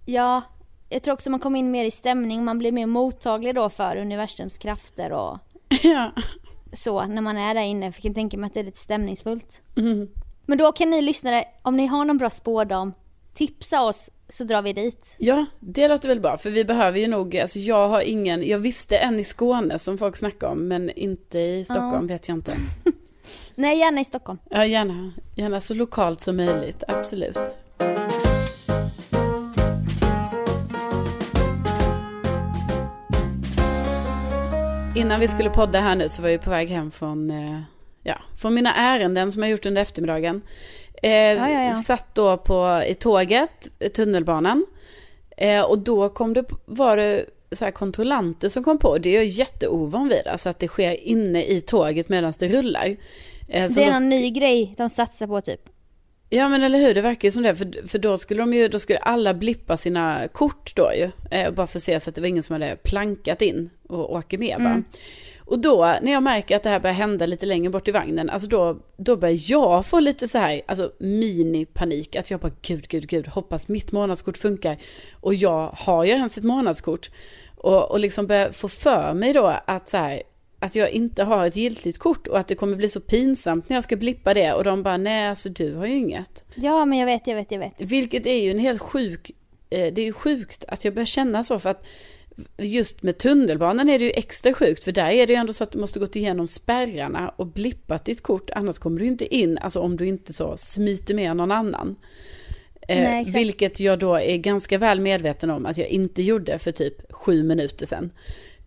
Ja, 0.05 0.41
jag 0.89 1.03
tror 1.03 1.13
också 1.13 1.29
man 1.29 1.39
kommer 1.39 1.59
in 1.59 1.71
mer 1.71 1.85
i 1.85 1.91
stämning, 1.91 2.43
man 2.45 2.57
blir 2.59 2.71
mer 2.71 2.85
mottaglig 2.85 3.55
då 3.55 3.69
för 3.69 3.95
universums 3.97 4.57
krafter 4.57 5.11
och 5.11 5.37
Ja. 5.83 6.11
så 6.73 7.05
när 7.05 7.21
man 7.21 7.37
är 7.37 7.53
där 7.53 7.61
inne. 7.61 7.91
För 7.91 7.99
jag 7.99 8.03
kan 8.03 8.13
tänka 8.13 8.37
mig 8.37 8.47
att 8.47 8.53
det 8.53 8.59
är 8.59 8.63
lite 8.63 8.79
stämningsfullt. 8.79 9.61
Mm. 9.77 10.07
Men 10.45 10.57
då 10.57 10.71
kan 10.71 10.89
ni 10.89 11.01
lyssnare, 11.01 11.43
om 11.61 11.77
ni 11.77 11.87
har 11.87 12.05
någon 12.05 12.17
bra 12.17 12.29
spådam, 12.29 12.93
tipsa 13.37 13.81
oss 13.83 14.09
så 14.29 14.43
drar 14.43 14.61
vi 14.61 14.73
dit. 14.73 15.15
ja, 15.19 15.45
det 15.59 15.87
låter 15.87 16.09
väl 16.09 16.19
bra. 16.19 16.37
För 16.37 16.49
vi 16.49 16.65
behöver 16.65 16.99
ju 16.99 17.07
nog, 17.07 17.37
alltså 17.37 17.59
jag 17.59 17.87
har 17.87 18.01
ingen, 18.01 18.47
jag 18.47 18.59
visste 18.59 18.97
en 18.97 19.19
i 19.19 19.23
Skåne 19.23 19.79
som 19.79 19.97
folk 19.97 20.17
snackar 20.17 20.47
om, 20.47 20.67
men 20.67 20.89
inte 20.89 21.39
i 21.39 21.63
Stockholm 21.63 22.07
vet 22.07 22.27
jag 22.27 22.37
inte. 22.37 22.53
Nej, 23.55 23.79
gärna 23.79 24.01
i 24.01 24.05
Stockholm. 24.05 24.39
Ja, 24.49 24.65
gärna, 24.65 25.13
gärna 25.35 25.61
så 25.61 25.73
lokalt 25.73 26.21
som 26.21 26.35
möjligt, 26.35 26.83
absolut. 26.87 27.39
Innan 34.95 35.19
vi 35.19 35.27
skulle 35.27 35.49
podda 35.49 35.79
här 35.79 35.95
nu 35.95 36.09
så 36.09 36.21
var 36.21 36.29
jag 36.29 36.41
på 36.41 36.49
väg 36.49 36.69
hem 36.69 36.91
från, 36.91 37.31
eh, 37.31 37.59
ja, 38.03 38.15
från 38.37 38.53
mina 38.53 38.73
ärenden 38.75 39.31
som 39.31 39.43
jag 39.43 39.51
gjort 39.51 39.65
under 39.65 39.81
eftermiddagen. 39.81 40.41
Eh, 41.03 41.11
ja, 41.11 41.49
ja. 41.49 41.73
Satt 41.73 42.15
då 42.15 42.37
på, 42.37 42.83
i 42.87 42.95
tåget, 42.95 43.69
tunnelbanan. 43.95 44.65
Eh, 45.37 45.61
och 45.61 45.79
då 45.79 46.09
kom 46.09 46.33
det, 46.33 46.45
var 46.65 46.97
det 46.97 47.25
så 47.51 47.65
här 47.65 47.71
kontrollanter 47.71 48.49
som 48.49 48.63
kom 48.63 48.77
på. 48.77 48.97
Det 48.97 49.09
är 49.09 49.15
jag 49.15 49.25
jätteovan 49.25 50.09
vid, 50.09 50.27
alltså 50.27 50.49
att 50.49 50.59
det 50.59 50.67
sker 50.67 51.07
inne 51.07 51.43
i 51.43 51.61
tåget 51.61 52.09
medan 52.09 52.33
det 52.39 52.47
rullar. 52.47 52.95
Eh, 53.47 53.69
det 53.69 53.83
är 53.83 53.93
någon 53.93 54.09
ny 54.09 54.29
grej 54.29 54.73
de 54.77 54.89
satsar 54.89 55.27
på 55.27 55.41
typ. 55.41 55.61
Ja 56.29 56.49
men 56.49 56.63
eller 56.63 56.79
hur, 56.79 56.93
det 56.93 57.01
verkar 57.01 57.27
ju 57.27 57.31
som 57.31 57.43
det. 57.43 57.55
För, 57.55 57.87
för 57.87 57.99
då 57.99 58.17
skulle 58.17 58.41
de 58.41 58.53
ju, 58.53 58.67
då 58.67 58.79
skulle 58.79 58.99
alla 58.99 59.33
blippa 59.33 59.77
sina 59.77 60.27
kort 60.27 60.75
då 60.75 60.91
ju. 60.93 61.11
Eh, 61.31 61.51
bara 61.51 61.67
för 61.67 61.79
att 61.79 61.83
se 61.83 61.99
så 61.99 62.09
att 62.09 62.15
det 62.15 62.21
var 62.21 62.27
ingen 62.27 62.43
som 62.43 62.53
hade 62.53 62.75
plankat 62.75 63.41
in 63.41 63.69
och 63.89 64.13
åker 64.13 64.37
med 64.37 64.57
va. 64.59 64.83
Och 65.47 65.59
då 65.59 65.97
när 66.01 66.11
jag 66.11 66.23
märker 66.23 66.55
att 66.55 66.63
det 66.63 66.69
här 66.69 66.79
börjar 66.79 66.93
hända 66.93 67.25
lite 67.25 67.45
längre 67.45 67.69
bort 67.69 67.87
i 67.87 67.91
vagnen, 67.91 68.29
alltså 68.29 68.47
då, 68.47 68.77
då 68.97 69.15
börjar 69.15 69.39
jag 69.45 69.85
få 69.85 69.99
lite 69.99 70.27
så 70.27 70.37
här, 70.37 70.61
alltså 70.67 70.91
mini-panik. 70.99 72.15
Att 72.15 72.31
jag 72.31 72.39
bara 72.39 72.51
gud, 72.61 72.87
gud, 72.87 73.07
gud, 73.07 73.27
hoppas 73.27 73.67
mitt 73.67 73.91
månadskort 73.91 74.37
funkar. 74.37 74.77
Och 75.13 75.35
jag 75.35 75.67
har 75.67 76.03
ju 76.03 76.11
ens 76.11 76.37
ett 76.37 76.43
månadskort. 76.43 77.09
Och, 77.55 77.91
och 77.91 77.99
liksom 77.99 78.27
börjar 78.27 78.51
få 78.51 78.67
för 78.67 79.13
mig 79.13 79.33
då 79.33 79.53
att 79.65 79.89
så 79.89 79.97
här, 79.97 80.21
att 80.59 80.75
jag 80.75 80.89
inte 80.89 81.23
har 81.23 81.47
ett 81.47 81.55
giltigt 81.55 81.97
kort 81.97 82.27
och 82.27 82.39
att 82.39 82.47
det 82.47 82.55
kommer 82.55 82.75
bli 82.75 82.89
så 82.89 82.99
pinsamt 82.99 83.69
när 83.69 83.77
jag 83.77 83.83
ska 83.83 83.95
blippa 83.95 84.33
det. 84.33 84.53
Och 84.53 84.63
de 84.63 84.83
bara, 84.83 84.97
nej 84.97 85.27
alltså 85.27 85.49
du 85.49 85.75
har 85.75 85.85
ju 85.85 85.95
inget. 85.95 86.43
Ja, 86.55 86.85
men 86.85 86.99
jag 86.99 87.05
vet, 87.05 87.27
jag 87.27 87.35
vet, 87.35 87.51
jag 87.51 87.59
vet. 87.59 87.81
Vilket 87.81 88.25
är 88.25 88.43
ju 88.43 88.51
en 88.51 88.59
helt 88.59 88.81
sjuk, 88.81 89.31
eh, 89.69 89.93
det 89.93 90.01
är 90.01 90.05
ju 90.05 90.13
sjukt 90.13 90.65
att 90.67 90.85
jag 90.85 90.93
börjar 90.93 91.05
känna 91.05 91.43
så 91.43 91.59
för 91.59 91.69
att 91.69 91.85
just 92.57 93.03
med 93.03 93.17
tunnelbanan 93.17 93.89
är 93.89 93.99
det 93.99 94.05
ju 94.05 94.11
extra 94.11 94.53
sjukt 94.53 94.83
för 94.83 94.91
där 94.91 95.09
är 95.09 95.27
det 95.27 95.33
ju 95.33 95.39
ändå 95.39 95.53
så 95.53 95.63
att 95.63 95.71
du 95.71 95.79
måste 95.79 95.99
gått 95.99 96.15
igenom 96.15 96.47
spärrarna 96.47 97.29
och 97.35 97.47
blippat 97.47 98.05
ditt 98.05 98.23
kort 98.23 98.49
annars 98.49 98.77
kommer 98.77 98.99
du 98.99 99.05
inte 99.05 99.35
in, 99.35 99.57
alltså 99.57 99.79
om 99.79 99.97
du 99.97 100.05
inte 100.05 100.33
så 100.33 100.57
smiter 100.57 101.13
med 101.13 101.35
någon 101.35 101.51
annan. 101.51 101.95
Eh, 102.87 103.01
Nej, 103.01 103.25
vilket 103.25 103.79
jag 103.79 103.99
då 103.99 104.15
är 104.15 104.37
ganska 104.37 104.77
väl 104.77 104.99
medveten 104.99 105.49
om 105.49 105.65
att 105.65 105.77
jag 105.77 105.87
inte 105.87 106.21
gjorde 106.21 106.59
för 106.59 106.71
typ 106.71 107.13
sju 107.13 107.43
minuter 107.43 107.85
sedan. 107.85 108.11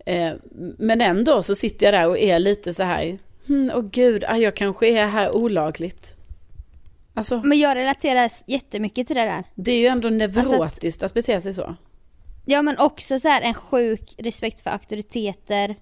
Eh, 0.06 0.33
men 0.78 1.00
ändå 1.00 1.42
så 1.42 1.54
sitter 1.54 1.87
jag 1.87 1.94
där 1.94 2.09
och 2.09 2.18
är 2.18 2.38
lite 2.38 2.74
så 2.74 2.83
här, 2.83 3.18
hm, 3.46 3.70
åh 3.74 3.85
gud, 3.92 4.24
ah, 4.28 4.37
jag 4.37 4.54
kanske 4.54 4.88
är 4.88 5.06
här 5.06 5.30
olagligt. 5.30 6.14
Alltså, 7.14 7.40
Men 7.44 7.59
jag 7.59 7.76
relaterar 7.76 8.30
jättemycket 8.46 9.06
till 9.06 9.16
det 9.16 9.24
där. 9.24 9.44
det 9.54 9.72
är 9.72 9.80
ju 9.80 9.87
ändå 9.87 10.09
Alltså 10.09 10.40
neurotiskt 10.40 11.02
att 11.02 11.14
bete 11.14 11.40
sig 11.40 11.54
så. 11.54 11.76
Ja, 12.51 12.63
men 12.63 12.79
också 12.79 13.19
så 13.21 13.29
här 13.29 13.43
en 13.43 13.55
sjuk 13.55 14.15
respekt 14.19 14.63
för 14.63 14.71
auktoriteter 14.71 15.77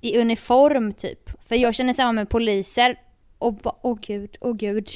i 0.00 0.18
uniform 0.18 0.92
typ. 0.92 1.30
För 1.48 1.56
jag 1.56 1.74
känner 1.74 1.92
samma 1.92 2.12
med 2.12 2.28
poliser 2.28 3.00
och 3.38 3.54
ba- 3.54 3.76
åh 3.82 3.98
gud, 4.00 4.36
åh 4.40 4.54
gud. 4.56 4.88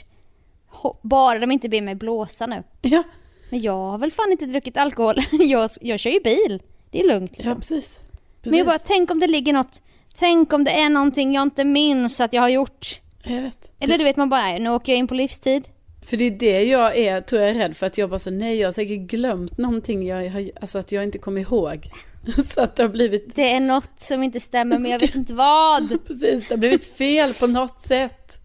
Bara 1.03 1.39
de 1.39 1.51
inte 1.51 1.69
ber 1.69 1.83
mig 1.83 1.95
blåsa 1.95 2.47
nu. 2.47 2.63
Ja, 2.83 3.03
Men 3.51 3.61
jag 3.61 3.73
har 3.91 3.99
väl 3.99 4.11
fan 4.13 4.33
inte 4.33 4.47
druckit 4.47 4.77
alkohol. 4.77 5.15
Jag, 5.33 5.71
jag 5.81 6.01
kör 6.01 6.11
ju 6.11 6.21
bil. 6.21 6.63
Det 6.91 7.01
är 7.01 7.09
lugnt 7.09 7.31
ja 7.33 7.37
liksom. 7.37 7.57
precis. 7.57 7.97
precis. 7.97 8.05
Men 8.51 8.55
jag 8.55 8.67
bara, 8.67 8.79
tänk 8.79 9.11
om 9.11 9.21
det 9.21 9.27
ligger 9.27 9.53
något. 9.53 9.83
Tänk 10.15 10.53
om 10.53 10.65
det 10.65 10.71
är 10.71 10.91
någonting 10.91 11.33
jag 11.35 11.43
inte 11.43 11.65
minns 11.65 12.21
att 12.21 12.33
jag 12.33 12.43
har 12.43 12.49
gjort. 12.49 13.01
Jag 13.25 13.43
vet. 13.43 13.71
Eller 13.81 13.99
du 13.99 14.05
vet 14.05 14.17
man 14.17 14.29
bara, 14.29 14.41
"Nej, 14.43 14.61
nu 14.61 14.71
åker 14.71 14.93
jag 14.93 14.99
in 14.99 15.07
på 15.07 15.15
livstid. 15.15 15.69
För 16.03 16.17
det 16.17 16.25
är 16.25 16.31
det 16.31 16.63
jag 16.65 16.97
är, 16.97 17.21
tror 17.21 17.43
jag 17.43 17.51
är 17.51 17.55
rädd 17.55 17.77
för. 17.77 17.87
Att 17.87 17.99
jag 17.99 18.11
bara 18.11 18.19
så, 18.19 18.31
nej 18.31 18.57
jag 18.59 18.67
har 18.67 18.73
säkert 18.73 19.01
glömt 19.01 19.59
någonting. 19.59 20.07
Jag 20.07 20.31
har, 20.31 20.51
alltså 20.61 20.79
att 20.79 20.93
jag 20.93 21.05
inte 21.05 21.19
kommer 21.19 21.41
ihåg. 21.41 21.87
Så 22.45 22.61
att 22.61 22.77
det 22.77 22.83
har 22.83 22.91
blivit, 22.91 23.37
Det 23.37 23.53
är 23.53 23.61
något 23.61 24.01
som 24.01 24.23
inte 24.23 24.41
stämmer 24.41 24.79
men 24.79 24.91
jag 24.91 24.99
vet 24.99 25.15
inte 25.15 25.35
vad. 25.35 25.89
precis, 26.07 26.49
det 26.49 26.55
har 26.55 26.59
blivit 26.59 26.85
fel 26.85 27.33
på 27.35 27.47
något 27.47 27.81
sätt. 27.81 28.39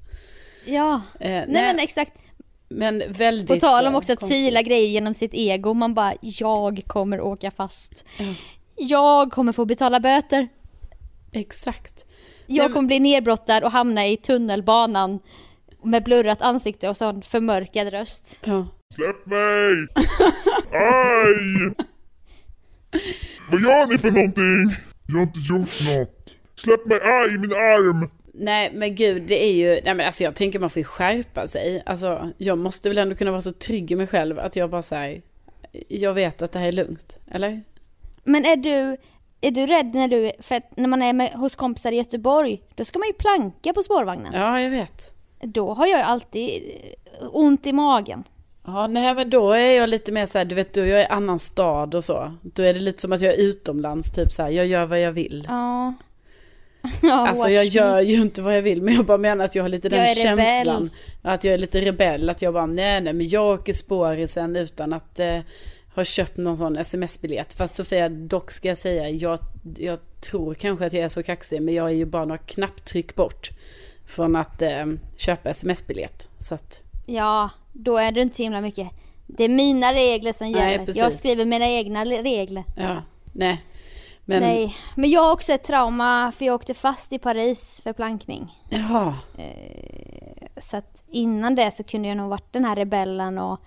Ja, 0.66 1.02
Eh, 1.20 1.30
nej, 1.30 1.48
men 1.48 1.80
exakt. 1.80 2.14
men 2.70 3.04
väldigt... 3.10 3.48
På 3.48 3.68
tal 3.68 3.88
om 3.88 3.96
också 3.96 4.14
att 4.14 4.20
konstigt. 4.20 4.46
sila 4.46 4.62
grejer 4.62 4.88
genom 4.88 5.14
sitt 5.14 5.34
ego. 5.34 5.74
Man 5.74 5.94
bara, 5.94 6.14
jag 6.22 6.82
kommer 6.88 7.22
åka 7.22 7.52
fast. 7.52 8.06
Ja. 8.20 8.26
Jag 8.76 9.32
kommer 9.32 9.52
få 9.52 9.66
betala 9.66 10.00
böter. 10.00 10.48
Exakt. 11.32 12.06
Jag 12.46 12.74
kommer 12.74 12.88
bli 12.88 13.00
nedbrottad 13.00 13.64
och 13.64 13.72
hamna 13.72 14.08
i 14.08 14.18
tunnelbanan 14.18 15.20
med 15.84 16.04
blurrat 16.04 16.42
ansikte 16.42 16.90
och 16.90 16.98
sån 16.98 17.22
förmörkad 17.22 17.90
röst. 17.90 18.40
Ja. 18.46 18.68
Släpp 18.96 19.26
mig! 19.26 19.88
Aj! 20.72 21.74
Vad 23.52 23.62
gör 23.62 23.88
ni 23.88 23.98
för 23.98 24.12
någonting? 24.12 24.76
Jag 25.08 25.16
har 25.16 25.24
inte 25.24 25.40
gjort 25.40 25.98
något. 25.98 26.36
Släpp 26.56 26.86
mig, 26.86 27.00
aj, 27.04 27.38
min 27.38 27.52
arm! 27.54 28.10
Nej 28.34 28.72
men 28.74 28.96
gud, 28.96 29.22
det 29.22 29.46
är 29.46 29.54
ju, 29.54 29.68
nej 29.68 29.96
men 29.96 30.06
alltså 30.06 30.24
jag 30.24 30.36
tänker 30.36 30.60
man 30.60 30.70
får 30.70 30.80
ju 30.80 30.84
skärpa 30.84 31.48
sig. 31.48 31.84
Alltså 31.86 32.30
jag 32.38 32.58
måste 32.58 32.90
väl 32.90 32.98
ändå 32.98 33.16
kunna 33.16 33.32
vara 33.32 33.42
så 33.42 33.52
trygg 33.52 33.92
i 33.92 33.96
mig 33.96 34.08
själv 34.08 34.40
att 34.40 34.56
jag 34.56 34.70
bara 34.70 34.82
säger, 34.82 35.22
jag 35.88 36.14
vet 36.14 36.42
att 36.42 36.52
det 36.52 36.60
här 36.60 36.68
är 36.68 36.72
lugnt, 36.72 37.20
eller? 37.32 37.62
Men 38.24 38.46
är 38.46 38.56
du, 38.56 38.98
är 39.42 39.52
du 39.52 39.66
rädd 39.66 39.96
när 39.96 40.08
du, 40.08 40.32
för 40.40 40.56
att 40.56 40.78
när 40.78 40.88
man 40.88 41.02
är 41.02 41.14
med, 41.14 41.30
hos 41.32 41.56
kompisar 41.56 41.92
i 41.92 41.96
Göteborg, 41.96 42.62
då 42.76 42.86
ska 42.86 43.00
man 43.00 43.08
ju 43.08 43.14
planka 43.14 43.74
på 43.74 43.84
spårvagnen. 43.84 44.34
Ja, 44.34 44.62
jag 44.62 44.70
vet. 44.70 45.14
Då 45.42 45.74
har 45.74 45.88
jag 45.88 46.02
alltid 46.02 46.64
eh, 47.22 47.28
ont 47.32 47.68
i 47.68 47.74
magen. 47.74 48.24
Ja, 48.66 48.88
nej 48.88 49.16
men 49.16 49.30
då 49.30 49.52
är 49.52 49.72
jag 49.72 49.90
lite 49.90 50.12
mer 50.12 50.26
så 50.26 50.38
här, 50.38 50.46
du 50.46 50.56
vet, 50.56 50.78
är 50.78 50.86
jag 50.86 51.02
i 51.02 51.06
annan 51.06 51.40
stad 51.40 51.96
och 51.96 52.04
så. 52.04 52.34
Då 52.42 52.64
är 52.64 52.74
det 52.74 52.80
lite 52.80 53.02
som 53.02 53.12
att 53.12 53.22
jag 53.22 53.34
är 53.34 53.38
utomlands, 53.38 54.12
typ 54.12 54.32
så 54.32 54.44
här, 54.44 54.50
jag 54.50 54.66
gör 54.66 54.86
vad 54.86 55.02
jag 55.02 55.12
vill. 55.12 55.46
Ja. 55.50 55.94
ja 57.02 57.28
Alltså 57.28 57.50
jag 57.50 57.66
gör 57.66 58.02
ju 58.02 58.16
inte 58.16 58.42
vad 58.42 58.58
jag 58.58 58.62
vill, 58.62 58.82
men 58.82 58.94
jag 58.94 59.06
bara 59.06 59.18
menar 59.18 59.46
att 59.46 59.56
jag 59.56 59.64
har 59.64 59.70
lite 59.70 59.90
den 59.90 60.00
är 60.00 60.16
rebell. 60.16 60.48
känslan. 60.48 60.90
Att 61.22 61.44
jag 61.44 61.54
är 61.54 61.58
lite 61.58 61.82
rebell, 61.82 62.30
att 62.30 62.42
jag 62.42 62.54
bara, 62.54 62.66
nej 62.66 63.02
nej, 63.02 63.14
men 63.14 63.28
jag 63.28 63.54
åker 63.54 63.74
spårisen 63.74 64.56
utan 64.56 64.94
att 64.94 65.20
eh, 65.20 65.40
ha 65.96 66.04
köpt 66.04 66.38
någon 66.38 66.58
sån 66.58 66.78
sms-biljett. 66.78 67.54
Fast 67.54 67.76
Sofia, 67.76 68.10
dock 68.10 68.52
ska 68.52 68.68
jag 68.68 68.78
säga, 68.78 69.10
jag, 69.10 69.40
jag 69.78 70.00
tror 70.22 70.54
kanske 70.54 70.86
att 70.86 70.94
jag 70.94 71.04
är 71.04 71.10
så 71.10 71.24
kaxig, 71.24 71.62
men 71.62 71.74
jag 71.74 71.86
är 71.90 71.96
ju 71.96 72.06
bara 72.06 72.26
några 72.26 72.38
knapptryck 72.38 73.16
bort 73.16 73.50
från 74.08 74.36
att 74.36 74.62
eh, 74.62 74.86
köpa 75.18 75.50
sms-biljett. 75.50 76.30
Så 76.40 76.56
att, 76.56 76.82
Ja, 77.06 77.50
då 77.74 77.98
är 77.98 78.12
det 78.12 78.22
inte 78.22 78.36
så 78.36 78.44
himla 78.44 78.62
mycket. 78.62 78.90
Det 79.28 79.44
är 79.44 79.50
mina 79.50 79.94
regler 79.94 80.34
som 80.34 80.52
Nej, 80.52 80.72
gäller. 80.72 80.86
precis. 80.86 81.02
jag 81.02 81.14
skriver 81.14 81.46
mina 81.46 81.68
egna 81.68 82.04
le- 82.04 82.22
regler. 82.24 82.64
ja, 82.76 83.02
nej. 83.34 83.64
Men, 84.30 84.42
Nej, 84.44 84.76
men 84.96 85.10
jag 85.10 85.22
har 85.24 85.32
också 85.34 85.54
ett 85.54 85.64
trauma 85.64 86.32
för 86.32 86.46
jag 86.46 86.56
åkte 86.56 86.74
fast 86.74 87.14
i 87.14 87.20
Paris 87.20 87.82
för 87.84 87.94
plankning. 87.94 88.56
jaha. 88.70 89.16
Så 90.58 90.78
att 90.78 91.04
innan 91.12 91.56
det 91.56 91.72
så 91.72 91.84
kunde 91.84 92.08
jag 92.08 92.18
nog 92.18 92.30
varit 92.30 92.54
den 92.54 92.66
här 92.66 92.76
rebellen 92.76 93.38
och 93.38 93.60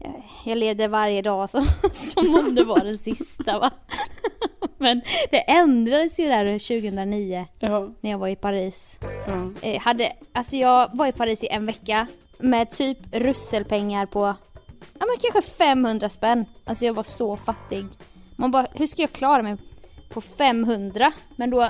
eh, 0.00 0.10
jag 0.44 0.58
levde 0.58 0.88
varje 0.88 1.22
dag 1.22 1.50
som, 1.50 1.66
som 1.92 2.34
om 2.34 2.54
det 2.54 2.64
var 2.64 2.84
den 2.84 2.98
sista 2.98 3.58
va. 3.58 3.70
Men 4.78 5.02
det 5.30 5.50
ändrades 5.50 6.20
ju 6.20 6.28
där 6.28 6.44
2009 6.58 7.46
Ja, 7.58 7.88
när 8.00 8.10
jag 8.10 8.18
var 8.18 8.28
i 8.28 8.36
Paris. 8.36 8.98
ja. 9.26 9.50
Eh, 9.62 9.80
hade, 9.82 10.12
alltså 10.32 10.56
jag 10.56 10.90
var 10.92 11.06
i 11.06 11.12
Paris 11.12 11.44
i 11.44 11.48
en 11.48 11.66
vecka 11.66 12.06
med 12.38 12.70
typ 12.70 12.98
russelpengar 13.12 14.06
på 14.06 14.34
ja, 14.98 15.06
men 15.06 15.32
kanske 15.32 15.52
500 15.52 16.08
spänn. 16.08 16.44
Alltså 16.64 16.84
jag 16.84 16.94
var 16.94 17.02
så 17.02 17.36
fattig. 17.36 17.86
Man 18.36 18.50
bara, 18.50 18.66
hur 18.74 18.86
ska 18.86 19.02
jag 19.02 19.12
klara 19.12 19.42
mig 19.42 19.56
på 20.10 20.20
500? 20.20 21.12
Men 21.36 21.50
då 21.50 21.68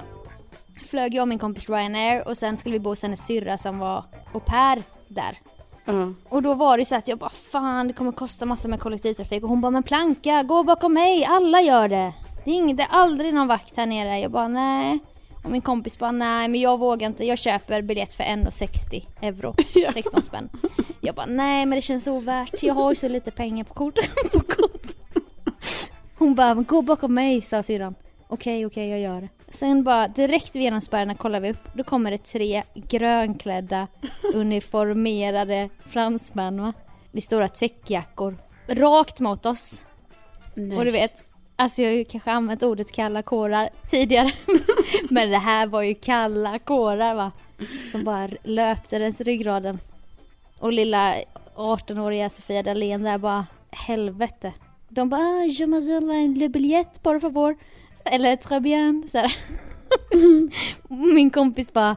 flög 0.85 1.15
jag 1.15 1.23
och 1.23 1.29
min 1.29 1.39
kompis 1.39 1.69
Ryanair 1.71 2.29
och 2.29 2.39
sen 2.39 2.57
skulle 2.57 2.73
vi 2.73 2.79
bo 2.81 2.91
hos 2.91 3.03
hennes 3.03 3.27
syrra 3.27 3.59
som 3.59 3.79
var 3.79 4.05
au 4.35 4.41
pair 4.41 4.83
där. 5.09 5.39
Ja. 5.85 6.13
Och 6.29 6.43
då 6.43 6.55
var 6.55 6.79
det 6.79 6.85
så 6.85 6.97
att 6.97 7.09
jag 7.09 7.19
bara 7.19 7.31
fan 7.31 7.87
det 7.89 7.93
kommer 7.93 8.13
kosta 8.13 8.47
massor 8.47 8.69
med 8.69 8.81
kollektivtrafik 8.81 9.43
och 9.43 9.49
hon 9.49 9.61
bara 9.61 9.71
men 9.71 9.83
planka, 9.83 10.43
gå 10.43 10.63
bakom 10.63 10.93
mig, 10.95 11.25
alla 11.25 11.61
gör 11.61 11.89
det. 11.89 12.13
Det 12.47 12.53
är, 12.53 12.55
inget, 12.55 12.77
det 12.77 12.83
är 12.83 12.89
aldrig 12.89 13.35
någon 13.35 13.47
vakt 13.49 13.77
här 13.77 13.87
nere. 13.87 14.21
Jag 14.21 14.31
bara 14.31 14.49
nej. 14.49 14.99
Och 15.45 15.51
min 15.51 15.61
kompis 15.61 15.99
bara 15.99 16.13
nej 16.13 16.49
men 16.49 16.61
jag 16.61 16.79
vågar 16.79 17.07
inte, 17.07 17.25
jag 17.25 17.39
köper 17.39 17.83
biljett 17.83 18.15
för 18.15 18.25
1,60 18.25 19.07
euro, 19.21 19.55
16 19.95 20.23
spänn. 20.23 20.49
Jag 21.01 21.15
bara 21.15 21.27
nej 21.27 21.67
men 21.67 21.77
det 21.77 21.83
känns 21.83 22.07
ovärt, 22.07 22.63
jag 22.63 22.75
har 22.75 22.91
ju 22.91 22.95
så 22.95 23.09
lite 23.09 23.31
pengar 23.31 23.65
på 23.65 23.75
kort. 23.75 23.95
på 24.33 24.41
kort. 24.41 24.87
Hon 26.19 26.35
bara 26.35 26.55
men 26.55 26.65
gå 26.65 26.83
bakom 26.83 27.15
mig 27.15 27.43
sa 27.43 27.63
syrran. 27.63 27.95
Okej 28.29 28.67
okej 28.67 28.89
jag 28.89 29.01
gör 29.01 29.21
det. 29.21 29.29
Sen 29.53 29.85
bara 29.85 30.09
direkt 30.09 30.57
vid 30.57 30.63
genomspärrarna 30.63 31.15
kollar 31.15 31.41
vi 31.41 31.51
upp, 31.51 31.69
då 31.75 31.85
kommer 31.85 32.11
det 32.11 32.19
tre 32.19 32.63
grönklädda 32.75 33.87
uniformerade 34.35 35.69
fransmän 35.87 36.63
va. 36.63 36.73
I 37.13 37.21
stora 37.21 37.49
täckjackor. 37.49 38.37
Rakt 38.69 39.21
mot 39.21 39.47
oss. 39.47 39.87
Nej. 40.55 40.79
Och 40.79 40.85
du 40.85 40.91
vet, 40.91 41.25
alltså 41.57 41.83
jag 41.83 41.91
har 41.91 41.97
ju 41.97 42.05
kanske 42.05 42.31
använt 42.31 42.63
ordet 42.63 42.93
kalla 42.93 43.23
kårar 43.23 43.71
tidigare. 43.91 44.33
Men 45.11 45.31
det 45.31 45.39
här 45.39 45.67
var 45.67 45.83
ju 45.83 45.95
kalla 45.95 46.59
kårar 46.59 47.15
va. 47.15 47.33
Som 47.91 48.05
bara 48.05 48.29
löpte 48.43 48.99
längs 48.99 49.21
ryggraden. 49.21 49.79
Och 50.59 50.73
lilla 50.73 51.15
18-åriga 51.55 52.31
Sofia 52.31 52.63
Dalén 52.63 53.03
där 53.03 53.19
bara, 53.19 53.47
helvete. 53.71 54.53
De 54.89 55.09
bara, 55.09 55.21
ah, 55.21 55.45
je 55.45 55.67
m'appelle 55.67 56.39
le 56.39 56.49
biljett 56.49 57.03
por 57.03 57.21
favor. 57.21 57.57
Eller 58.05 58.37
très 58.37 58.61
bien. 58.61 59.09
Så 59.09 59.19
här. 59.19 59.37
Min 61.15 61.31
kompis 61.31 61.73
bara 61.73 61.97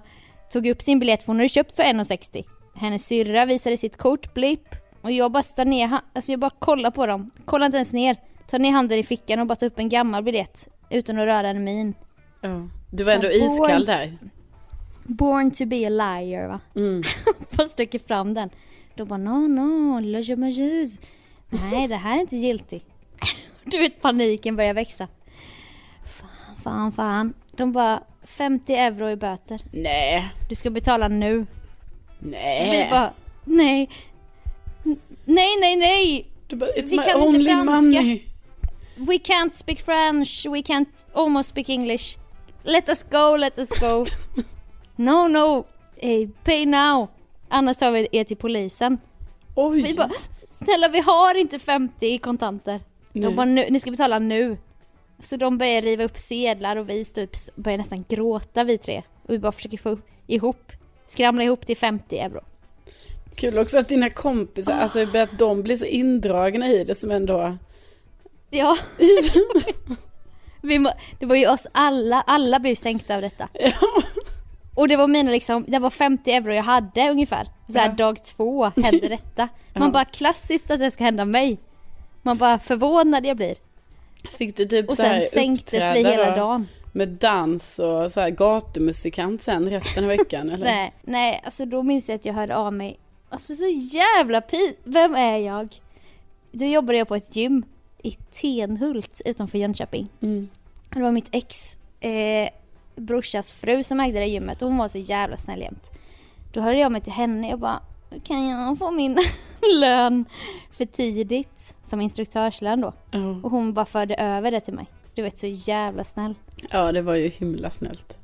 tog 0.52 0.68
upp 0.68 0.82
sin 0.82 1.00
biljett 1.00 1.24
för 1.24 1.28
hon 1.28 1.36
hade 1.36 1.50
köpt 1.50 1.76
för 1.76 1.84
1,60. 1.84 2.46
Hennes 2.76 3.06
syrra 3.06 3.46
visade 3.46 3.78
sitt 3.78 3.98
kort, 3.98 4.34
blipp. 4.34 4.76
Och 5.02 5.12
jag 5.12 5.32
bara 5.32 5.44
stannade 5.44 5.70
ner, 5.70 6.00
alltså 6.14 6.32
jag 6.32 6.40
bara 6.40 6.52
kollade 6.60 6.96
på 6.96 7.06
dem. 7.06 7.32
Kollade 7.46 7.66
inte 7.66 7.78
ens 7.78 7.94
ner. 7.94 8.18
Tar 8.50 8.60
ner 8.60 8.72
handen 8.72 9.00
i 9.00 9.04
fickan 9.04 9.40
och 9.40 9.48
bara 9.48 9.56
tar 9.56 9.68
upp 9.68 9.80
en 9.80 9.90
gammal 9.90 10.24
biljett. 10.24 10.68
Utan 10.90 11.20
att 11.20 11.26
röra 11.26 11.50
en 11.50 11.64
min. 11.64 11.94
Ja. 12.42 12.68
Du 12.92 13.04
var 13.04 13.14
ändå 13.14 13.28
born- 13.28 13.46
iskall 13.46 13.86
där. 13.86 14.18
Born 15.04 15.52
to 15.52 15.66
be 15.66 15.88
a 15.88 15.90
liar 15.90 16.48
va. 16.48 16.60
Mm. 16.76 17.04
Bara 17.58 17.68
sträcker 17.68 18.00
fram 18.00 18.34
den. 18.34 18.50
De 18.96 19.08
bara 19.08 19.18
no 19.18 19.48
no, 19.48 20.00
la 20.00 20.20
je 20.20 20.36
m'amuse. 20.36 21.00
Nej 21.72 21.88
det 21.88 21.96
här 21.96 22.16
är 22.18 22.22
inte 22.22 22.36
giltigt. 22.36 22.86
Du 23.64 23.78
vet 23.78 24.02
paniken 24.02 24.56
börjar 24.56 24.74
växa. 24.74 25.08
Fan, 26.06 26.56
fan, 26.64 26.92
fan. 26.92 27.34
De 27.52 27.72
bara 27.72 28.04
50 28.24 28.74
euro 28.76 29.10
i 29.10 29.16
böter. 29.16 29.62
Nej. 29.72 30.30
Du 30.50 30.56
ska 30.56 30.70
betala 30.70 31.08
nu. 31.08 31.46
Nej. 32.20 32.72
Vi 32.86 32.90
bara 32.90 33.14
nej. 33.46 33.90
Nej, 35.26 35.50
nej, 35.62 35.76
nej! 35.76 36.28
du 36.48 36.56
bara, 36.56 36.70
It's 36.70 36.90
vi 36.90 36.98
my 36.98 37.04
kan 37.04 37.16
inte 37.22 37.28
only 37.28 37.46
franska. 37.46 37.72
money. 38.02 38.22
We 39.08 39.20
can't 39.20 39.56
speak 39.56 39.82
French, 39.82 40.46
we 40.50 40.62
can't 40.62 41.06
almost 41.14 41.50
speak 41.50 41.70
English. 41.70 42.18
Let 42.64 42.90
us 42.90 43.04
go, 43.04 43.36
let 43.38 43.58
us 43.58 43.80
go. 43.80 44.06
no, 44.96 45.28
no, 45.28 45.66
eh, 45.98 46.30
pay 46.44 46.66
now. 46.66 47.08
Annars 47.50 47.78
tar 47.78 47.92
vi 47.92 48.08
er 48.12 48.24
till 48.24 48.38
polisen. 48.38 48.98
Oj. 49.56 49.82
Vi 49.82 49.94
bara, 49.94 50.12
snälla 50.48 50.88
vi 50.88 51.00
har 51.00 51.36
inte 51.36 51.60
50 51.60 52.06
i 52.08 52.18
kontanter. 52.18 52.80
De 53.14 53.20
Nej. 53.20 53.34
bara, 53.34 53.46
nu, 53.46 53.66
ni 53.70 53.80
ska 53.80 53.92
betala 53.92 54.20
nu. 54.20 54.58
Så 55.20 55.36
de 55.36 55.58
börjar 55.58 55.82
riva 55.82 56.04
upp 56.04 56.18
sedlar 56.18 56.76
och 56.76 56.90
vi 56.90 57.06
typ 57.06 57.32
börjar 57.56 57.78
nästan 57.78 58.06
gråta 58.10 58.64
vi 58.64 58.78
tre. 58.78 59.04
Och 59.24 59.34
vi 59.34 59.40
bara 59.40 59.52
försöker 59.52 59.78
få 59.78 59.98
ihop, 60.28 60.72
skramla 61.08 61.44
ihop 61.44 61.66
till 61.66 61.78
50 61.78 62.20
euro. 62.20 62.42
Kul 63.36 63.58
också 63.58 63.80
att 63.80 63.90
dina 63.90 64.10
kompisar, 64.10 64.74
alltså 64.74 65.18
att 65.18 65.40
de 65.40 65.64
blir 65.64 65.76
så 65.76 65.86
indragna 65.86 66.68
i 66.68 66.84
det 66.84 66.96
som 66.96 67.12
ändå... 67.12 67.58
Ja. 68.50 68.78
må, 70.62 70.92
det 71.20 71.26
var 71.26 71.36
ju 71.36 71.48
oss 71.50 71.68
alla, 71.72 72.22
alla 72.28 72.60
blev 72.60 72.76
sänkta 72.76 73.16
av 73.16 73.22
detta. 73.22 73.48
Ja. 73.54 73.72
Och 74.76 74.88
det 74.88 74.96
var 74.98 75.08
mina 75.08 75.32
liksom, 75.32 75.66
det 75.68 75.80
var 75.80 75.90
50 75.90 76.32
euro 76.32 76.54
jag 76.54 76.64
hade 76.64 77.10
ungefär. 77.10 77.48
Så 77.70 77.78
här 77.80 77.88
Ja. 77.88 77.94
dag 77.94 78.24
två 78.24 78.72
hände 78.76 79.08
detta. 79.10 79.48
Man 79.74 79.84
Ja. 79.88 79.92
bara 79.92 80.06
klassiskt 80.06 80.72
att 80.72 80.80
det 80.80 80.92
ska 80.92 81.04
hända 81.04 81.26
mig. 81.26 81.58
Man 82.22 82.38
bara 82.38 82.60
förvånad 82.60 83.26
jag 83.26 83.38
blir. 83.38 83.56
Fick 84.38 84.58
du 84.58 84.66
typ 84.66 84.90
Och 84.90 84.96
så 84.96 85.04
sen 85.04 85.22
sänktes 85.22 85.96
vi 85.96 86.04
hela 86.04 86.30
då 86.32 86.36
dagen. 86.36 86.68
Med 86.92 87.08
dans 87.10 87.80
och 87.80 88.12
så 88.12 88.22
här 88.22 88.30
gatumusikant 88.30 89.42
sen 89.42 89.70
resten 89.70 90.04
av 90.04 90.08
veckan 90.08 90.50
eller? 90.50 90.66
Nej, 90.66 90.94
nej, 91.02 91.42
alltså 91.46 91.66
då 91.66 91.84
minns 91.84 92.10
jag 92.10 92.16
att 92.16 92.26
jag 92.26 92.34
hörde 92.34 92.56
av 92.56 92.74
mig. 92.74 93.00
Alltså 93.30 93.56
så 93.56 93.66
jävla 93.92 94.42
pi... 94.42 94.76
Vem 94.84 95.16
är 95.16 95.38
jag? 95.38 95.76
Då 96.52 96.66
jobbade 96.66 96.98
jag 96.98 97.08
på 97.08 97.16
ett 97.16 97.36
gym 97.36 97.64
i 98.04 98.12
Tenhult 98.12 99.22
utanför 99.26 99.58
Jönköping. 99.58 100.10
Mm. 100.22 100.50
Det 100.90 101.02
var 101.02 101.12
mitt 101.12 101.30
ex 101.32 101.78
eh, 102.00 102.50
brorsas 102.96 103.54
fru 103.54 103.84
som 103.84 104.00
ägde 104.00 104.20
det 104.20 104.26
gymmet 104.26 104.62
och 104.62 104.68
hon 104.68 104.78
var 104.78 104.88
så 104.88 104.98
jävla 104.98 105.38
snäll 105.38 105.62
jämt. 105.62 105.92
Då 106.54 106.62
hörde 106.62 106.80
jag 106.80 106.92
mig 106.92 107.02
till 107.02 107.14
henne 107.14 107.54
och 107.54 107.60
bara 107.60 107.80
kan 108.24 108.48
jag 108.48 108.78
få 108.78 108.92
min 108.92 109.18
lön 109.80 110.26
för 110.72 110.86
tidigt 110.86 111.76
som 111.84 112.02
instruktörslön 112.02 112.82
då? 112.82 112.94
Ja. 113.12 113.20
Och 113.44 113.52
hon 113.52 113.74
bara 113.74 113.86
förde 113.86 114.16
över 114.16 114.52
det 114.52 114.60
till 114.60 114.74
mig. 114.74 114.86
Du 115.16 115.22
vet 115.22 115.38
så 115.38 115.48
jävla 115.48 116.04
snäll. 116.04 116.36
ja, 116.70 116.92
det 116.92 117.02
var 117.02 117.16
ju 117.16 117.28
himla 117.28 117.70
snällt. 117.70 118.18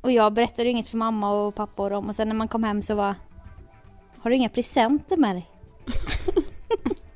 Och 0.00 0.12
jag 0.12 0.32
berättade 0.32 0.68
inget 0.68 0.88
för 0.88 0.96
mamma 0.96 1.32
och 1.32 1.54
pappa 1.54 1.82
och 1.82 1.90
dem 1.90 2.08
och 2.08 2.16
sen 2.16 2.28
när 2.28 2.34
man 2.34 2.48
kom 2.48 2.64
hem 2.64 2.82
så 2.82 2.94
var 2.94 3.14
Har 4.18 4.30
du 4.30 4.36
inga 4.36 4.48
presenter 4.48 5.16
med 5.16 5.36
dig? 5.36 5.50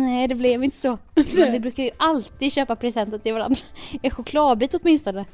Nej 0.00 0.28
det 0.28 0.34
blev 0.34 0.64
inte 0.64 0.76
så. 0.76 0.98
Men 1.36 1.52
vi 1.52 1.60
brukar 1.60 1.82
ju 1.82 1.90
alltid 1.96 2.52
köpa 2.52 2.76
presenter 2.76 3.18
till 3.18 3.34
varandra. 3.34 3.60
En 4.02 4.10
chokladbit 4.10 4.74
åtminstone. 4.74 5.24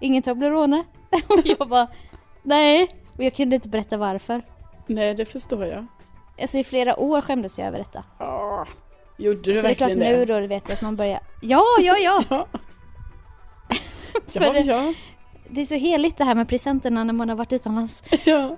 Ingen 0.00 0.22
Toblerone. 0.22 0.84
Och 1.28 1.40
jag 1.44 1.68
bara 1.68 1.88
Nej. 2.42 2.88
Och 3.16 3.24
jag 3.24 3.34
kunde 3.34 3.54
inte 3.56 3.68
berätta 3.68 3.96
varför. 3.96 4.42
Nej, 4.86 5.14
det 5.14 5.24
förstår 5.24 5.66
jag. 5.66 5.86
Alltså 6.40 6.58
i 6.58 6.64
flera 6.64 7.00
år 7.00 7.20
skämdes 7.20 7.58
jag 7.58 7.68
över 7.68 7.78
detta. 7.78 8.04
Ja. 8.18 8.66
Gjorde 9.18 9.40
du 9.42 9.56
så 9.56 9.62
det 9.62 9.68
är 9.68 9.74
klart 9.74 9.90
verkligen 9.90 10.12
nu 10.18 10.24
det? 10.24 10.40
då 10.40 10.46
vet 10.46 10.70
att 10.70 10.82
man 10.82 10.96
börjar 10.96 11.20
Ja, 11.42 11.64
ja, 11.80 11.96
ja! 11.98 12.22
Ja. 12.30 12.46
Ja, 14.32 14.52
det-. 14.52 14.94
Det 15.48 15.60
är 15.60 15.66
så 15.66 15.74
heligt 15.74 16.18
det 16.18 16.24
här 16.24 16.34
med 16.34 16.48
presenterna 16.48 17.04
när 17.04 17.12
man 17.12 17.28
har 17.28 17.36
varit 17.36 17.52
utomlands. 17.52 18.02
ja. 18.24 18.56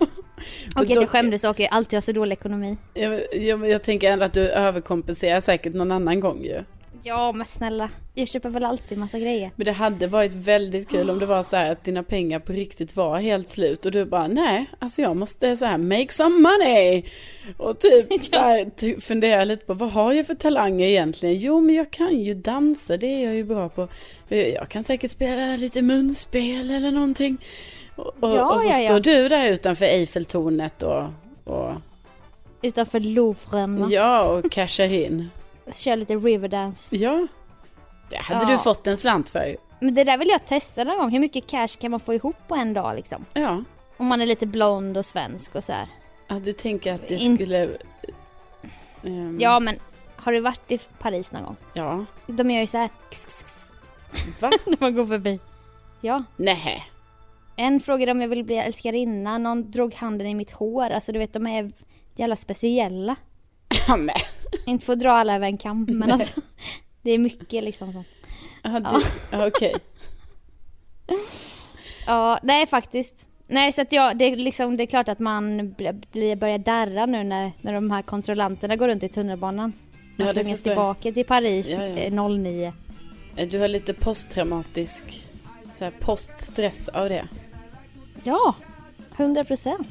Och 0.77 0.83
att 0.83 0.91
jag 0.91 1.09
skämdes 1.09 1.45
och 1.45 1.61
alltid 1.71 1.97
har 1.97 2.01
så 2.01 2.13
dålig 2.13 2.33
ekonomi. 2.33 2.77
Jag, 2.95 3.21
jag, 3.33 3.69
jag 3.69 3.83
tänker 3.83 4.11
ändå 4.11 4.25
att 4.25 4.33
du 4.33 4.49
överkompenserar 4.49 5.41
säkert 5.41 5.75
någon 5.75 5.93
annan 5.93 6.21
gång 6.21 6.45
ju. 6.45 6.61
Ja 7.05 7.33
men 7.33 7.47
snälla, 7.47 7.91
jag 8.15 8.29
köper 8.29 8.49
väl 8.49 8.65
alltid 8.65 8.99
massa 8.99 9.19
grejer. 9.19 9.51
Men 9.57 9.65
det 9.65 9.73
hade 9.73 10.07
varit 10.07 10.35
väldigt 10.35 10.91
kul 10.91 11.11
om 11.11 11.19
det 11.19 11.27
var 11.27 11.43
så 11.43 11.57
här 11.57 11.73
att 11.73 11.85
dina 11.85 12.03
pengar 12.03 12.39
på 12.39 12.53
riktigt 12.53 12.97
var 12.97 13.19
helt 13.19 13.49
slut 13.49 13.87
och 13.87 13.93
du 13.93 14.05
bara 14.05 14.27
nej, 14.29 14.67
alltså 14.79 15.03
jag 15.03 15.17
måste 15.17 15.57
så 15.57 15.65
här 15.65 15.79
make 15.79 16.13
some 16.13 16.41
money. 16.41 17.03
Och 17.57 17.79
typ 17.81 18.21
så 18.21 18.37
här, 18.37 18.71
ty- 18.77 19.01
fundera 19.01 19.45
lite 19.45 19.67
på 19.67 19.75
vad 19.75 19.91
har 19.91 20.13
jag 20.13 20.27
för 20.27 20.35
talanger 20.35 20.87
egentligen? 20.87 21.35
Jo 21.37 21.61
men 21.61 21.75
jag 21.75 21.91
kan 21.91 22.21
ju 22.21 22.33
dansa, 22.33 22.97
det 22.97 23.07
är 23.07 23.25
jag 23.25 23.35
ju 23.35 23.45
bra 23.45 23.69
på. 23.69 23.89
Jag 24.29 24.69
kan 24.69 24.83
säkert 24.83 25.11
spela 25.11 25.57
lite 25.57 25.83
munspel 25.83 26.71
eller 26.71 26.91
någonting. 26.91 27.39
Och, 27.97 28.15
Ja, 28.21 28.55
och 28.55 28.61
så 28.63 28.69
ja, 28.69 28.79
ja. 28.79 28.87
står 28.89 29.01
du 29.01 29.29
där 29.29 29.49
utanför 29.49 29.85
Eiffeltornet 29.85 30.83
och, 30.83 31.05
och 31.45 31.73
Utanför 32.63 33.01
Louvren 33.01 33.87
ja, 33.91 34.31
och 34.31 34.53
cashar 34.53 34.93
in. 34.93 35.31
Kör 35.73 35.97
lite 35.97 36.15
Riverdance. 36.17 36.97
Ja, 36.97 37.27
det 38.11 38.17
hade 38.17 38.41
Ja. 38.45 38.49
du 38.51 38.59
fått 38.59 38.87
en 38.87 38.97
slant 38.97 39.29
för. 39.31 39.57
Men 39.81 39.95
det 39.95 40.05
där 40.05 40.19
vill 40.19 40.29
jag 40.29 40.47
testa 40.47 40.85
någon 40.85 40.99
gång. 40.99 41.11
Hur 41.11 41.21
mycket 41.21 41.47
cash 41.47 41.69
kan 41.81 41.91
man 41.91 42.01
få 42.01 42.15
ihop 42.15 42.37
på 42.49 42.55
en 42.55 42.75
dag 42.75 42.97
liksom? 42.97 43.25
Ja. 43.35 43.65
Om 43.97 44.07
man 44.07 44.21
är 44.21 44.27
lite 44.27 44.47
blond 44.47 44.97
och 44.97 45.07
svensk 45.07 45.55
och 45.55 45.65
så 45.65 45.73
här. 45.73 45.87
Ja, 46.29 46.35
du 46.39 46.53
tänker 46.53 46.93
att 46.95 47.09
det 47.09 47.15
In- 47.17 47.37
skulle... 47.37 47.69
ehm, 49.05 49.39
Ja 49.41 49.61
men 49.61 49.77
har 50.17 50.33
du 50.33 50.41
varit 50.41 50.73
i 50.73 50.79
Paris 50.79 51.33
någon 51.33 51.43
gång? 51.45 51.57
Ja. 51.75 52.05
De 52.27 52.51
gör 52.51 52.61
ju 52.61 52.67
så 52.67 52.79
här 52.79 52.89
kss, 53.11 53.27
kss, 53.27 53.43
kss, 53.45 53.73
Va? 54.41 54.51
när 54.67 54.77
man 54.81 54.95
går 54.95 55.07
förbi. 55.07 55.41
Ja. 56.01 56.25
Nej. 56.37 56.92
En 57.57 57.81
frågade 57.81 58.13
om 58.13 58.21
jag 58.21 58.29
ville 58.29 58.45
bli 58.45 58.57
älskarinna, 58.57 59.39
någon 59.39 59.71
drog 59.71 59.95
handen 59.95 60.27
i 60.27 60.35
mitt 60.35 60.51
hår. 60.51 60.91
Alltså 60.91 61.13
du 61.13 61.19
vet 61.19 61.33
de 61.33 61.47
är 61.47 61.73
jävla 62.17 62.37
speciella. 62.37 63.17
Ja, 63.89 63.97
men. 63.97 64.15
Inte 64.67 64.85
för 64.85 64.93
att 64.93 65.01
dra 65.01 65.11
alla 65.13 65.35
över 65.35 65.47
en 65.47 65.59
kam 65.59 65.87
men 65.91 66.13
alltså. 66.13 66.41
Det 67.03 67.11
är 67.11 67.19
mycket 67.19 67.65
liksom 67.65 67.93
sånt. 67.93 68.07
Ja, 68.63 68.81
du... 68.81 69.01
ja. 69.31 69.47
Okej. 69.47 69.75
Ja, 72.07 72.39
nej 72.43 72.67
faktiskt. 72.67 73.29
Nej 73.47 73.73
så 73.73 73.83
att 73.83 73.93
jag, 73.93 74.17
det 74.17 74.25
är 74.25 74.37
liksom, 74.37 74.77
det 74.77 74.85
är 74.85 74.87
klart 74.87 75.09
att 75.09 75.19
man 75.19 75.61
bl- 75.75 76.05
blir, 76.13 76.37
börjar 76.37 76.59
darra 76.59 77.07
nu 77.07 77.25
när, 77.25 77.53
när 77.61 77.73
de 77.73 77.91
här 77.91 78.03
kontrollanterna 78.03 78.77
går 78.77 78.89
runt 78.89 79.03
i 79.03 79.09
tunnelbanan. 79.09 79.73
Ja, 79.93 79.99
Man 80.25 80.27
det 80.27 80.33
slungas 80.33 80.51
jag. 80.51 80.65
tillbaka 80.65 81.13
till 81.13 81.27
Paris 81.27 81.71
Ja, 81.71 81.87
ja. 81.87 81.97
eh, 81.97 82.29
09. 82.29 82.73
Du 83.51 83.59
har 83.59 83.69
lite 83.69 83.95
posttraumatisk 83.95 85.25
så 85.79 85.85
här 85.85 85.93
poststress 86.01 86.89
av 86.89 87.09
det. 87.09 87.29
Ja, 88.25 88.55
100 89.17 89.45
procent. 89.45 89.89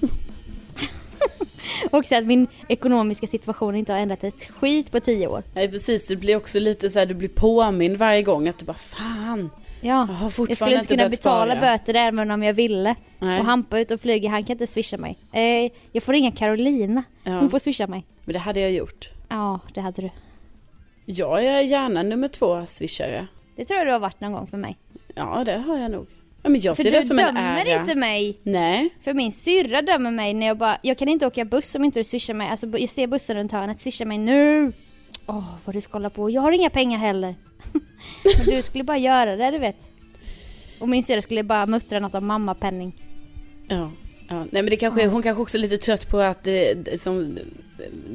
också 1.90 2.14
att 2.16 2.24
min 2.24 2.46
ekonomiska 2.68 3.26
situation 3.26 3.74
inte 3.74 3.92
har 3.92 4.00
ändrat 4.00 4.24
ett 4.24 4.44
skit 4.44 4.90
på 4.90 5.00
tio 5.00 5.26
år. 5.26 5.42
Nej 5.54 5.70
precis, 5.70 6.08
det 6.08 6.16
blir 6.16 6.36
också 6.36 6.60
lite 6.60 6.90
så 6.90 6.98
här, 6.98 7.06
du 7.06 7.14
blir 7.14 7.28
påmind 7.28 7.96
varje 7.96 8.22
gång 8.22 8.48
att 8.48 8.58
du 8.58 8.64
bara 8.64 8.74
fan. 8.76 9.50
Ja, 9.80 9.88
Jag 9.88 10.14
har 10.14 10.32
jag 10.48 10.56
skulle 10.56 10.74
inte 10.76 10.86
kunna 10.88 11.08
betala 11.08 11.54
spara. 11.56 11.60
böter 11.60 11.94
även 11.94 12.30
om 12.30 12.42
jag 12.42 12.54
ville. 12.54 12.94
Nej. 13.18 13.40
Och 13.40 13.46
Hampa 13.46 13.78
ut 13.78 13.90
och 13.90 14.00
flyger, 14.00 14.28
han 14.28 14.44
kan 14.44 14.52
inte 14.54 14.66
swisha 14.66 14.96
mig. 14.96 15.18
Eh, 15.32 15.72
jag 15.92 16.02
får 16.02 16.12
ringa 16.12 16.32
Carolina, 16.32 17.02
Ja. 17.24 17.32
hon 17.32 17.50
får 17.50 17.58
swisha 17.58 17.86
mig. 17.86 18.06
Men 18.24 18.32
det 18.32 18.38
hade 18.38 18.60
jag 18.60 18.72
gjort. 18.72 19.10
Ja, 19.28 19.60
det 19.74 19.80
hade 19.80 20.02
du. 20.02 20.10
Jag 21.04 21.44
är 21.44 21.60
gärna 21.60 22.02
nummer 22.02 22.28
två 22.28 22.66
swishare. 22.66 23.26
Det 23.56 23.64
tror 23.64 23.78
jag 23.78 23.86
du 23.86 23.92
har 23.92 24.00
varit 24.00 24.20
någon 24.20 24.32
gång 24.32 24.46
för 24.46 24.56
mig. 24.56 24.78
Ja, 25.14 25.42
det 25.46 25.58
har 25.58 25.78
jag 25.78 25.90
nog. 25.90 26.06
Ja, 26.42 26.50
men 26.50 26.60
jag 26.60 26.76
För 26.76 26.82
ser 26.82 26.90
du 26.90 26.96
det 26.96 27.02
som 27.02 27.18
en 27.18 27.34
dömer 27.34 27.80
inte 27.80 27.94
mig. 27.94 28.38
Nej, 28.42 28.90
För 29.02 29.14
min 29.14 29.32
syrra 29.32 29.82
dömer 29.82 30.10
mig 30.10 30.34
när 30.34 30.46
jag 30.46 30.58
bara, 30.58 30.78
jag 30.82 30.98
kan 30.98 31.08
inte 31.08 31.26
åka 31.26 31.44
buss 31.44 31.74
om 31.74 31.84
inte 31.84 32.00
du 32.00 32.04
swishar 32.04 32.34
mig. 32.34 32.48
Alltså 32.48 32.66
jag 32.66 32.88
ser 32.88 33.06
bussen 33.06 33.36
runt 33.36 33.52
hörnet, 33.52 33.80
swisha 33.80 34.04
mig 34.04 34.18
nu. 34.18 34.72
Åh, 35.26 35.54
vad 35.64 35.74
du 35.74 35.80
ska 35.80 35.92
hålla 35.92 36.10
på. 36.10 36.30
Jag 36.30 36.42
har 36.42 36.52
inga 36.52 36.70
pengar 36.70 36.98
heller. 36.98 37.34
Men 38.38 38.46
du 38.56 38.62
skulle 38.62 38.84
bara 38.84 38.98
göra 38.98 39.36
det, 39.36 39.50
du 39.50 39.58
vet. 39.58 39.94
Och 40.78 40.88
min 40.88 41.02
syrra 41.02 41.22
skulle 41.22 41.42
bara 41.42 41.66
muttra 41.66 42.00
något 42.00 42.14
om 42.14 42.26
mammapenning. 42.26 42.92
Ja, 43.68 43.90
ja. 44.28 44.38
Nej 44.50 44.62
men 44.62 44.66
det 44.66 44.76
kanske, 44.76 45.06
hon 45.06 45.22
kanske 45.22 45.42
också 45.42 45.56
är 45.56 45.60
lite 45.60 45.76
trött 45.76 46.08
på 46.10 46.18
att 46.18 46.44
det, 46.44 46.74
det- 46.74 46.98
som, 47.00 47.38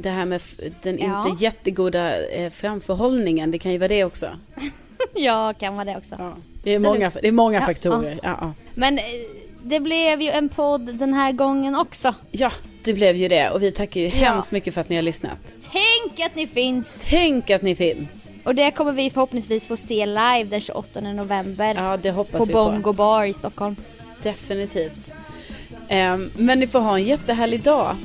det 0.01 0.09
här 0.09 0.25
med 0.25 0.41
den 0.81 0.99
Ja. 0.99 1.29
inte 1.29 1.43
jättegoda 1.43 2.25
eh, 2.27 2.49
framförhållningen, 2.51 3.51
det 3.51 3.59
kan 3.59 3.71
ju 3.71 3.77
vara 3.77 3.87
det 3.87 4.03
också. 4.03 4.27
ja, 5.15 5.53
kan 5.53 5.73
vara 5.75 5.85
det 5.85 5.97
också. 5.97 6.15
Ja. 6.19 6.33
Det, 6.63 6.71
är 6.71 6.75
Absolut. 6.75 6.99
många, 6.99 7.11
det 7.21 7.27
är 7.27 7.31
många 7.31 7.61
faktorer. 7.61 8.19
Ja. 8.23 8.37
Ja, 8.41 8.53
Men 8.75 8.97
eh, 8.97 9.03
det 9.63 9.79
blev 9.79 10.21
ju 10.21 10.29
en 10.29 10.49
podd 10.49 10.95
den 10.95 11.13
här 11.13 11.31
gången 11.31 11.75
också. 11.75 12.13
ja, 12.31 12.51
det 12.83 12.93
blev 12.93 13.15
ju 13.15 13.27
det 13.27 13.49
och 13.49 13.61
vi 13.63 13.71
tackar 13.71 14.01
ju 14.01 14.07
hemskt 14.07 14.51
mycket 14.51 14.73
för 14.73 14.81
att 14.81 14.89
ni 14.89 14.95
har 14.95 15.03
lyssnat. 15.03 15.39
Tänk 15.71 16.19
att 16.19 16.35
ni 16.35 16.47
finns! 16.47 17.05
Tänk 17.09 17.49
att 17.49 17.61
ni 17.61 17.75
finns! 17.75 18.29
Och 18.43 18.55
det 18.55 18.71
kommer 18.71 18.91
vi 18.91 19.09
förhoppningsvis 19.09 19.67
få 19.67 19.77
se 19.77 20.05
live 20.05 20.43
den 20.43 20.61
28 20.61 21.01
november. 21.01 21.75
Ja, 21.77 21.97
det 21.97 22.11
hoppas 22.11 22.39
på 22.39 22.45
vi 22.45 22.53
Bongo 22.53 22.83
på. 22.83 22.93
Bar 22.93 23.23
i 23.23 23.33
Stockholm. 23.33 23.75
Definitivt. 24.23 24.99
Ehm, 25.87 26.31
men 26.37 26.59
ni 26.59 26.67
får 26.67 26.79
ha 26.79 26.97
en 26.97 27.03
jättehärlig 27.03 27.63
dag 27.63 27.95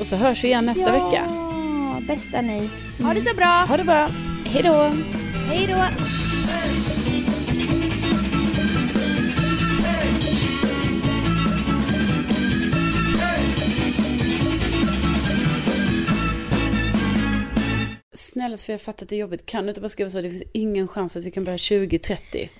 och 0.00 0.06
så 0.06 0.16
hörs 0.16 0.44
vi 0.44 0.48
igen 0.48 0.66
nästa 0.66 0.92
vecka. 0.92 1.24
Ja, 1.28 2.00
bästa 2.08 2.40
ni. 2.40 2.68
Ha 3.02 3.14
det 3.14 3.20
så 3.20 3.36
bra! 3.36 3.64
Ha 3.68 3.76
det 3.76 3.84
bra. 3.84 4.08
Hej 4.46 4.62
då! 4.62 4.90
Hej 5.48 5.66
då! 5.68 6.21
Snälla 18.42 18.56
för 18.56 18.72
jag 18.72 18.80
fattar 18.80 19.04
att 19.04 19.08
det 19.08 19.16
är 19.16 19.20
jobbigt. 19.20 19.46
Kan 19.46 19.64
du 19.64 19.68
inte 19.68 19.80
bara 19.80 19.88
skriva 19.88 20.10
så? 20.10 20.20
Det 20.20 20.30
finns 20.30 20.42
ingen 20.52 20.88
chans 20.88 21.16
att 21.16 21.24
vi 21.24 21.30
kan 21.30 21.44
börja 21.44 21.58
2030. 21.58 22.50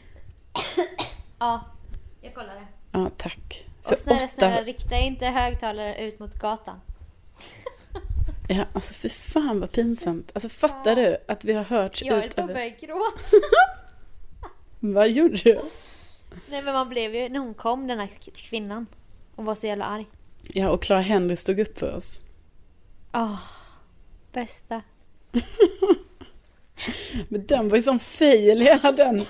Ja, 1.38 1.60
jag 2.20 2.34
kollar 2.34 2.54
det. 2.54 2.66
Ja, 2.92 3.10
tack. 3.16 3.66
Och 3.82 3.98
snälla, 3.98 4.28
snälla, 4.28 4.62
rikta 4.62 4.96
inte 4.96 5.26
högtalare 5.26 6.06
ut 6.06 6.18
mot 6.18 6.34
gatan. 6.34 6.80
Ja, 8.48 8.64
alltså 8.72 8.94
för 8.94 9.08
fan 9.08 9.60
vad 9.60 9.72
pinsamt. 9.72 10.30
Alltså 10.34 10.48
fattar 10.48 10.96
du 10.96 11.16
att 11.28 11.44
vi 11.44 11.52
har 11.52 11.64
hörts 11.64 12.02
Jag 12.02 12.14
höll 12.14 12.24
ut 12.24 12.36
på 12.36 12.42
att 12.42 12.46
börja 12.46 12.68
gråta. 12.68 13.36
Vad 14.80 15.10
gjorde 15.10 15.36
du? 15.36 15.62
Nej 16.50 16.62
men 16.62 16.74
man 16.74 16.88
blev 16.88 17.14
ju, 17.14 17.28
när 17.28 17.38
hon 17.38 17.54
kom 17.54 17.86
den 17.86 17.98
här 17.98 18.10
kvinnan, 18.34 18.86
och 19.34 19.44
var 19.44 19.54
så 19.54 19.66
jävla 19.66 19.84
arg. 19.84 20.06
Ja, 20.42 20.70
och 20.70 20.82
Clara 20.82 21.00
Henry 21.00 21.36
stod 21.36 21.60
upp 21.60 21.78
för 21.78 21.96
oss. 21.96 22.18
Åh, 23.12 23.40
bästa. 24.32 24.82
Men 27.28 27.46
den 27.46 27.68
var 27.68 27.76
ju 27.76 27.82
som 27.82 27.98
fail 27.98 28.60
hela 28.60 28.92
den. 28.92 29.20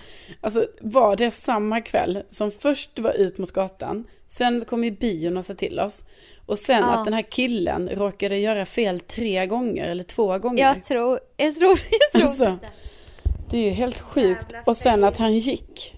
Alltså 0.40 0.66
var 0.80 1.16
det 1.16 1.30
samma 1.30 1.80
kväll 1.80 2.22
som 2.28 2.50
först 2.50 2.98
var 2.98 3.12
ut 3.12 3.38
mot 3.38 3.52
gatan. 3.52 4.04
Sen 4.26 4.64
kom 4.64 4.84
ju 4.84 4.90
bion 4.90 5.36
och 5.36 5.44
sa 5.44 5.54
till 5.54 5.80
oss. 5.80 6.04
Och 6.46 6.58
sen 6.58 6.80
Ja. 6.80 6.86
att 6.88 7.04
den 7.04 7.14
här 7.14 7.22
killen 7.22 7.88
råkade 7.88 8.38
göra 8.38 8.66
fel 8.66 9.00
tre 9.00 9.46
gånger 9.46 9.84
eller 9.84 10.02
två 10.04 10.38
gånger. 10.38 10.64
Jag 10.64 10.84
tror, 10.84 11.20
jag 11.36 11.54
tror, 11.54 11.78
jag 11.90 12.10
tror 12.12 12.22
Alltså, 12.28 12.44
inte. 12.44 12.66
det 13.50 13.56
är 13.58 13.62
ju 13.62 13.70
helt 13.70 14.00
sjukt. 14.00 14.46
Och 14.66 14.76
sen 14.76 15.04
att 15.04 15.16
han 15.16 15.38
gick. 15.38 15.94